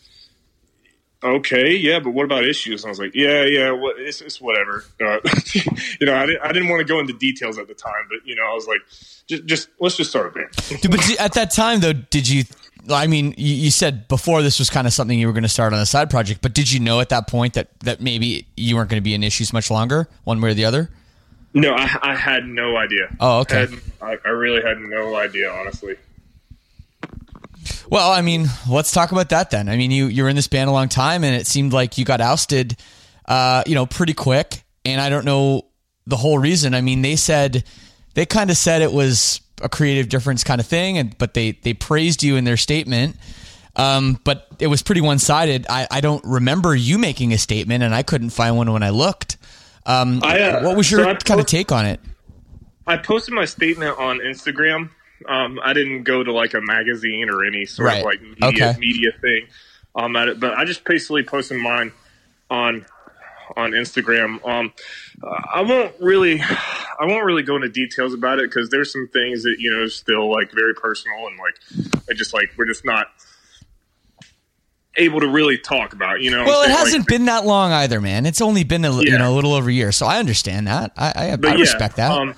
"Okay, 1.24 1.76
yeah, 1.76 2.00
but 2.00 2.12
what 2.12 2.26
about 2.26 2.44
issues?" 2.44 2.84
And 2.84 2.90
I 2.90 2.92
was 2.92 3.00
like, 3.00 3.14
"Yeah, 3.14 3.44
yeah, 3.46 3.72
what, 3.72 4.00
it's, 4.00 4.22
it's 4.22 4.40
whatever." 4.42 4.84
Uh, 5.00 5.18
you 6.00 6.08
know, 6.08 6.16
I 6.16 6.26
didn't, 6.26 6.42
I 6.44 6.52
didn't 6.52 6.70
want 6.70 6.80
to 6.80 6.86
go 6.86 7.00
into 7.00 7.14
details 7.14 7.58
at 7.58 7.68
the 7.68 7.74
time, 7.74 8.08
but 8.10 8.20
you 8.26 8.36
know, 8.36 8.44
I 8.44 8.54
was 8.54 8.68
like, 8.68 8.80
"Just, 9.28 9.46
just 9.46 9.70
let's 9.80 9.98
just 9.98 10.10
start 10.10 10.28
a 10.28 10.30
band." 10.32 10.82
Dude, 10.82 10.92
but 10.92 11.20
at 11.20 11.34
that 11.34 11.52
time 11.52 11.80
though, 11.80 11.94
did 11.94 12.28
you? 12.28 12.44
I 12.90 13.06
mean, 13.08 13.36
you, 13.38 13.56
you 13.56 13.72
said 13.72 14.08
before 14.08 14.42
this 14.42 14.58
was 14.58 14.70
kind 14.72 14.88
of 14.88 14.94
something 14.94 15.20
you 15.20 15.28
were 15.28 15.34
going 15.34 15.44
to 15.44 15.50
start 15.50 15.72
on 15.74 15.80
a 15.80 15.86
side 15.86 16.10
project, 16.10 16.42
but 16.42 16.54
did 16.54 16.72
you 16.72 16.80
know 16.80 17.00
at 17.00 17.10
that 17.10 17.28
point 17.28 17.54
that 17.54 17.70
that 17.82 18.02
maybe 18.02 18.48
you 18.58 18.76
weren't 18.76 18.90
going 18.90 19.00
to 19.02 19.04
be 19.04 19.14
in 19.14 19.24
issues 19.24 19.54
much 19.54 19.70
longer, 19.70 20.08
one 20.24 20.42
way 20.42 20.50
or 20.50 20.54
the 20.54 20.66
other? 20.66 20.90
No, 21.54 21.74
I, 21.74 21.98
I 22.02 22.16
had 22.16 22.48
no 22.48 22.78
idea. 22.78 23.14
Oh, 23.20 23.40
okay. 23.42 23.60
Had- 23.62 23.82
I, 24.02 24.18
I 24.26 24.30
really 24.30 24.62
had 24.62 24.80
no 24.80 25.16
idea, 25.16 25.52
honestly. 25.52 25.96
Well, 27.92 28.10
I 28.10 28.22
mean, 28.22 28.48
let's 28.70 28.94
talk 28.94 29.12
about 29.12 29.30
that 29.30 29.52
then. 29.52 29.68
I 29.68 29.76
mean, 29.76 29.92
you 29.92 30.06
you 30.06 30.24
were 30.24 30.30
in 30.30 30.38
this 30.38 30.48
band 30.48 30.70
a 30.70 30.74
long 30.74 30.88
time, 30.88 31.26
and 31.26 31.36
it 31.36 31.46
seemed 31.46 31.74
like 31.74 31.98
you 31.98 32.06
got 32.06 32.22
ousted, 32.22 32.78
uh, 33.28 33.64
you 33.68 33.76
know, 33.76 33.86
pretty 33.86 34.14
quick. 34.14 34.64
And 34.86 35.02
I 35.02 35.10
don't 35.10 35.26
know 35.26 35.66
the 36.08 36.16
whole 36.16 36.40
reason. 36.40 36.74
I 36.74 36.80
mean, 36.80 37.02
they 37.02 37.18
said 37.18 37.66
they 38.14 38.26
kind 38.26 38.50
of 38.50 38.56
said 38.56 38.82
it 38.82 38.94
was 38.94 39.42
a 39.62 39.68
creative 39.68 40.08
difference 40.08 40.46
kind 40.46 40.62
of 40.62 40.68
thing, 40.68 40.98
and 40.98 41.18
but 41.18 41.34
they 41.34 41.52
they 41.52 41.74
praised 41.74 42.24
you 42.24 42.38
in 42.38 42.46
their 42.46 42.56
statement. 42.56 43.18
Um, 43.76 44.20
but 44.24 44.48
it 44.60 44.68
was 44.68 44.82
pretty 44.82 45.02
one 45.02 45.20
sided. 45.20 45.66
I, 45.70 45.88
I 45.92 46.00
don't 46.00 46.24
remember 46.24 46.74
you 46.74 46.98
making 46.98 47.34
a 47.34 47.38
statement, 47.38 47.84
and 47.84 47.94
I 47.94 48.04
couldn't 48.04 48.30
find 48.30 48.56
one 48.56 48.72
when 48.72 48.84
I 48.84 48.92
looked. 48.92 49.36
Um, 49.86 50.22
I, 50.24 50.40
uh, 50.40 50.64
what 50.64 50.78
was 50.78 50.90
so 50.90 50.98
your 50.98 51.16
kind 51.16 51.42
of 51.42 51.46
take 51.46 51.74
on 51.74 51.86
it? 51.86 52.00
I 52.88 52.96
posted 52.96 53.34
my 53.34 53.46
statement 53.46 54.00
on 54.00 54.20
Instagram. 54.20 54.92
Um, 55.28 55.60
I 55.64 55.74
didn't 55.74 56.04
go 56.04 56.24
to 56.24 56.32
like 56.32 56.54
a 56.54 56.62
magazine 56.62 57.30
or 57.30 57.44
any 57.46 57.66
sort 57.66 57.88
Right. 57.88 58.00
of 58.00 58.06
like 58.06 58.22
media, 58.22 58.70
Okay. 58.70 58.80
media 58.80 59.12
thing 59.22 59.48
um, 59.96 60.16
at 60.16 60.28
it, 60.30 60.40
but 60.40 60.54
I 60.58 60.66
just 60.66 60.84
basically 60.84 61.24
posted 61.24 61.58
mine 61.60 61.92
on 62.50 62.86
on 63.58 63.72
Instagram. 63.72 64.40
Um, 64.48 64.72
uh, 65.22 65.42
I 65.54 65.62
won't 65.62 65.94
really, 66.00 66.40
I 66.42 67.06
won't 67.06 67.26
really 67.26 67.44
go 67.44 67.58
into 67.58 67.68
details 67.68 68.14
about 68.14 68.40
it 68.40 68.50
because 68.50 68.70
there's 68.70 68.92
some 68.94 69.10
things 69.12 69.44
that 69.44 69.58
you 69.60 69.70
know 69.72 69.88
still 69.88 70.32
like 70.32 70.52
very 70.54 70.74
personal 70.74 71.28
and 71.28 71.38
like 71.38 71.94
I 72.10 72.14
just 72.14 72.34
like 72.34 72.52
we're 72.58 72.66
just 72.66 72.86
not 72.86 73.08
able 74.98 75.20
to 75.22 75.28
really 75.28 75.58
talk 75.58 75.94
about. 75.94 76.22
You 76.22 76.32
know, 76.32 76.44
Well, 76.46 76.64
it 76.64 76.72
hasn't 76.72 77.08
been 77.08 77.26
that 77.26 77.46
long 77.46 77.72
either, 77.72 78.02
man. 78.02 78.26
It's 78.26 78.42
only 78.42 78.64
been 78.64 78.86
a 78.86 78.94
you 79.02 79.18
know 79.18 79.34
a 79.34 79.36
little 79.36 79.54
over 79.54 79.70
a 79.70 79.74
year, 79.74 79.92
so 79.92 80.06
I 80.06 80.20
understand 80.20 80.68
that. 80.68 80.92
I 80.98 81.08
I, 81.16 81.24
I 81.32 81.36
yeah, 81.42 81.56
respect 81.56 81.98
that. 81.98 82.12
Um, 82.12 82.36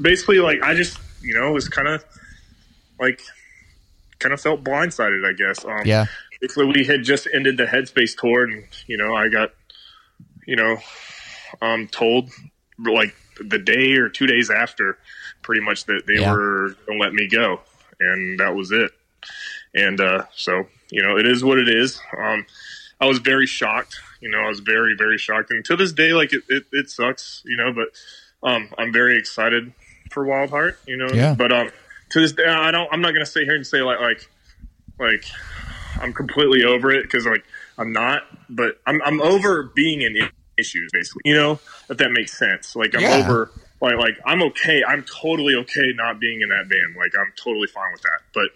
basically, 0.00 0.38
like 0.40 0.62
I 0.62 0.74
just 0.74 0.98
you 1.20 1.34
know 1.34 1.52
was 1.52 1.68
kind 1.68 1.88
of 1.88 2.04
like 2.98 3.20
kind 4.18 4.32
of 4.32 4.40
felt 4.40 4.62
blindsided. 4.64 5.26
I 5.28 5.32
guess. 5.32 5.64
Um, 5.64 5.82
yeah. 5.84 6.06
Basically, 6.40 6.66
we 6.66 6.84
had 6.84 7.02
just 7.02 7.28
ended 7.34 7.56
the 7.58 7.66
Headspace 7.66 8.16
tour, 8.16 8.44
and 8.44 8.64
you 8.86 8.96
know 8.96 9.14
I 9.14 9.28
got 9.28 9.50
you 10.46 10.56
know 10.56 10.78
um, 11.60 11.86
told 11.88 12.30
like 12.78 13.14
the 13.40 13.58
day 13.58 13.92
or 13.92 14.08
two 14.08 14.26
days 14.26 14.50
after, 14.50 14.98
pretty 15.42 15.62
much 15.62 15.84
that 15.86 16.02
they 16.06 16.20
Yeah. 16.20 16.32
were 16.32 16.74
going 16.86 16.98
to 16.98 17.04
let 17.04 17.12
me 17.12 17.26
go, 17.28 17.60
and 17.98 18.38
that 18.40 18.54
was 18.54 18.70
it. 18.72 18.90
And 19.74 20.00
uh, 20.00 20.24
so 20.34 20.64
you 20.90 21.02
know 21.02 21.16
it 21.18 21.26
is 21.26 21.44
what 21.44 21.58
it 21.58 21.68
is. 21.68 22.00
Um, 22.16 22.46
I 23.00 23.06
was 23.06 23.18
very 23.18 23.46
shocked. 23.46 23.98
You 24.20 24.30
know, 24.30 24.38
I 24.38 24.48
was 24.48 24.60
very, 24.60 24.94
very 24.94 25.16
shocked. 25.16 25.50
And 25.50 25.64
to 25.64 25.76
this 25.76 25.92
day, 25.92 26.12
like 26.12 26.34
it, 26.34 26.42
it, 26.50 26.64
it 26.72 26.90
sucks, 26.90 27.40
you 27.46 27.56
know, 27.56 27.72
but 27.72 27.88
um, 28.46 28.68
I'm 28.76 28.92
very 28.92 29.16
excited 29.18 29.72
for 30.10 30.24
Wild 30.24 30.50
Heart, 30.50 30.78
you 30.86 30.96
know. 30.96 31.12
Yeah. 31.14 31.34
But 31.34 31.52
um, 31.52 31.70
to 32.10 32.20
this 32.20 32.32
day, 32.32 32.44
I 32.44 32.70
don't. 32.70 32.88
I'm 32.92 33.00
not 33.00 33.12
gonna 33.12 33.26
sit 33.26 33.44
here 33.44 33.54
and 33.54 33.66
say 33.66 33.80
like 33.80 34.00
like 34.00 34.28
like 34.98 35.24
I'm 36.00 36.12
completely 36.12 36.64
over 36.64 36.90
it 36.90 37.04
because 37.04 37.26
like 37.26 37.44
I'm 37.78 37.92
not. 37.92 38.22
But 38.48 38.80
I'm 38.86 39.00
I'm 39.02 39.20
over 39.20 39.64
being 39.74 40.02
in 40.02 40.16
issues, 40.58 40.90
basically. 40.92 41.22
You 41.24 41.34
know, 41.34 41.60
if 41.88 41.98
that 41.98 42.10
makes 42.12 42.38
sense. 42.38 42.76
Like 42.76 42.94
I'm 42.94 43.02
Yeah. 43.02 43.16
over. 43.24 43.50
Like 43.80 43.96
like 43.96 44.18
I'm 44.26 44.42
okay. 44.44 44.82
I'm 44.86 45.04
totally 45.04 45.54
okay 45.54 45.92
not 45.94 46.20
being 46.20 46.42
in 46.42 46.50
that 46.50 46.68
band. 46.68 46.96
Like 46.96 47.12
I'm 47.18 47.32
totally 47.42 47.66
fine 47.68 47.92
with 47.92 48.02
that. 48.02 48.20
But 48.34 48.50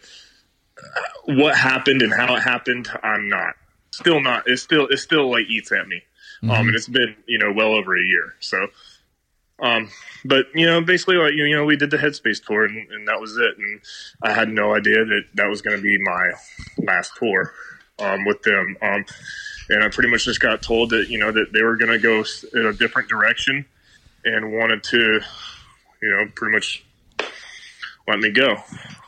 uh, 0.84 1.38
what 1.40 1.57
happened 1.57 2.02
and 2.02 2.12
how 2.12 2.34
it 2.36 2.40
happened, 2.40 2.88
I'm 3.02 3.28
not. 3.28 3.55
Still 3.92 4.20
not. 4.20 4.48
It 4.48 4.59
still 4.59 4.86
it 4.88 4.98
still 4.98 5.30
like 5.30 5.46
eats 5.48 5.72
at 5.72 5.86
me. 5.88 6.02
Um, 6.42 6.66
and 6.68 6.76
it's 6.76 6.88
been 6.88 7.16
you 7.26 7.38
know 7.38 7.52
well 7.52 7.72
over 7.72 7.96
a 7.96 8.05
year. 8.05 8.34
So, 8.40 8.66
um, 9.61 9.88
but 10.24 10.46
you 10.55 10.66
know 10.66 10.80
basically 10.80 11.16
like 11.16 11.34
you 11.34 11.55
know 11.55 11.64
we 11.64 11.76
did 11.76 11.90
the 11.90 11.96
Headspace 11.96 12.44
tour 12.44 12.64
and, 12.64 12.90
and 12.90 13.09
that 13.09 13.20
was 13.20 13.36
it. 13.36 13.57
And 13.59 13.80
I 14.22 14.32
had 14.32 14.48
no 14.48 14.74
idea 14.74 15.05
that 15.05 15.22
that 15.34 15.48
was 15.48 15.62
going 15.62 15.76
to 15.76 15.82
be 15.82 15.96
my 16.02 16.30
last 16.78 17.12
tour 17.18 17.52
um, 17.98 18.24
with 18.24 18.42
them. 18.42 18.76
Um, 18.82 19.05
and 19.70 19.82
I 19.82 19.88
pretty 19.88 20.11
much 20.11 20.24
just 20.24 20.40
got 20.40 20.62
told 20.62 20.90
that 20.90 21.09
you 21.09 21.18
know 21.18 21.32
that 21.32 21.52
they 21.52 21.62
were 21.62 21.76
going 21.76 21.92
to 21.92 21.98
go 21.98 22.24
in 22.55 22.66
a 22.66 22.72
different 22.72 23.09
direction 23.09 23.64
and 24.24 24.52
wanted 24.52 24.82
to, 24.84 25.20
you 26.02 26.11
know, 26.11 26.26
pretty 26.34 26.55
much 26.55 26.84
let 28.09 28.18
me 28.18 28.30
go, 28.30 28.57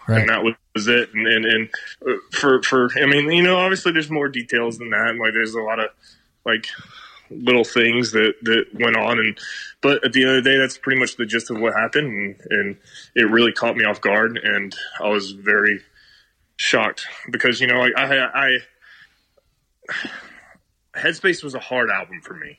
Right. 0.08 0.20
and 0.20 0.28
that 0.30 0.42
was, 0.44 0.54
was 0.74 0.88
it. 0.88 1.12
And 1.12 1.26
and, 1.26 1.44
and 1.44 1.68
uh, 2.06 2.12
for 2.32 2.62
for 2.62 2.88
I 3.02 3.06
mean, 3.06 3.30
you 3.30 3.42
know, 3.42 3.58
obviously 3.58 3.92
there's 3.92 4.10
more 4.10 4.28
details 4.28 4.78
than 4.78 4.90
that, 4.90 5.08
and 5.08 5.18
like 5.18 5.32
there's 5.34 5.54
a 5.54 5.60
lot 5.60 5.80
of 5.80 5.90
like 6.44 6.66
little 7.30 7.64
things 7.64 8.12
that 8.12 8.34
that 8.42 8.66
went 8.74 8.96
on. 8.96 9.18
And 9.18 9.38
but 9.80 10.04
at 10.04 10.12
the 10.12 10.22
end 10.22 10.36
of 10.36 10.44
the 10.44 10.50
day 10.50 10.58
that's 10.58 10.78
pretty 10.78 11.00
much 11.00 11.16
the 11.16 11.26
gist 11.26 11.50
of 11.50 11.58
what 11.58 11.74
happened. 11.74 12.06
And, 12.06 12.36
and 12.50 12.76
it 13.14 13.30
really 13.30 13.52
caught 13.52 13.76
me 13.76 13.84
off 13.84 14.00
guard. 14.00 14.38
And 14.42 14.74
i 15.02 15.08
was 15.08 15.32
very 15.32 15.80
shocked 16.56 17.06
because 17.30 17.60
you 17.60 17.66
know 17.66 17.78
like 17.78 17.92
i 17.96 18.18
i 18.18 18.58
headspace 20.94 21.44
was 21.44 21.54
a 21.54 21.60
hard 21.60 21.90
album 21.90 22.20
for 22.22 22.34
me. 22.34 22.58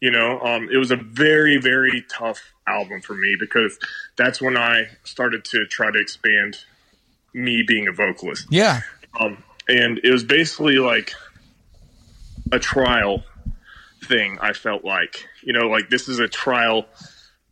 You 0.00 0.10
know 0.10 0.40
um, 0.40 0.68
it 0.72 0.76
was 0.76 0.90
a 0.90 0.96
very 0.96 1.58
very 1.58 2.04
tough 2.10 2.40
album 2.68 3.00
for 3.00 3.14
me 3.14 3.36
because 3.38 3.78
that's 4.16 4.42
when 4.42 4.56
i 4.56 4.88
started 5.04 5.44
to 5.44 5.66
try 5.66 5.90
to 5.90 5.98
expand 5.98 6.58
me 7.32 7.62
being 7.66 7.86
a 7.86 7.92
vocalist. 7.92 8.46
Yeah. 8.50 8.80
um, 9.20 9.42
and 9.68 10.00
it 10.02 10.10
was 10.10 10.24
basically 10.24 10.78
like 10.78 11.12
a 12.52 12.58
trial 12.58 13.24
thing. 14.06 14.38
I 14.40 14.52
felt 14.52 14.84
like, 14.84 15.26
you 15.42 15.52
know, 15.52 15.68
like 15.68 15.90
this 15.90 16.08
is 16.08 16.18
a 16.18 16.28
trial 16.28 16.86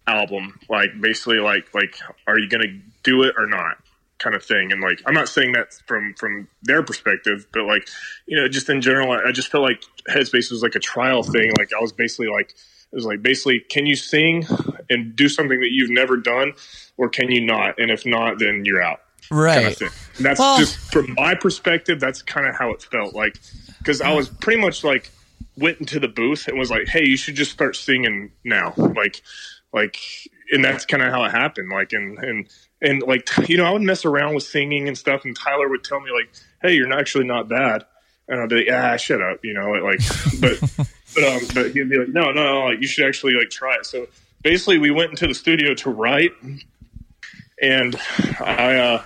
album. 0.06 0.58
Like 0.68 0.90
basically, 1.00 1.38
like 1.38 1.72
like, 1.74 1.96
are 2.26 2.38
you 2.38 2.48
gonna 2.48 2.78
do 3.02 3.22
it 3.22 3.34
or 3.38 3.46
not? 3.46 3.76
Kind 4.18 4.36
of 4.36 4.44
thing. 4.44 4.72
And 4.72 4.80
like, 4.80 5.00
I'm 5.06 5.14
not 5.14 5.28
saying 5.28 5.52
that 5.52 5.74
from 5.86 6.14
from 6.18 6.48
their 6.62 6.82
perspective, 6.82 7.46
but 7.52 7.64
like, 7.64 7.88
you 8.26 8.36
know, 8.38 8.48
just 8.48 8.68
in 8.70 8.80
general, 8.80 9.12
I, 9.12 9.28
I 9.28 9.32
just 9.32 9.48
felt 9.48 9.64
like 9.64 9.82
Headspace 10.08 10.50
was 10.50 10.62
like 10.62 10.74
a 10.74 10.80
trial 10.80 11.22
thing. 11.22 11.52
Like 11.58 11.70
I 11.76 11.80
was 11.80 11.92
basically 11.92 12.28
like. 12.28 12.54
It 12.92 12.98
was 12.98 13.06
like 13.06 13.22
basically, 13.24 13.58
can 13.58 13.86
you 13.86 13.96
sing 13.96 14.46
and 14.88 15.16
do 15.16 15.28
something 15.28 15.58
that 15.58 15.70
you've 15.72 15.90
never 15.90 16.16
done, 16.16 16.52
or 16.96 17.08
can 17.08 17.28
you 17.28 17.40
not? 17.44 17.80
And 17.80 17.90
if 17.90 18.06
not, 18.06 18.38
then 18.38 18.62
you're 18.64 18.80
out 18.80 19.00
kind 19.28 19.40
Right. 19.42 19.66
of 19.66 19.76
thing. 19.76 19.88
That's 20.20 20.38
Well- 20.38 20.58
just 20.58 20.76
from 20.92 21.12
my 21.14 21.34
perspective. 21.34 21.98
That's 21.98 22.22
kind 22.22 22.46
of 22.46 22.54
how 22.54 22.70
it 22.70 22.84
felt 22.84 23.12
like 23.12 23.36
because 23.78 24.00
I 24.00 24.12
was 24.12 24.28
pretty 24.28 24.60
much 24.60 24.84
like 24.84 25.10
went 25.56 25.80
into 25.80 26.00
the 26.00 26.08
booth 26.08 26.48
and 26.48 26.58
was 26.58 26.70
like, 26.70 26.88
"Hey, 26.88 27.06
you 27.06 27.16
should 27.16 27.36
just 27.36 27.52
start 27.52 27.76
singing 27.76 28.32
now." 28.44 28.74
Like, 28.76 29.22
like, 29.72 29.96
and 30.50 30.64
that's 30.64 30.84
kind 30.84 31.02
of 31.02 31.10
how 31.10 31.24
it 31.24 31.30
happened. 31.30 31.70
Like, 31.72 31.92
and 31.92 32.18
and 32.18 32.48
and 32.80 33.02
like, 33.02 33.28
you 33.48 33.56
know, 33.56 33.64
I 33.64 33.70
would 33.70 33.82
mess 33.82 34.04
around 34.04 34.34
with 34.34 34.44
singing 34.44 34.88
and 34.88 34.96
stuff, 34.96 35.24
and 35.24 35.36
Tyler 35.36 35.68
would 35.68 35.84
tell 35.84 36.00
me 36.00 36.10
like, 36.12 36.30
"Hey, 36.62 36.74
you're 36.74 36.88
not 36.88 37.00
actually 37.00 37.24
not 37.24 37.48
bad," 37.48 37.84
and 38.28 38.40
I'd 38.40 38.48
be 38.48 38.56
like, 38.56 38.68
"Ah, 38.72 38.96
shut 38.96 39.22
up," 39.22 39.40
you 39.44 39.54
know, 39.54 39.70
like, 39.70 40.00
but 40.40 40.88
but 41.14 41.24
um, 41.24 41.40
but 41.54 41.70
he'd 41.72 41.88
be 41.88 41.98
like, 41.98 42.08
"No, 42.08 42.32
no, 42.32 42.42
no, 42.42 42.64
like, 42.66 42.80
you 42.80 42.86
should 42.86 43.06
actually 43.06 43.34
like 43.34 43.50
try 43.50 43.74
it." 43.76 43.86
So 43.86 44.06
basically, 44.42 44.78
we 44.78 44.90
went 44.90 45.10
into 45.10 45.26
the 45.26 45.34
studio 45.34 45.74
to 45.74 45.90
write 45.90 46.32
and 47.60 47.96
I 48.40 48.76
uh, 48.76 49.02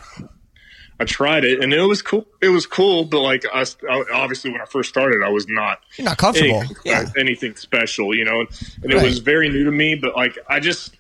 I 1.01 1.05
tried 1.05 1.44
it, 1.44 1.62
and 1.62 1.72
it 1.72 1.80
was 1.82 2.03
cool. 2.03 2.26
It 2.42 2.49
was 2.49 2.66
cool, 2.66 3.05
but 3.05 3.20
like 3.20 3.44
I, 3.53 3.64
I- 3.88 4.05
obviously 4.12 4.51
when 4.51 4.61
I 4.61 4.64
first 4.64 4.88
started, 4.88 5.22
I 5.24 5.28
was 5.28 5.46
not 5.49 5.78
You're 5.96 6.07
not 6.07 6.18
comfortable. 6.18 6.57
anything, 6.61 6.76
Yeah. 6.84 7.05
anything 7.16 7.55
special, 7.57 8.14
you 8.14 8.24
know, 8.24 8.40
and, 8.40 8.49
and 8.82 8.92
it 8.92 9.03
was 9.03 9.18
very 9.20 9.49
new 9.49 9.64
to 9.64 9.70
me. 9.70 9.94
But 9.94 10.16
like 10.16 10.36
I 10.49 10.59
just 10.61 10.96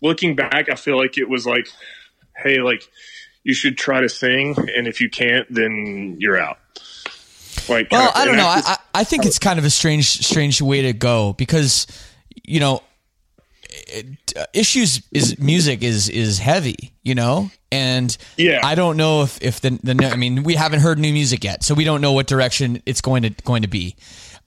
looking 0.00 0.34
back, 0.36 0.68
I 0.70 0.74
feel 0.74 0.96
like 0.96 1.18
it 1.18 1.28
was 1.28 1.46
like, 1.46 1.68
hey, 2.36 2.60
like 2.62 2.82
you 3.44 3.52
should 3.54 3.76
try 3.76 4.00
to 4.00 4.08
sing, 4.08 4.56
and 4.76 4.86
if 4.86 5.00
you 5.00 5.10
can't, 5.10 5.46
then 5.52 6.16
you're 6.18 6.38
out. 6.40 6.58
Like, 7.68 7.90
Well, 7.92 8.10
kinda- 8.10 8.18
I 8.18 8.24
don't 8.24 8.36
know. 8.36 8.46
I, 8.46 8.62
I 8.64 8.76
I 8.94 9.04
think 9.04 9.24
it's 9.26 9.38
kind 9.38 9.58
of 9.58 9.64
a 9.64 9.70
strange 9.70 10.06
strange 10.24 10.60
way 10.62 10.82
to 10.82 10.92
go 10.92 11.32
because 11.34 11.86
you 12.42 12.58
know 12.60 12.76
it, 12.76 12.82
issues 14.52 15.02
is 15.12 15.38
music 15.38 15.82
is 15.82 16.08
is 16.08 16.38
heavy, 16.38 16.92
you 17.02 17.14
know, 17.14 17.50
and 17.70 18.16
Yeah. 18.36 18.60
I 18.62 18.74
don't 18.74 18.96
know 18.96 19.22
if 19.22 19.40
if 19.42 19.60
the 19.60 19.78
the 19.82 20.10
I 20.10 20.16
mean 20.16 20.42
we 20.42 20.54
haven't 20.54 20.80
heard 20.80 20.98
new 20.98 21.12
music 21.12 21.44
yet, 21.44 21.62
so 21.64 21.74
we 21.74 21.84
don't 21.84 22.00
know 22.00 22.12
what 22.12 22.26
direction 22.26 22.82
it's 22.86 23.00
going 23.00 23.22
to 23.22 23.30
going 23.30 23.62
to 23.62 23.68
be. 23.68 23.96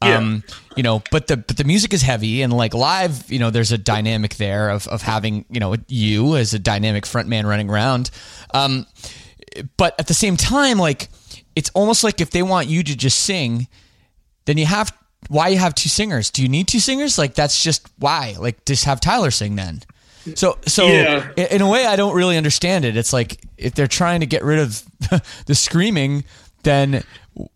Um, 0.01 0.43
you 0.75 0.83
know, 0.83 1.01
but 1.09 1.27
the 1.27 1.37
but 1.37 1.57
the 1.57 1.63
music 1.63 1.91
is 1.91 2.03
heavy 2.03 2.43
and 2.43 2.53
like 2.53 2.75
live, 2.75 3.31
you 3.31 3.39
know, 3.39 3.49
there's 3.49 3.71
a 3.71 3.77
dynamic 3.77 4.35
there 4.35 4.69
of 4.69 4.87
of 4.87 5.01
having 5.01 5.45
you 5.49 5.59
know 5.59 5.75
you 5.87 6.35
as 6.35 6.53
a 6.53 6.59
dynamic 6.59 7.05
front 7.05 7.27
man 7.27 7.47
running 7.47 7.69
around. 7.69 8.11
Um, 8.53 8.85
but 9.77 9.95
at 9.99 10.07
the 10.07 10.13
same 10.13 10.37
time, 10.37 10.77
like 10.77 11.09
it's 11.55 11.71
almost 11.73 12.03
like 12.03 12.21
if 12.21 12.29
they 12.29 12.43
want 12.43 12.67
you 12.67 12.83
to 12.83 12.95
just 12.95 13.21
sing, 13.21 13.67
then 14.45 14.57
you 14.57 14.65
have 14.67 14.95
why 15.27 15.49
you 15.49 15.57
have 15.57 15.75
two 15.75 15.89
singers? 15.89 16.31
Do 16.31 16.41
you 16.41 16.47
need 16.49 16.67
two 16.67 16.79
singers? 16.79 17.17
Like 17.17 17.35
that's 17.35 17.61
just 17.63 17.87
why. 17.97 18.35
Like 18.39 18.63
just 18.65 18.85
have 18.85 18.99
Tyler 19.01 19.31
sing 19.31 19.55
then. 19.55 19.81
So 20.35 20.57
so 20.65 20.87
Yeah. 20.87 21.29
in 21.37 21.61
a 21.61 21.69
way 21.69 21.85
I 21.85 21.95
don't 21.95 22.15
really 22.15 22.37
understand 22.37 22.83
it. 22.85 22.97
It's 22.97 23.13
like 23.13 23.39
if 23.57 23.73
they're 23.75 23.87
trying 23.87 24.21
to 24.21 24.25
get 24.25 24.43
rid 24.43 24.59
of 24.59 24.83
the 25.45 25.55
screaming, 25.55 26.23
then 26.63 27.03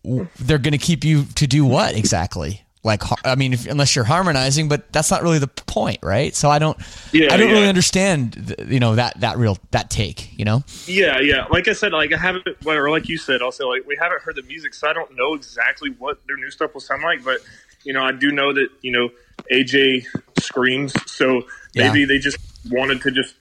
they're 0.04 0.58
going 0.58 0.72
to 0.72 0.78
keep 0.78 1.04
you 1.04 1.24
to 1.36 1.46
do 1.46 1.64
what 1.64 1.96
exactly? 1.96 2.62
Like 2.82 3.02
I 3.26 3.34
mean, 3.34 3.52
if, 3.52 3.66
unless 3.66 3.94
you're 3.94 4.06
harmonizing, 4.06 4.68
but 4.68 4.90
that's 4.90 5.10
not 5.10 5.22
really 5.22 5.38
the 5.38 5.48
point, 5.48 5.98
right? 6.02 6.34
So 6.34 6.48
I 6.48 6.58
don't, 6.58 6.78
Yeah, 7.12 7.32
I 7.32 7.36
don't 7.36 7.50
really 7.50 7.68
understand, 7.68 8.54
you 8.68 8.80
know, 8.80 8.94
that 8.94 9.20
that 9.20 9.36
real 9.36 9.58
that 9.72 9.90
take, 9.90 10.36
you 10.38 10.46
know. 10.46 10.64
Yeah, 10.86 11.20
yeah. 11.20 11.44
Like 11.50 11.68
I 11.68 11.74
said, 11.74 11.92
like 11.92 12.10
I 12.14 12.16
haven't, 12.16 12.46
or 12.64 12.88
like 12.90 13.06
you 13.06 13.18
said, 13.18 13.42
also 13.42 13.68
like 13.68 13.86
we 13.86 13.96
haven't 14.00 14.22
heard 14.22 14.36
the 14.36 14.42
music, 14.42 14.72
so 14.72 14.88
I 14.88 14.94
don't 14.94 15.14
know 15.14 15.34
exactly 15.34 15.90
what 15.98 16.26
their 16.26 16.36
new 16.38 16.50
stuff 16.50 16.72
will 16.72 16.80
sound 16.80 17.02
like. 17.02 17.22
But 17.22 17.40
you 17.84 17.92
know, 17.92 18.02
I 18.02 18.12
do 18.12 18.32
know 18.32 18.52
that 18.54 18.68
you 18.80 18.92
know 18.92 19.10
AJ 19.52 20.06
screams, 20.40 20.94
so 21.10 21.42
maybe 21.74 22.00
Yeah. 22.00 22.06
they 22.06 22.18
just 22.18 22.38
wanted 22.70 23.02
to 23.02 23.10
just 23.10 23.34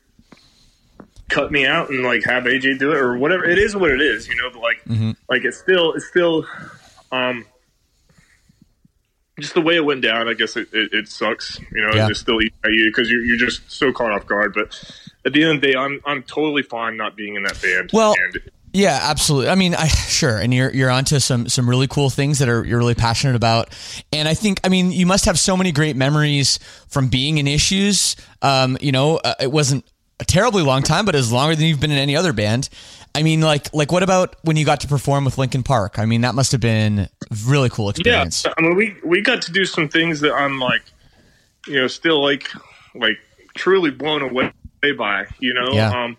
cut 1.29 1.51
me 1.51 1.65
out 1.65 1.89
and 1.89 2.03
like 2.03 2.23
have 2.23 2.43
AJ 2.43 2.79
do 2.79 2.91
it 2.91 2.97
or 2.97 3.17
whatever. 3.17 3.45
It 3.45 3.57
is 3.57 3.75
what 3.75 3.91
it 3.91 4.01
is, 4.01 4.27
you 4.27 4.35
know. 4.35 4.49
But 4.51 4.61
like, 4.61 4.83
Mm-hmm. 4.85 5.11
like 5.29 5.45
it's 5.45 5.57
still, 5.57 5.93
it's 5.93 6.07
still, 6.07 6.45
um, 7.11 7.45
just 9.39 9.53
the 9.53 9.61
way 9.61 9.75
it 9.75 9.85
went 9.85 10.01
down. 10.01 10.27
I 10.27 10.33
guess 10.33 10.55
it, 10.55 10.69
it, 10.73 10.93
it 10.93 11.07
sucks, 11.07 11.59
you 11.71 11.81
know. 11.81 11.93
Yeah. 11.93 12.07
It's 12.09 12.19
still 12.19 12.41
eating 12.41 12.57
at 12.63 12.71
you 12.71 12.89
because 12.89 13.09
you're 13.09 13.23
you're 13.23 13.37
just 13.37 13.69
so 13.71 13.91
caught 13.91 14.11
off 14.11 14.25
guard. 14.25 14.53
But 14.53 14.77
at 15.25 15.33
the 15.33 15.43
end 15.43 15.55
of 15.55 15.61
the 15.61 15.71
day, 15.71 15.77
I'm 15.77 16.01
I'm 16.05 16.23
totally 16.23 16.63
fine 16.63 16.97
not 16.97 17.15
being 17.15 17.35
in 17.35 17.43
that 17.43 17.61
band. 17.61 17.91
Well, 17.93 18.15
and 18.17 18.39
Yeah, 18.73 18.99
absolutely. 19.01 19.49
I 19.49 19.55
mean, 19.55 19.75
I 19.75 19.87
sure, 19.87 20.37
and 20.37 20.53
you're 20.53 20.71
you're 20.71 20.91
onto 20.91 21.19
some 21.19 21.49
some 21.49 21.69
really 21.69 21.87
cool 21.87 22.09
things 22.09 22.39
that 22.39 22.49
are 22.49 22.63
you're 22.63 22.79
really 22.79 22.95
passionate 22.95 23.35
about, 23.35 23.69
and 24.11 24.27
I 24.27 24.33
think 24.33 24.59
I 24.63 24.69
mean 24.69 24.91
you 24.91 25.05
must 25.05 25.25
have 25.25 25.39
so 25.39 25.57
many 25.57 25.71
great 25.71 25.95
memories 25.95 26.59
from 26.87 27.07
being 27.07 27.37
in 27.37 27.47
issues. 27.47 28.15
Um, 28.41 28.77
you 28.81 28.91
know, 28.91 29.17
uh, 29.17 29.35
it 29.39 29.51
wasn't 29.51 29.85
a 30.19 30.25
terribly 30.25 30.63
long 30.63 30.83
time, 30.83 31.05
but 31.05 31.15
it's 31.15 31.31
longer 31.31 31.55
than 31.55 31.65
you've 31.65 31.79
been 31.79 31.91
in 31.91 31.97
any 31.97 32.15
other 32.15 32.33
band. 32.33 32.69
I 33.15 33.23
mean, 33.23 33.41
like 33.41 33.73
like 33.73 33.91
what 33.91 34.03
about 34.03 34.35
when 34.43 34.57
you 34.57 34.65
got 34.65 34.81
to 34.81 34.87
perform 34.87 35.25
with 35.25 35.37
Linkin 35.37 35.63
Park? 35.63 35.97
I 35.97 36.05
mean, 36.05 36.21
that 36.21 36.35
must 36.35 36.51
have 36.51 36.61
been 36.61 36.99
a 36.99 37.09
really 37.45 37.69
cool 37.69 37.87
Yeah, 37.87 37.91
experience. 37.91 38.45
I 38.45 38.61
mean, 38.61 38.75
we 38.75 38.95
we 39.03 39.21
got 39.21 39.41
to 39.43 39.51
do 39.51 39.65
some 39.65 39.89
things 39.89 40.19
that 40.19 40.33
I'm 40.33 40.59
like, 40.59 40.81
you 41.67 41.79
know, 41.81 41.87
still 41.87 42.21
like 42.21 42.49
like 42.95 43.17
truly 43.55 43.91
blown 43.91 44.21
away 44.21 44.51
by. 44.97 45.25
You 45.39 45.53
know, 45.53 45.73
Yeah. 45.73 46.03
um, 46.03 46.17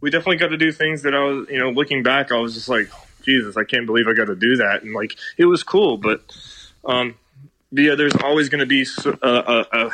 we 0.00 0.10
definitely 0.10 0.36
got 0.36 0.48
to 0.48 0.56
do 0.56 0.72
things 0.72 1.02
that 1.02 1.14
I 1.14 1.22
was, 1.22 1.48
you 1.48 1.58
know, 1.58 1.70
looking 1.70 2.02
back, 2.02 2.30
I 2.32 2.36
was 2.36 2.54
just 2.54 2.68
like, 2.68 2.90
Jesus, 3.24 3.56
I 3.56 3.64
can't 3.64 3.86
believe 3.86 4.06
I 4.06 4.12
got 4.12 4.26
to 4.26 4.36
do 4.36 4.56
that, 4.56 4.82
and 4.82 4.92
like 4.92 5.16
it 5.38 5.46
was 5.46 5.62
cool, 5.62 5.96
but 5.96 6.20
um, 6.84 7.14
yeah, 7.70 7.94
there's 7.94 8.14
always 8.16 8.48
going 8.48 8.60
to 8.60 8.66
be 8.66 8.86
a, 9.22 9.28
a, 9.28 9.66
a 9.72 9.90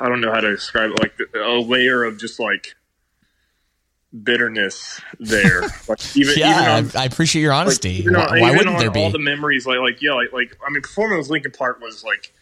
I 0.00 0.08
don't 0.08 0.20
know 0.20 0.32
how 0.32 0.40
to 0.40 0.50
describe 0.50 0.90
it, 0.90 1.00
like 1.00 1.14
a 1.34 1.60
layer 1.60 2.04
of 2.04 2.18
just 2.18 2.40
like 2.40 2.74
bitterness 4.22 5.00
there. 5.18 5.60
like 5.88 6.16
even 6.16 6.32
even 6.32 6.38
yeah, 6.38 6.76
on, 6.76 6.90
I, 6.94 7.02
I 7.02 7.04
appreciate 7.04 7.42
your 7.42 7.52
honesty. 7.52 7.90
even 7.90 8.14
why 8.14 8.24
on- 8.24 8.30
why 8.30 8.38
even 8.38 8.56
wouldn't 8.56 8.78
there 8.78 8.90
be? 8.90 9.00
all 9.00 9.10
the 9.10 9.18
memories? 9.18 9.66
Like, 9.66 9.78
like 9.78 10.02
yeah, 10.02 10.12
like, 10.12 10.32
like 10.32 10.56
I 10.66 10.70
mean, 10.70 10.82
performing 10.82 11.18
with 11.18 11.28
Linkin 11.28 11.52
Park 11.52 11.80
was 11.80 12.04
like 12.04 12.32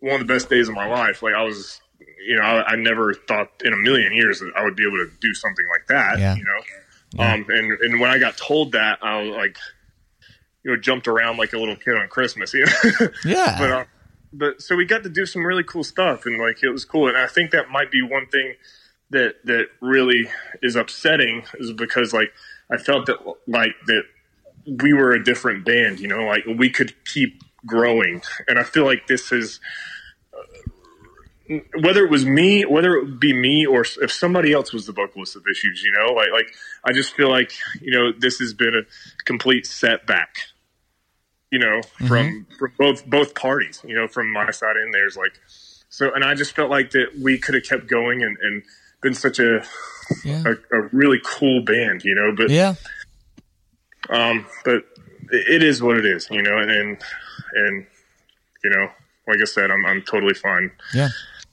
one 0.00 0.20
of 0.20 0.26
the 0.26 0.32
best 0.32 0.48
days 0.48 0.68
of 0.68 0.74
my 0.74 0.86
life. 0.86 1.22
Like, 1.22 1.34
I 1.34 1.42
was, 1.42 1.80
you 2.26 2.36
know, 2.36 2.42
I, 2.42 2.72
I 2.72 2.76
never 2.76 3.14
thought 3.14 3.50
in 3.64 3.72
a 3.72 3.76
million 3.76 4.12
years 4.14 4.40
that 4.40 4.52
I 4.56 4.62
would 4.64 4.76
be 4.76 4.84
able 4.84 4.98
to 4.98 5.10
do 5.20 5.34
something 5.34 5.66
like 5.68 5.86
that. 5.88 6.18
Yeah. 6.18 6.36
You 6.36 6.44
know, 6.44 7.24
um, 7.24 7.46
and 7.48 7.72
and 7.72 8.00
when 8.00 8.10
I 8.10 8.18
got 8.18 8.36
told 8.36 8.72
that, 8.72 8.98
I 9.02 9.22
was 9.22 9.34
like, 9.34 9.56
you 10.64 10.70
know, 10.70 10.76
jumped 10.76 11.08
around 11.08 11.38
like 11.38 11.52
a 11.52 11.58
little 11.58 11.76
kid 11.76 11.96
on 11.96 12.08
Christmas. 12.08 12.52
You 12.52 12.66
know, 12.66 13.08
yeah, 13.24 13.56
but 13.58 13.72
um, 13.72 13.86
but 14.32 14.62
so 14.62 14.76
we 14.76 14.84
got 14.84 15.02
to 15.04 15.08
do 15.08 15.26
some 15.26 15.44
really 15.46 15.64
cool 15.64 15.84
stuff, 15.84 16.26
and 16.26 16.38
like 16.40 16.62
it 16.62 16.70
was 16.70 16.84
cool. 16.84 17.08
And 17.08 17.16
I 17.16 17.26
think 17.26 17.50
that 17.52 17.70
might 17.70 17.90
be 17.90 18.02
one 18.02 18.26
thing 18.26 18.54
that 19.10 19.36
that 19.44 19.66
really 19.80 20.28
is 20.62 20.76
upsetting 20.76 21.44
is 21.60 21.72
because 21.72 22.12
like 22.12 22.32
I 22.70 22.76
felt 22.78 23.06
that 23.06 23.18
like 23.46 23.74
that 23.86 24.02
we 24.82 24.92
were 24.92 25.12
a 25.12 25.24
different 25.24 25.64
band, 25.64 26.00
you 26.00 26.08
know, 26.08 26.24
like 26.24 26.44
we 26.46 26.70
could 26.70 26.94
keep 27.04 27.42
growing, 27.66 28.22
and 28.48 28.58
I 28.58 28.64
feel 28.64 28.84
like 28.84 29.06
this 29.06 29.32
is. 29.32 29.60
uh, 30.34 31.58
Whether 31.80 32.04
it 32.04 32.10
was 32.10 32.26
me, 32.26 32.64
whether 32.66 32.94
it 32.96 33.04
would 33.04 33.20
be 33.20 33.32
me, 33.32 33.66
or 33.66 33.82
if 34.02 34.12
somebody 34.12 34.52
else 34.52 34.72
was 34.72 34.86
the 34.86 34.92
vocalist 34.92 35.36
of 35.36 35.44
Issues, 35.50 35.82
you 35.82 35.92
know, 35.92 36.12
like 36.12 36.30
like 36.32 36.54
I 36.84 36.92
just 36.92 37.14
feel 37.14 37.30
like 37.30 37.52
you 37.80 37.92
know 37.92 38.12
this 38.18 38.38
has 38.38 38.52
been 38.54 38.74
a 38.74 38.82
complete 39.24 39.66
setback 39.66 40.36
you 41.50 41.58
know, 41.58 41.80
from 42.06 42.46
from 42.58 42.72
both 42.78 43.06
both 43.06 43.34
parties, 43.34 43.82
you 43.86 43.94
know, 43.94 44.06
from 44.08 44.32
my 44.32 44.50
side 44.50 44.76
and 44.76 44.92
theirs. 44.92 45.16
Like, 45.16 45.32
so, 45.88 46.12
and 46.14 46.24
I 46.24 46.34
just 46.34 46.54
felt 46.54 46.70
like 46.70 46.90
that 46.92 47.18
we 47.22 47.38
could 47.38 47.54
have 47.54 47.64
kept 47.64 47.86
going 47.88 48.22
and, 48.22 48.36
and 48.42 48.62
been 49.02 49.14
such 49.14 49.38
a, 49.38 49.64
Yeah. 50.24 50.44
a 50.46 50.76
a 50.76 50.88
really 50.92 51.20
cool 51.24 51.62
band, 51.62 52.04
you 52.04 52.14
know. 52.14 52.34
But 52.36 52.50
Yeah. 52.50 52.74
um, 54.10 54.46
but 54.64 54.84
it 55.30 55.62
is 55.62 55.82
what 55.82 55.96
it 55.96 56.06
is, 56.06 56.28
you 56.30 56.42
know, 56.42 56.58
and 56.58 56.70
and, 56.70 56.98
and 57.54 57.86
you 58.64 58.70
know, 58.70 58.88
like 59.26 59.40
I 59.40 59.44
said, 59.44 59.70
I'm 59.70 59.84
I'm 59.86 60.02
totally 60.02 60.34
fine. 60.34 60.70
Yeah. 60.94 61.08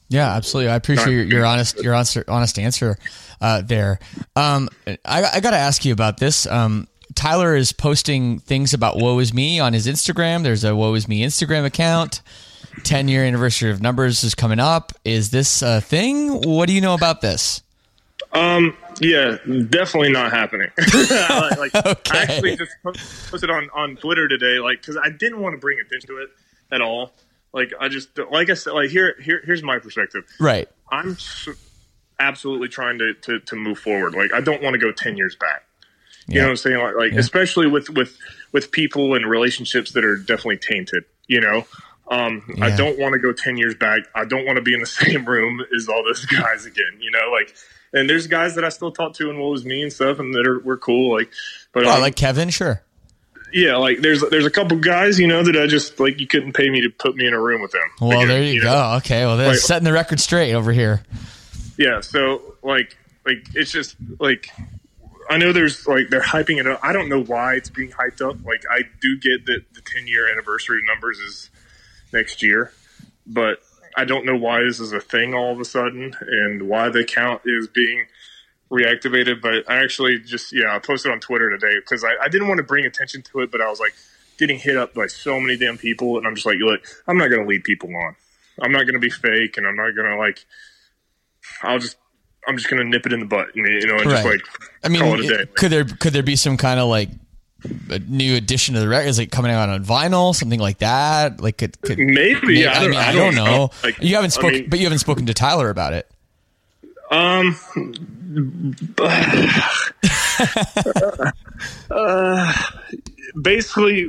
Yeah, 0.08 0.36
absolutely. 0.36 0.72
I 0.72 0.76
appreciate 0.76 1.14
your, 1.14 1.24
your 1.24 1.46
honest 1.48 1.82
your 1.84 1.96
honest, 1.96 2.18
honest 2.28 2.60
answer 2.60 2.96
uh, 3.42 3.64
there. 3.64 3.98
Um, 4.36 4.70
I, 5.04 5.24
I 5.24 5.40
got 5.40 5.50
to 5.52 5.58
ask 5.58 5.84
you 5.84 5.94
about 5.94 6.20
this. 6.20 6.46
Um, 6.46 6.88
Tyler 7.16 7.56
is 7.56 7.72
posting 7.72 8.40
things 8.40 8.74
about 8.74 8.98
Woe 8.98 9.20
Is 9.20 9.34
Me 9.34 9.60
on 9.60 9.74
his 9.74 9.88
Instagram. 9.88 10.44
There's 10.44 10.64
a 10.64 10.76
Woe 10.76 10.94
Is 10.94 11.08
Me 11.08 11.22
Instagram 11.24 11.66
account. 11.66 12.22
10 12.84 13.08
year 13.08 13.24
anniversary 13.24 13.72
of 13.72 13.82
Numbers 13.82 14.24
is 14.24 14.36
coming 14.36 14.60
up. 14.60 14.92
Is 15.06 15.32
this 15.32 15.62
a 15.62 15.80
thing? 15.82 16.42
What 16.42 16.68
do 16.68 16.74
you 16.74 16.82
know 16.82 16.94
about 16.94 17.22
this? 17.22 17.62
Um, 18.34 18.76
yeah, 19.00 19.38
definitely 19.70 20.12
not 20.12 20.32
happening. 20.32 20.70
like, 20.78 21.74
Okay. 21.74 22.18
I 22.18 22.24
actually 22.24 22.58
just 22.58 22.72
posted 22.84 23.50
on 23.50 23.70
on 23.74 23.96
Twitter 23.96 24.28
today, 24.28 24.60
like, 24.60 24.82
because 24.82 24.98
I 25.02 25.10
didn't 25.10 25.40
want 25.40 25.54
to 25.54 25.58
bring 25.58 25.80
attention 25.80 26.08
to 26.10 26.18
it 26.18 26.30
at 26.72 26.82
all. 26.82 27.14
Like, 27.54 27.72
I 27.80 27.88
just, 27.88 28.10
like 28.32 28.50
I 28.50 28.56
said, 28.56 28.74
like 28.74 28.90
here, 28.90 29.16
here, 29.22 29.42
here's 29.46 29.64
my 29.64 29.80
perspective. 29.80 30.26
Right. 30.40 30.68
I'm 30.92 31.16
absolutely 32.20 32.68
trying 32.68 33.00
to, 33.00 33.14
to 33.14 33.40
to 33.40 33.56
move 33.56 33.80
forward. 33.80 34.16
Like, 34.16 34.34
I 34.34 34.42
don't 34.42 34.62
want 34.62 34.74
to 34.74 34.80
go 34.80 34.92
ten 34.92 35.16
years 35.16 35.36
back. 35.36 35.65
You 36.28 36.36
Yeah. 36.36 36.42
know 36.42 36.48
what 36.48 36.50
I'm 36.52 36.58
saying? 36.58 36.80
Like, 36.80 36.96
like 36.96 37.12
especially 37.14 37.68
with 37.68 37.90
with 37.90 38.18
with 38.52 38.72
people 38.72 39.16
and 39.16 39.26
relationships 39.30 39.92
that 39.92 40.04
are 40.06 40.18
definitely 40.18 40.58
tainted. 40.58 41.04
You 41.28 41.42
know. 41.42 41.66
Um, 42.08 42.44
I 42.62 42.70
don't 42.76 43.00
want 43.00 43.14
to 43.14 43.20
go 43.20 43.32
10 43.34 43.58
years 43.58 43.74
back. 43.74 44.04
I 44.14 44.26
don't 44.26 44.46
want 44.46 44.58
to 44.58 44.62
be 44.62 44.76
in 44.76 44.80
the 44.80 44.86
same 44.86 45.26
room 45.26 45.60
as 45.76 45.90
all 45.90 46.04
those 46.04 46.24
guys 46.26 46.64
again, 46.68 47.00
you 47.00 47.10
know, 47.10 47.32
like, 47.32 47.56
and 47.94 48.08
there's 48.08 48.28
guys 48.28 48.54
that 48.54 48.64
I 48.64 48.70
still 48.70 48.92
talk 48.92 49.14
to 49.16 49.32
and 49.32 49.40
Woe 49.40 49.56
Is 49.56 49.66
Me 49.66 49.82
and 49.82 49.92
stuff 49.92 50.20
and 50.20 50.32
that 50.36 50.46
are, 50.48 50.60
we're 50.60 50.78
cool. 50.78 51.18
Like, 51.18 51.32
but, 51.74 51.84
Oh, 51.88 51.90
um, 51.96 52.02
like 52.02 52.16
Kevin? 52.16 52.52
Sure. 52.52 52.80
yeah, 53.52 53.78
like 53.78 54.02
there's, 54.02 54.22
there's 54.30 54.46
a 54.46 54.52
couple 54.52 54.78
guys, 54.78 55.20
you 55.20 55.26
know, 55.26 55.42
that 55.42 55.56
I 55.58 55.66
just, 55.66 56.00
like, 56.00 56.20
you 56.20 56.28
couldn't 56.28 56.54
pay 56.54 56.70
me 56.70 56.82
to 56.82 56.92
put 56.92 57.16
me 57.16 57.26
in 57.26 57.34
a 57.34 57.42
room 57.42 57.64
with 57.64 57.72
them. 57.72 57.90
Well, 58.00 58.12
Again, 58.12 58.28
there 58.28 58.44
you, 58.44 58.60
know? 58.62 58.70
go. 58.70 58.94
Okay. 58.98 59.26
Well, 59.26 59.38
they're 59.38 59.48
Like- 59.48 59.58
setting 59.58 59.86
the 59.86 59.92
record 59.94 60.20
straight 60.20 60.54
over 60.54 60.72
here. 60.72 61.02
Yeah. 61.80 62.02
So 62.02 62.54
like, 62.62 62.96
like 63.26 63.48
it's 63.56 63.72
just 63.72 63.96
like, 64.20 64.48
I 65.30 65.38
know 65.38 65.52
there's 65.52 65.88
like, 65.88 66.10
they're 66.10 66.22
hyping 66.22 66.60
it 66.60 66.68
up. 66.68 66.80
I 66.84 66.94
don't 66.94 67.10
know 67.10 67.24
why 67.24 67.56
it's 67.56 67.70
being 67.70 67.92
hyped 67.92 68.22
up. 68.28 68.38
Like, 68.46 68.64
I 68.70 68.82
do 69.02 69.18
get 69.18 69.46
that 69.46 69.64
the 69.74 69.82
10 69.82 70.08
year 70.08 70.32
anniversary 70.32 70.82
numbers 70.86 71.20
is 71.20 71.50
next 72.14 72.44
year, 72.44 72.72
but 73.26 73.60
I 73.98 74.06
don't 74.06 74.26
know 74.26 74.36
why 74.36 74.64
this 74.64 74.80
is 74.80 74.92
a 74.94 75.00
thing 75.00 75.34
all 75.34 75.52
of 75.52 75.60
a 75.60 75.66
sudden 75.66 76.16
and 76.22 76.68
why 76.68 76.90
the 76.90 77.04
count 77.04 77.42
is 77.46 77.68
being 77.68 78.06
reactivated. 78.72 79.42
But 79.42 79.70
I 79.70 79.84
actually 79.84 80.20
just, 80.20 80.54
yeah, 80.54 80.76
I 80.76 80.80
posted 80.80 81.12
on 81.12 81.20
Twitter 81.20 81.50
today 81.50 81.80
because 81.80 82.04
I, 82.04 82.12
I 82.24 82.28
didn't 82.28 82.48
want 82.48 82.58
to 82.60 82.64
bring 82.64 82.86
attention 82.86 83.22
to 83.24 83.42
it, 83.42 83.52
but 83.52 83.62
I 83.62 83.70
was 83.70 83.80
like 83.80 83.94
getting 84.38 84.60
hit 84.60 84.78
up 84.78 84.94
by 84.94 85.08
so 85.08 85.40
many 85.40 85.58
damn 85.58 85.78
people. 85.78 86.18
And 86.18 86.28
I'm 86.28 86.36
just 86.36 86.46
like, 86.46 86.58
look, 86.60 86.82
I'm 87.08 87.18
not 87.18 87.30
to 87.44 87.48
lead 87.50 87.64
people 87.64 87.90
on. 87.96 88.16
I'm 88.62 88.72
not 88.72 88.86
to 88.94 89.00
be 89.00 89.10
fake 89.10 89.58
and 89.58 89.66
I'm 89.66 89.76
not 89.76 89.92
to 89.92 90.18
like, 90.18 90.46
I'll 91.62 91.80
just, 91.80 91.98
I'm 92.48 92.58
just 92.58 92.70
going 92.70 92.82
to 92.84 92.88
nip 92.88 93.06
it 93.06 93.14
in 93.14 93.20
the 93.20 93.26
butt, 93.26 93.48
and, 93.56 93.66
you 93.66 93.88
know, 93.88 93.96
and 93.96 94.04
just 94.10 94.24
Right. 94.24 94.32
like 94.34 94.42
I 94.84 94.90
mean, 94.90 95.02
call 95.02 95.20
it 95.20 95.26
a 95.26 95.46
day. 95.46 95.52
could 95.56 95.72
there 95.72 95.84
could 95.86 96.14
there 96.14 96.24
be 96.24 96.36
some 96.36 96.58
kind 96.58 96.80
of 96.80 96.88
like 96.90 97.10
a 97.90 98.00
new 98.00 98.36
addition 98.36 98.76
to 98.76 98.80
the 98.80 98.88
record? 98.88 99.08
Is 99.10 99.18
it 99.20 99.32
coming 99.32 99.52
out 99.52 99.70
on 99.70 99.84
vinyl, 99.84 100.36
something 100.36 100.60
like 100.60 100.78
that? 100.80 101.42
Like, 101.42 101.58
could, 101.58 101.82
could 101.82 101.98
Maybe, 101.98 102.60
yeah, 102.60 102.78
I, 102.78 102.82
don't, 102.82 102.92
mean, 102.92 103.00
I 103.00 103.12
don't 103.14 103.36
know. 103.36 103.72
Like, 103.84 104.00
you 104.02 104.14
haven't 104.16 104.34
I 104.38 104.40
spoken, 104.40 104.60
mean- 104.62 104.70
but 104.70 104.80
you 104.80 104.86
haven't 104.86 105.00
spoken 105.00 105.26
to 105.26 105.34
Tyler 105.34 105.70
about 105.70 105.94
it. 105.94 106.10
Um, 107.12 107.56
uh, 111.90 112.54
basically, 113.42 114.02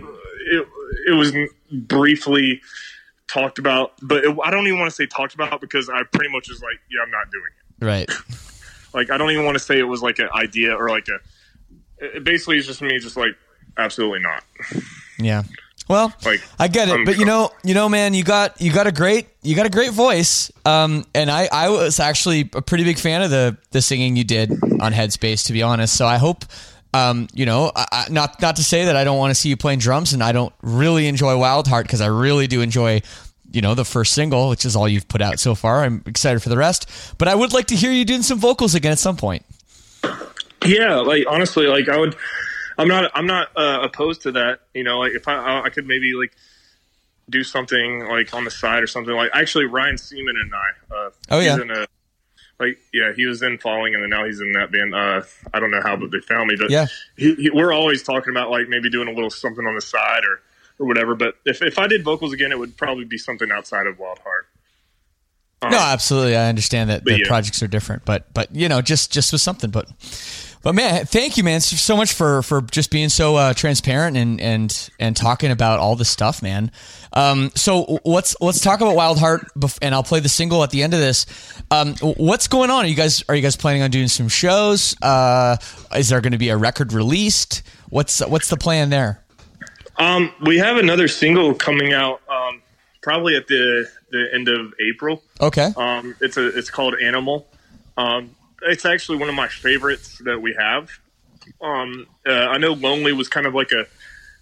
it, 0.50 0.68
it 1.08 1.12
was 1.12 1.32
briefly 1.72 2.60
talked 3.28 3.58
about, 3.58 3.92
but 4.02 4.24
it, 4.24 4.36
I 4.42 4.50
don't 4.50 4.66
even 4.66 4.78
want 4.78 4.90
to 4.90 4.94
say 4.94 5.06
talked 5.06 5.34
about 5.34 5.60
because 5.60 5.88
I 5.88 6.02
pretty 6.04 6.30
much 6.32 6.48
was 6.48 6.60
like, 6.62 6.78
yeah, 6.90 7.02
I'm 7.02 7.10
not 7.10 7.30
doing 7.30 7.44
it. 7.46 7.65
Right. 7.80 8.10
Like, 8.94 9.10
I 9.10 9.18
don't 9.18 9.30
even 9.30 9.44
want 9.44 9.56
to 9.56 9.62
say 9.62 9.78
it 9.78 9.82
was 9.82 10.00
like 10.02 10.18
an 10.20 10.30
idea 10.34 10.74
or 10.74 10.88
like 10.88 11.06
a. 11.08 11.18
It 12.16 12.24
basically 12.24 12.56
is 12.56 12.66
just 12.66 12.80
me, 12.80 12.98
just 12.98 13.14
like 13.14 13.32
absolutely 13.76 14.20
not. 14.20 14.42
Yeah. 15.18 15.42
Well, 15.86 16.14
Like, 16.24 16.40
I 16.58 16.68
get 16.68 16.88
it, 16.88 16.92
I'm- 16.92 17.04
but 17.04 17.18
you 17.18 17.26
know, 17.26 17.50
you 17.62 17.74
know, 17.74 17.90
man, 17.90 18.14
you 18.14 18.24
got 18.24 18.58
you 18.58 18.72
got 18.72 18.86
a 18.86 18.92
great 18.92 19.28
you 19.42 19.54
got 19.54 19.66
a 19.66 19.70
great 19.70 19.90
voice. 19.92 20.50
Um, 20.64 21.04
and 21.14 21.30
I 21.30 21.46
I 21.52 21.68
was 21.68 22.00
actually 22.00 22.48
a 22.54 22.62
pretty 22.62 22.84
big 22.84 22.98
fan 22.98 23.20
of 23.20 23.28
the 23.30 23.58
the 23.72 23.82
singing 23.82 24.16
you 24.16 24.24
did 24.24 24.50
on 24.80 24.94
Headspace, 24.94 25.44
to 25.48 25.52
be 25.52 25.62
honest. 25.62 25.94
So 25.94 26.06
I 26.06 26.16
hope. 26.16 26.46
Um, 26.94 27.28
you 27.34 27.44
know, 27.44 27.72
I, 27.76 27.86
I, 27.92 28.06
not 28.08 28.40
not 28.40 28.56
to 28.56 28.64
say 28.64 28.86
that 28.86 28.96
I 28.96 29.04
don't 29.04 29.18
want 29.18 29.30
to 29.30 29.34
see 29.34 29.50
you 29.50 29.56
playing 29.58 29.80
drums, 29.80 30.14
and 30.14 30.22
I 30.22 30.32
don't 30.32 30.54
really 30.62 31.06
enjoy 31.08 31.36
Wild 31.36 31.68
Heart 31.68 31.84
because 31.86 32.00
I 32.00 32.06
really 32.06 32.46
do 32.46 32.62
enjoy, 32.62 33.02
you 33.52 33.60
know, 33.60 33.74
the 33.74 33.84
first 33.84 34.12
single, 34.12 34.48
which 34.48 34.64
is 34.64 34.76
all 34.76 34.88
you've 34.88 35.08
put 35.08 35.22
out 35.22 35.38
so 35.40 35.54
far. 35.54 35.82
I'm 35.84 36.02
excited 36.06 36.42
for 36.42 36.48
the 36.48 36.56
rest, 36.56 36.88
but 37.18 37.28
I 37.28 37.34
would 37.34 37.52
like 37.52 37.66
to 37.68 37.76
hear 37.76 37.90
you 37.92 38.04
doing 38.04 38.22
some 38.22 38.38
vocals 38.38 38.74
again 38.74 38.92
at 38.92 38.98
some 38.98 39.16
point. 39.16 39.44
Yeah, 40.64 40.96
like 40.96 41.24
honestly, 41.28 41.66
like 41.66 41.88
I 41.88 41.96
would. 41.98 42.16
I'm 42.78 42.88
not. 42.88 43.10
I'm 43.14 43.26
not 43.26 43.48
uh, 43.56 43.80
opposed 43.82 44.22
to 44.22 44.32
that. 44.32 44.60
You 44.74 44.84
know, 44.84 44.98
like 44.98 45.12
if 45.12 45.28
I, 45.28 45.62
I 45.64 45.68
could 45.70 45.86
maybe 45.86 46.12
like 46.14 46.32
do 47.30 47.42
something 47.42 48.06
like 48.08 48.32
on 48.34 48.44
the 48.44 48.50
side 48.50 48.82
or 48.82 48.86
something. 48.86 49.14
Like 49.14 49.30
actually, 49.34 49.64
Ryan 49.66 49.98
Seaman 49.98 50.34
and 50.36 50.52
I. 50.54 50.94
Uh, 50.94 51.10
Oh, 51.30 51.40
yeah. 51.40 51.60
In 51.60 51.70
a, 51.70 51.86
like 52.60 52.78
yeah, 52.92 53.12
he 53.14 53.26
was 53.26 53.42
in 53.42 53.58
Falling, 53.58 53.94
and 53.94 54.02
then 54.02 54.10
now 54.10 54.24
he's 54.24 54.40
in 54.40 54.52
that 54.52 54.70
band. 54.72 54.94
Uh, 54.94 55.22
I 55.52 55.60
don't 55.60 55.70
know 55.70 55.80
how, 55.82 55.96
but 55.96 56.10
they 56.10 56.20
found 56.20 56.48
me. 56.48 56.56
But 56.58 56.70
Yeah. 56.70 56.86
he, 57.16 57.34
he, 57.34 57.50
we're 57.50 57.72
always 57.72 58.02
talking 58.02 58.30
about 58.30 58.50
like 58.50 58.68
maybe 58.68 58.90
doing 58.90 59.08
a 59.08 59.12
little 59.12 59.30
something 59.30 59.66
on 59.66 59.74
the 59.74 59.80
side 59.80 60.24
or 60.24 60.40
or 60.78 60.86
whatever. 60.86 61.14
But 61.14 61.34
if 61.44 61.62
if 61.62 61.78
I 61.78 61.86
did 61.86 62.04
vocals 62.04 62.32
again, 62.32 62.52
it 62.52 62.58
would 62.58 62.76
probably 62.76 63.04
be 63.04 63.18
something 63.18 63.50
outside 63.50 63.86
of 63.86 63.98
Wild 63.98 64.18
Heart. 64.20 64.48
Um, 65.62 65.70
No, 65.70 65.78
absolutely. 65.78 66.36
I 66.36 66.48
understand 66.48 66.90
that 66.90 67.04
the 67.04 67.18
yeah. 67.18 67.26
projects 67.26 67.62
are 67.62 67.68
different, 67.68 68.04
but 68.04 68.32
but 68.34 68.54
you 68.54 68.68
know, 68.68 68.82
just 68.82 69.12
just 69.12 69.32
with 69.32 69.40
something. 69.40 69.70
But 69.70 69.88
but 70.62 70.74
man, 70.74 71.06
thank 71.06 71.36
you, 71.36 71.44
man, 71.44 71.60
so 71.60 71.96
much 71.96 72.12
for 72.12 72.42
for 72.42 72.60
just 72.60 72.90
being 72.90 73.08
so 73.08 73.36
uh, 73.36 73.54
transparent 73.54 74.16
and 74.16 74.40
and 74.40 74.90
and 74.98 75.16
talking 75.16 75.50
about 75.50 75.78
all 75.78 75.96
this 75.96 76.10
stuff, 76.10 76.42
man. 76.42 76.72
Um, 77.12 77.52
so 77.54 78.00
let's 78.04 78.36
let's 78.40 78.60
talk 78.60 78.80
about 78.80 78.96
Wild 78.96 79.18
Heart, 79.18 79.48
and 79.80 79.94
I'll 79.94 80.02
play 80.02 80.20
the 80.20 80.28
single 80.28 80.62
at 80.62 80.70
the 80.70 80.82
end 80.82 80.92
of 80.92 81.00
this. 81.00 81.24
Um, 81.70 81.94
what's 82.02 82.48
going 82.48 82.70
on? 82.70 82.84
Are 82.84 82.88
you 82.88 82.96
guys 82.96 83.24
are 83.28 83.36
you 83.36 83.42
guys 83.42 83.56
planning 83.56 83.82
on 83.82 83.90
doing 83.90 84.08
some 84.08 84.28
shows? 84.28 84.96
Uh, 85.00 85.56
is 85.94 86.08
there 86.08 86.20
going 86.20 86.32
to 86.32 86.38
be 86.38 86.48
a 86.48 86.56
record 86.56 86.92
released? 86.92 87.62
What's 87.88 88.20
what's 88.26 88.48
the 88.48 88.56
plan 88.56 88.90
there? 88.90 89.24
Um, 89.98 90.32
we 90.44 90.58
have 90.58 90.76
another 90.76 91.08
single 91.08 91.54
coming 91.54 91.92
out 91.92 92.20
um, 92.28 92.62
probably 93.02 93.36
at 93.36 93.46
the 93.48 93.88
the 94.10 94.28
end 94.34 94.48
of 94.48 94.72
April. 94.80 95.22
Okay, 95.40 95.72
Um, 95.76 96.14
it's 96.20 96.36
a 96.36 96.46
it's 96.56 96.70
called 96.70 96.94
Animal. 97.00 97.46
Um, 97.96 98.34
it's 98.62 98.84
actually 98.84 99.18
one 99.18 99.28
of 99.28 99.34
my 99.34 99.48
favorites 99.48 100.18
that 100.24 100.40
we 100.40 100.54
have. 100.58 100.90
Um, 101.60 102.06
uh, 102.26 102.32
I 102.32 102.58
know 102.58 102.72
Lonely 102.72 103.12
was 103.12 103.28
kind 103.28 103.46
of 103.46 103.54
like 103.54 103.72
a. 103.72 103.86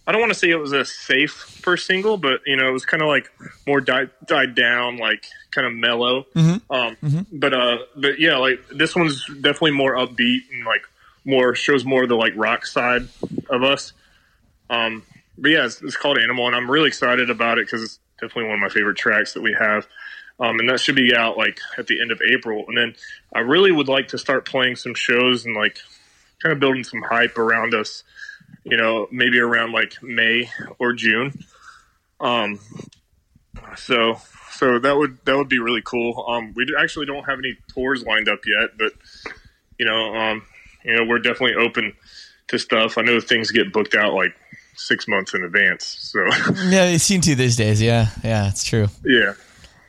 I 0.07 0.13
don't 0.13 0.21
want 0.21 0.33
to 0.33 0.39
say 0.39 0.51
it 0.51 0.57
was 0.57 0.73
a 0.73 0.85
safe 0.85 1.33
first 1.33 1.87
single, 1.87 2.17
but 2.19 2.41
you 2.47 2.57
know 2.57 2.69
it 2.69 2.73
was 2.73 2.85
kind 2.85 3.03
of 3.03 3.09
like 3.09 3.31
more 3.67 3.81
died 3.81 4.11
died 4.27 4.55
down, 4.55 4.99
like 4.99 5.25
kind 5.51 5.67
of 5.67 5.73
mellow. 5.73 6.27
Um, 6.71 6.97
But 7.33 7.55
uh, 7.55 7.79
but 7.97 8.19
yeah, 8.19 8.37
like 8.37 8.67
this 8.69 8.95
one's 8.95 9.25
definitely 9.27 9.71
more 9.73 9.95
upbeat 9.95 10.41
and 10.53 10.65
like 10.65 10.83
more 11.25 11.55
shows 11.55 11.85
more 11.85 12.03
of 12.03 12.09
the 12.11 12.17
like 12.17 12.33
rock 12.37 12.67
side 12.67 13.09
of 13.49 13.63
us. 13.63 13.93
Um, 14.69 15.05
but 15.39 15.51
yeah, 15.51 15.65
it's, 15.65 15.83
it's 15.83 15.97
called 15.97 16.19
Animal, 16.19 16.47
and 16.47 16.57
I'm 16.57 16.71
really 16.71 16.89
excited 16.89 17.31
about 17.31 17.59
it 17.59 17.67
because 17.67 17.83
it's 17.83 17.99
definitely 18.21 18.45
one 18.45 18.55
of 18.55 18.61
my 18.61 18.69
favorite 18.69 18.97
tracks 18.97 19.33
that 19.35 19.43
we 19.43 19.55
have. 19.59 19.87
Um, 20.41 20.59
and 20.59 20.69
that 20.69 20.81
should 20.81 20.97
be 20.97 21.15
out 21.15 21.37
like 21.37 21.61
at 21.79 21.87
the 21.87 22.01
end 22.01 22.11
of 22.11 22.21
April. 22.29 22.65
And 22.67 22.77
then 22.77 22.95
I 23.33 23.41
really 23.41 23.71
would 23.71 23.89
like 23.89 24.09
to 24.09 24.19
start 24.19 24.47
playing 24.47 24.77
some 24.77 24.95
shows 24.95 25.45
and 25.45 25.55
like 25.55 25.79
kind 26.43 26.53
of 26.53 26.59
building 26.59 26.83
some 26.83 27.03
hype 27.03 27.39
around 27.39 27.75
us. 27.75 28.03
You 28.65 28.77
know, 28.77 29.09
maybe 29.13 29.39
around 29.39 29.73
like 29.73 30.03
May 30.03 30.49
or 30.79 30.93
June. 30.93 31.33
Um, 32.21 32.59
so 33.77 34.17
so 34.51 34.79
that 34.79 34.97
would 34.97 35.19
that 35.25 35.37
would 35.37 35.49
be 35.49 35.59
really 35.59 35.83
cool. 35.83 36.25
Um, 36.29 36.53
we 36.55 36.67
actually 36.79 37.07
don't 37.07 37.25
have 37.25 37.39
any 37.39 37.57
tours 37.69 38.05
lined 38.05 38.29
up 38.29 38.41
yet, 38.47 38.71
but 38.79 38.93
you 39.79 39.87
know, 39.87 40.15
um, 40.15 40.43
you 40.85 40.97
know, 40.97 41.05
we're 41.05 41.19
definitely 41.19 41.57
open 41.57 41.95
to 42.49 42.59
stuff. 42.59 42.99
I 42.99 43.03
know 43.03 43.21
things 43.21 43.51
get 43.51 43.73
booked 43.73 43.95
out 43.95 44.15
like 44.15 44.35
six 44.77 45.07
months 45.09 45.35
in 45.35 45.45
advance. 45.45 45.85
So 45.87 46.25
yeah, 46.67 46.87
they 46.87 46.99
seem 46.99 47.21
to 47.23 47.35
these 47.35 47.57
days. 47.57 47.81
Yeah, 47.81 48.09
yeah, 48.23 48.49
it's 48.49 48.65
true. 48.65 48.89
yeah, 49.05 49.35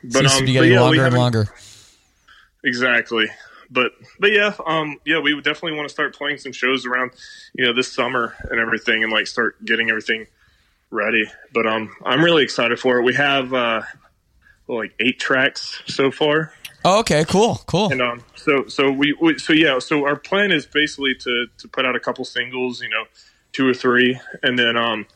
but 0.04 0.12
Seems 0.20 0.32
to 0.32 0.38
um, 0.38 0.44
be 0.44 0.46
but 0.46 0.52
getting 0.52 0.72
yeah, 0.72 0.80
longer 0.80 1.04
and 1.06 1.14
longer. 1.16 1.48
Exactly. 2.64 3.26
But 3.70 3.92
but 4.20 4.32
yeah, 4.32 4.54
um 4.64 4.98
yeah, 5.04 5.18
we 5.18 5.34
would 5.34 5.44
definitely 5.44 5.76
want 5.76 5.88
to 5.88 5.92
start 5.92 6.14
playing 6.14 6.38
some 6.38 6.52
shows 6.52 6.86
around, 6.86 7.10
you 7.54 7.64
know, 7.64 7.72
this 7.72 7.92
summer 7.92 8.34
and 8.50 8.60
everything 8.60 9.02
and 9.02 9.12
like 9.12 9.26
start 9.26 9.62
getting 9.64 9.88
everything 9.90 10.26
ready. 10.90 11.24
But 11.52 11.66
um, 11.66 11.94
I'm 12.04 12.22
really 12.24 12.44
excited 12.44 12.78
for 12.78 12.98
it. 12.98 13.02
We 13.02 13.14
have 13.14 13.52
uh, 13.52 13.82
like 14.68 14.92
eight 15.00 15.18
tracks 15.18 15.82
so 15.86 16.10
far, 16.12 16.52
Oh, 16.88 17.00
okay, 17.00 17.24
cool, 17.24 17.60
cool. 17.66 17.90
and 17.90 18.00
um, 18.00 18.22
so 18.36 18.68
so 18.68 18.92
we, 18.92 19.12
we 19.20 19.36
so 19.38 19.52
yeah. 19.52 19.80
So 19.80 20.06
our 20.06 20.14
plan 20.14 20.52
is 20.52 20.66
basically 20.66 21.16
to 21.16 21.46
to 21.58 21.66
put 21.66 21.84
out 21.84 21.96
a 21.96 22.00
couple 22.00 22.24
singles, 22.24 22.80
you 22.80 22.88
know, 22.88 23.04
two 23.56 23.66
or 23.68 23.74
three, 23.74 24.18
and 24.42 24.58
then 24.58 24.76
um, 24.76 25.06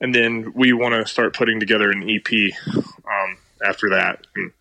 and 0.00 0.14
then 0.14 0.52
we 0.54 0.72
want 0.72 0.94
to 0.94 1.06
start 1.10 1.34
putting 1.34 1.58
together 1.60 1.90
an 1.90 2.08
EP 2.08 2.52
um 2.74 3.36
after 3.66 3.90
that, 3.90 4.26
and 4.36 4.52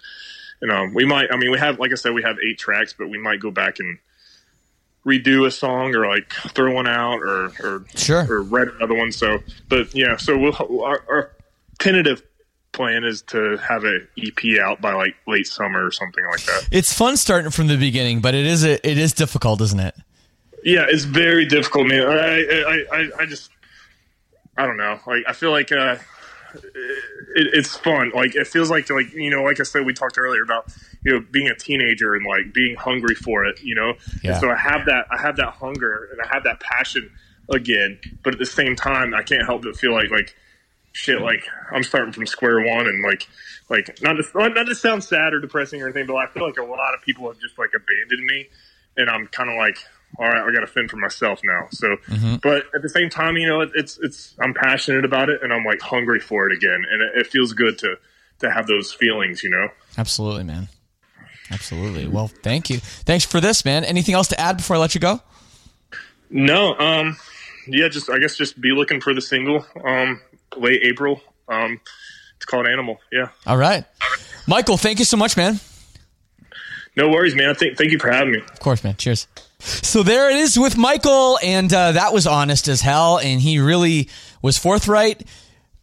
and 0.61 0.71
um, 0.71 0.93
we 0.93 1.05
might. 1.05 1.31
I 1.31 1.37
mean, 1.37 1.51
we 1.51 1.57
have 1.59 1.79
like 1.79 1.91
I 1.91 1.95
said, 1.95 2.13
we 2.13 2.23
have 2.23 2.37
eight 2.39 2.57
tracks, 2.57 2.93
but 2.97 3.09
we 3.09 3.17
might 3.17 3.39
go 3.39 3.51
back 3.51 3.79
and 3.79 3.97
redo 5.05 5.45
a 5.45 5.51
song 5.51 5.95
or 5.95 6.07
like 6.07 6.31
throw 6.53 6.73
one 6.73 6.87
out 6.87 7.19
or 7.21 7.45
or 7.63 7.85
Sure. 7.95 8.25
or 8.29 8.41
write 8.43 8.67
another 8.75 8.95
one. 8.95 9.11
So, 9.11 9.39
but 9.67 9.93
yeah, 9.95 10.17
so 10.17 10.37
we'll 10.37 10.83
our, 10.83 11.03
our 11.09 11.31
tentative 11.79 12.23
plan 12.71 13.03
is 13.03 13.21
to 13.23 13.57
have 13.57 13.83
an 13.83 14.07
EP 14.17 14.59
out 14.61 14.79
by 14.79 14.93
like 14.93 15.15
late 15.27 15.47
summer 15.47 15.85
or 15.85 15.91
something 15.91 16.23
like 16.29 16.43
that. 16.45 16.67
It's 16.71 16.93
fun 16.93 17.17
starting 17.17 17.51
from 17.51 17.67
the 17.67 17.77
beginning, 17.77 18.21
but 18.21 18.35
it 18.35 18.45
is 18.45 18.63
a, 18.63 18.73
it 18.87 18.97
is 18.97 19.11
difficult, 19.13 19.59
isn't 19.61 19.79
it? 19.79 19.95
Yeah, 20.63 20.85
it's 20.89 21.05
very 21.05 21.45
difficult, 21.45 21.87
man. 21.87 22.07
I 22.07 22.41
I, 22.41 22.85
I, 22.97 23.09
I 23.19 23.25
just 23.25 23.49
I 24.57 24.65
don't 24.65 24.77
know. 24.77 24.99
Like 25.07 25.23
I 25.27 25.33
feel 25.33 25.51
like 25.51 25.71
uh, 25.71 25.95
it, 26.53 27.47
it's 27.53 27.75
fun. 27.77 28.11
Like 28.13 28.35
it 28.35 28.47
feels 28.47 28.69
like 28.69 28.89
like 28.89 29.13
you 29.13 29.29
know, 29.29 29.43
like 29.43 29.59
I 29.59 29.63
said, 29.63 29.85
we 29.85 29.93
talked 29.93 30.17
earlier 30.17 30.43
about 30.43 30.71
you 31.03 31.13
know 31.13 31.25
being 31.31 31.47
a 31.47 31.55
teenager 31.55 32.15
and 32.15 32.25
like 32.25 32.53
being 32.53 32.75
hungry 32.75 33.15
for 33.15 33.45
it. 33.45 33.61
You 33.63 33.75
know, 33.75 33.93
Yeah. 34.23 34.31
and 34.31 34.39
so 34.41 34.49
I 34.49 34.57
have 34.57 34.85
that 34.87 35.05
I 35.11 35.21
have 35.21 35.37
that 35.37 35.53
hunger 35.53 36.09
and 36.11 36.21
I 36.21 36.27
have 36.33 36.43
that 36.43 36.59
passion 36.59 37.09
again. 37.49 37.99
But 38.23 38.33
at 38.33 38.39
the 38.39 38.45
same 38.45 38.75
time, 38.75 39.13
I 39.13 39.23
can't 39.23 39.45
help 39.45 39.63
but 39.63 39.75
feel 39.77 39.93
like 39.93 40.09
like 40.11 40.35
shit. 40.91 41.21
Like 41.21 41.43
I'm 41.71 41.83
starting 41.83 42.11
from 42.11 42.25
square 42.25 42.59
one 42.59 42.87
and 42.87 43.03
like 43.03 43.27
like 43.69 43.99
not 44.01 44.13
to 44.13 44.49
not 44.49 44.65
to 44.65 44.75
sound 44.75 45.03
sad 45.03 45.33
or 45.33 45.39
depressing 45.39 45.81
or 45.81 45.85
anything, 45.85 46.07
but 46.07 46.15
I 46.15 46.27
feel 46.27 46.45
like 46.45 46.57
a 46.57 46.63
lot 46.63 46.93
of 46.95 47.01
people 47.01 47.27
have 47.31 47.39
just 47.39 47.57
like 47.57 47.69
abandoned 47.75 48.25
me, 48.25 48.49
and 48.97 49.09
I'm 49.09 49.27
kind 49.27 49.49
of 49.49 49.55
like. 49.55 49.77
All 50.17 50.27
right, 50.27 50.41
I 50.41 50.51
got 50.51 50.61
to 50.61 50.67
fend 50.67 50.89
for 50.89 50.97
myself 50.97 51.39
now. 51.43 51.67
So, 51.71 51.95
but 52.41 52.65
at 52.75 52.81
the 52.81 52.89
same 52.89 53.09
time, 53.09 53.37
you 53.37 53.47
know, 53.47 53.61
it, 53.61 53.69
it's 53.75 53.97
it's 54.01 54.35
I'm 54.39 54.53
passionate 54.53 55.05
about 55.05 55.29
it, 55.29 55.41
and 55.43 55.53
I'm 55.53 55.63
like 55.63 55.81
hungry 55.81 56.19
for 56.19 56.49
it 56.49 56.55
again, 56.55 56.83
and 56.91 57.01
it, 57.01 57.11
it 57.19 57.27
feels 57.27 57.53
good 57.53 57.77
to 57.79 57.95
to 58.39 58.51
have 58.51 58.67
those 58.67 58.91
feelings, 58.91 59.43
you 59.43 59.49
know. 59.49 59.67
Absolutely, 59.97 60.43
man. 60.43 60.67
Absolutely. 61.51 62.07
Well, 62.07 62.27
thank 62.27 62.69
you. 62.69 62.79
Thanks 62.79 63.25
for 63.25 63.39
this, 63.39 63.65
man. 63.65 63.83
Anything 63.83 64.15
else 64.15 64.27
to 64.29 64.39
add 64.39 64.57
before 64.57 64.75
I 64.75 64.79
let 64.79 64.93
you 64.95 65.01
go? 65.01 65.21
No, 66.29 66.75
um, 66.77 67.17
yeah, 67.67 67.87
just 67.87 68.09
I 68.09 68.19
guess 68.19 68.35
just 68.35 68.59
be 68.59 68.71
looking 68.71 69.01
for 69.01 69.13
the 69.13 69.21
single, 69.21 69.65
um, 69.83 70.21
late 70.57 70.81
April. 70.83 71.21
Um, 71.47 71.79
it's 72.35 72.45
called 72.45 72.67
Animal. 72.67 72.99
Yeah, 73.11 73.29
All 73.47 73.57
right. 73.57 73.83
Michael, 74.47 74.77
thank 74.77 74.99
you 74.99 75.05
so 75.05 75.17
much, 75.17 75.35
man. 75.37 75.59
no 76.95 77.09
worries, 77.09 77.35
man. 77.35 77.55
Thank 77.55 77.77
thank 77.77 77.91
you 77.91 77.99
for 77.99 78.11
having 78.11 78.31
me. 78.33 78.39
Of 78.39 78.59
course, 78.59 78.83
man. 78.83 78.95
Cheers. 78.95 79.27
So 79.59 80.03
there 80.03 80.29
it 80.29 80.37
is 80.37 80.57
with 80.57 80.77
Michael, 80.77 81.37
and 81.43 81.71
uh, 81.73 81.91
that 81.93 82.13
was 82.13 82.25
honest 82.25 82.67
as 82.67 82.81
hell, 82.81 83.19
and 83.19 83.41
he 83.41 83.59
really 83.59 84.09
was 84.41 84.57
forthright. 84.57 85.23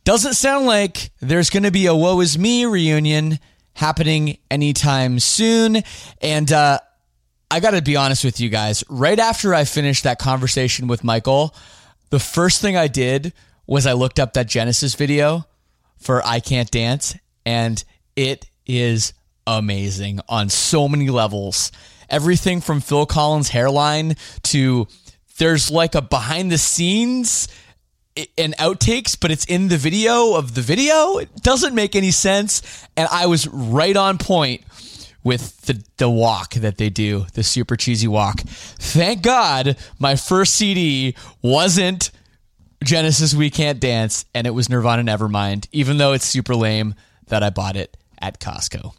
Doesn't 0.05 0.35
sound 0.35 0.67
like 0.67 1.11
there's 1.21 1.51
going 1.51 1.65
to 1.65 1.71
be 1.71 1.87
a 1.87 1.95
"Woe 1.95 2.21
Is 2.21 2.39
Me" 2.39 2.65
reunion 2.65 3.39
happening 3.75 4.39
anytime 4.51 5.19
soon, 5.19 5.83
and 6.23 6.51
uh, 6.51 6.79
I 7.51 7.61
got 7.61 7.73
to 7.73 7.83
be 7.83 7.97
honest 7.97 8.25
with 8.25 8.41
you 8.41 8.49
guys. 8.49 8.83
Right 8.89 9.19
after 9.19 9.55
I 9.55 9.65
finished 9.65 10.05
that 10.05 10.19
conversation 10.19 10.87
with 10.89 11.05
Michael, 11.05 11.55
the 12.11 12.19
first 12.19 12.63
thing 12.63 12.77
I 12.77 12.89
did 12.89 13.35
was 13.67 13.87
I 13.87 13.93
looked 13.93 14.19
up 14.19 14.35
that 14.35 14.47
Genesis 14.47 14.95
video 14.95 15.47
for 15.99 16.25
I 16.25 16.41
Can't 16.41 16.71
Dance, 16.71 17.15
and 17.45 17.83
it 18.15 18.47
is 18.65 19.13
amazing 19.47 20.21
on 20.29 20.49
so 20.49 20.89
many 20.89 21.11
levels. 21.11 21.73
Everything 22.09 22.61
from 22.61 22.81
Phil 22.81 23.07
Collins' 23.07 23.51
hairline 23.51 24.17
to 24.45 24.87
there's 25.39 25.71
like 25.71 25.95
a 25.95 26.03
behind 26.03 26.51
the 26.51 26.59
scenes 26.59 27.49
and 28.39 28.57
outtakes, 28.57 29.19
but 29.19 29.31
it's 29.31 29.45
in 29.45 29.69
the 29.69 29.77
video 29.77 30.35
of 30.35 30.55
the 30.55 30.63
video. 30.63 31.19
It 31.19 31.35
doesn't 31.43 31.75
make 31.75 31.95
any 31.95 32.11
sense. 32.11 32.87
And 32.97 33.09
I 33.11 33.27
was 33.27 33.47
right 33.49 33.97
on 33.97 34.19
point 34.19 34.63
with 35.23 35.61
the, 35.63 35.83
the 35.97 36.09
walk 36.09 36.55
that 36.55 36.79
they 36.79 36.89
do, 36.89 37.27
the 37.35 37.43
super 37.43 37.77
cheesy 37.77 38.09
walk. 38.09 38.41
Thank 38.41 39.23
God 39.23 39.77
my 39.99 40.17
first 40.17 40.55
CD 40.55 41.15
wasn't 41.43 42.11
Genesis 42.85 43.35
We 43.35 43.51
Can't 43.51 43.81
Dance, 43.81 44.25
and 44.35 44.47
it 44.47 44.51
was 44.51 44.69
Nirvana 44.69 45.03
Nevermind, 45.03 45.67
even 45.73 45.99
though 45.99 46.13
it's 46.13 46.25
super 46.25 46.55
lame 46.55 46.95
that 47.27 47.43
I 47.43 47.51
bought 47.51 47.77
it 47.77 47.97
at 48.19 48.39
Costco. 48.39 48.95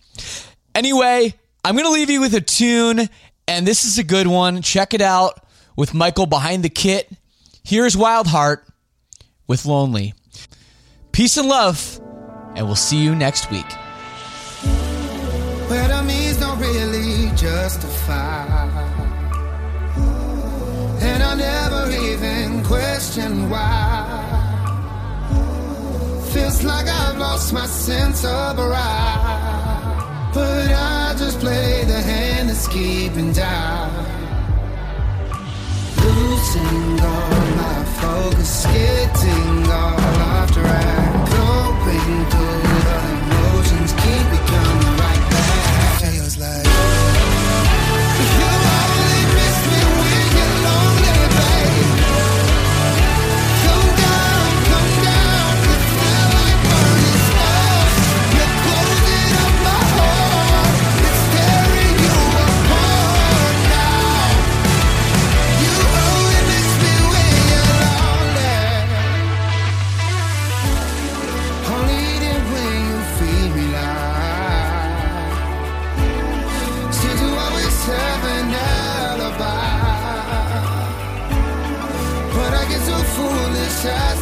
Anyway, 0.76 1.34
I'm 1.68 1.76
going 1.76 1.86
to 1.86 1.92
leave 1.92 2.10
you 2.10 2.22
with 2.22 2.34
a 2.34 2.40
tune, 2.40 3.10
and 3.46 3.68
this 3.68 3.84
is 3.84 3.98
a 3.98 4.04
good 4.04 4.26
one. 4.26 4.62
Check 4.62 4.94
it 4.94 5.02
out 5.02 5.46
with 5.76 5.94
Michael 5.94 6.26
behind 6.26 6.64
the 6.64 6.70
kit. 6.70 7.12
Here's 7.62 7.98
Wild 7.98 8.26
Heart 8.26 8.66
with 9.48 9.66
Lonely. 9.66 10.14
Peace 11.12 11.36
and 11.36 11.50
love, 11.50 12.00
and 12.56 12.68
we'll 12.68 12.78
see 12.78 13.00
you 13.00 13.14
next 13.14 13.52
week. 13.52 13.66
Means 16.06 16.38
don't 16.38 16.58
really 16.58 17.36
justify. 17.36 18.46
And 21.02 21.22
I 21.22 21.36
never 21.36 21.92
even 21.92 22.64
question 22.64 23.50
why. 23.50 24.06
Feels 26.32 26.64
like 26.64 26.88
I've 26.88 27.18
lost 27.18 27.52
my 27.52 27.66
sense 27.66 28.24
of 28.24 28.56
pride. 28.56 29.67
But 30.38 30.72
I 30.72 31.16
just 31.18 31.40
play 31.40 31.84
the 31.84 32.00
hand 32.00 32.50
that's 32.50 32.68
keeping 32.68 33.32
down. 33.32 33.90
Losing 36.04 37.00
all 37.12 37.42
my 37.64 37.84
focus, 38.02 38.68
getting 38.68 39.72
all 39.72 39.98
off 40.30 40.52
track. 40.52 41.07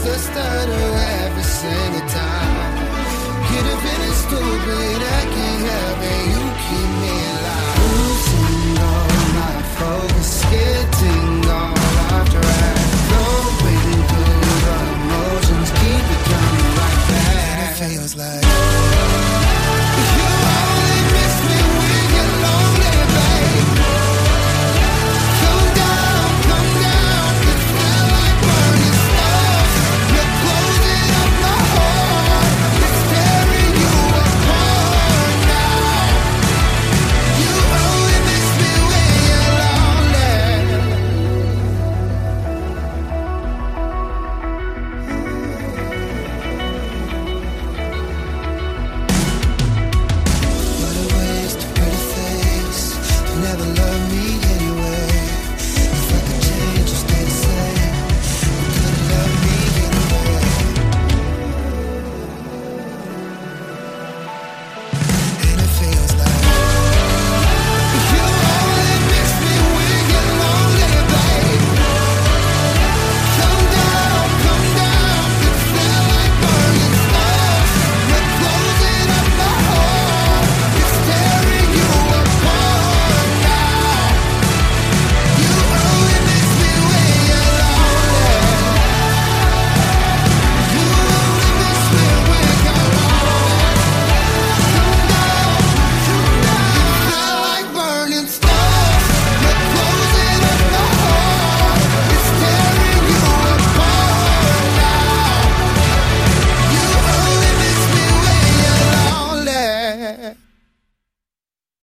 To 0.06 0.20
stutter 0.20 0.88
every 1.26 1.42
single 1.42 2.08
time. 2.10 2.76
Get 3.50 3.66
up 3.66 3.80
feeling 3.82 4.18
stupid, 4.26 5.02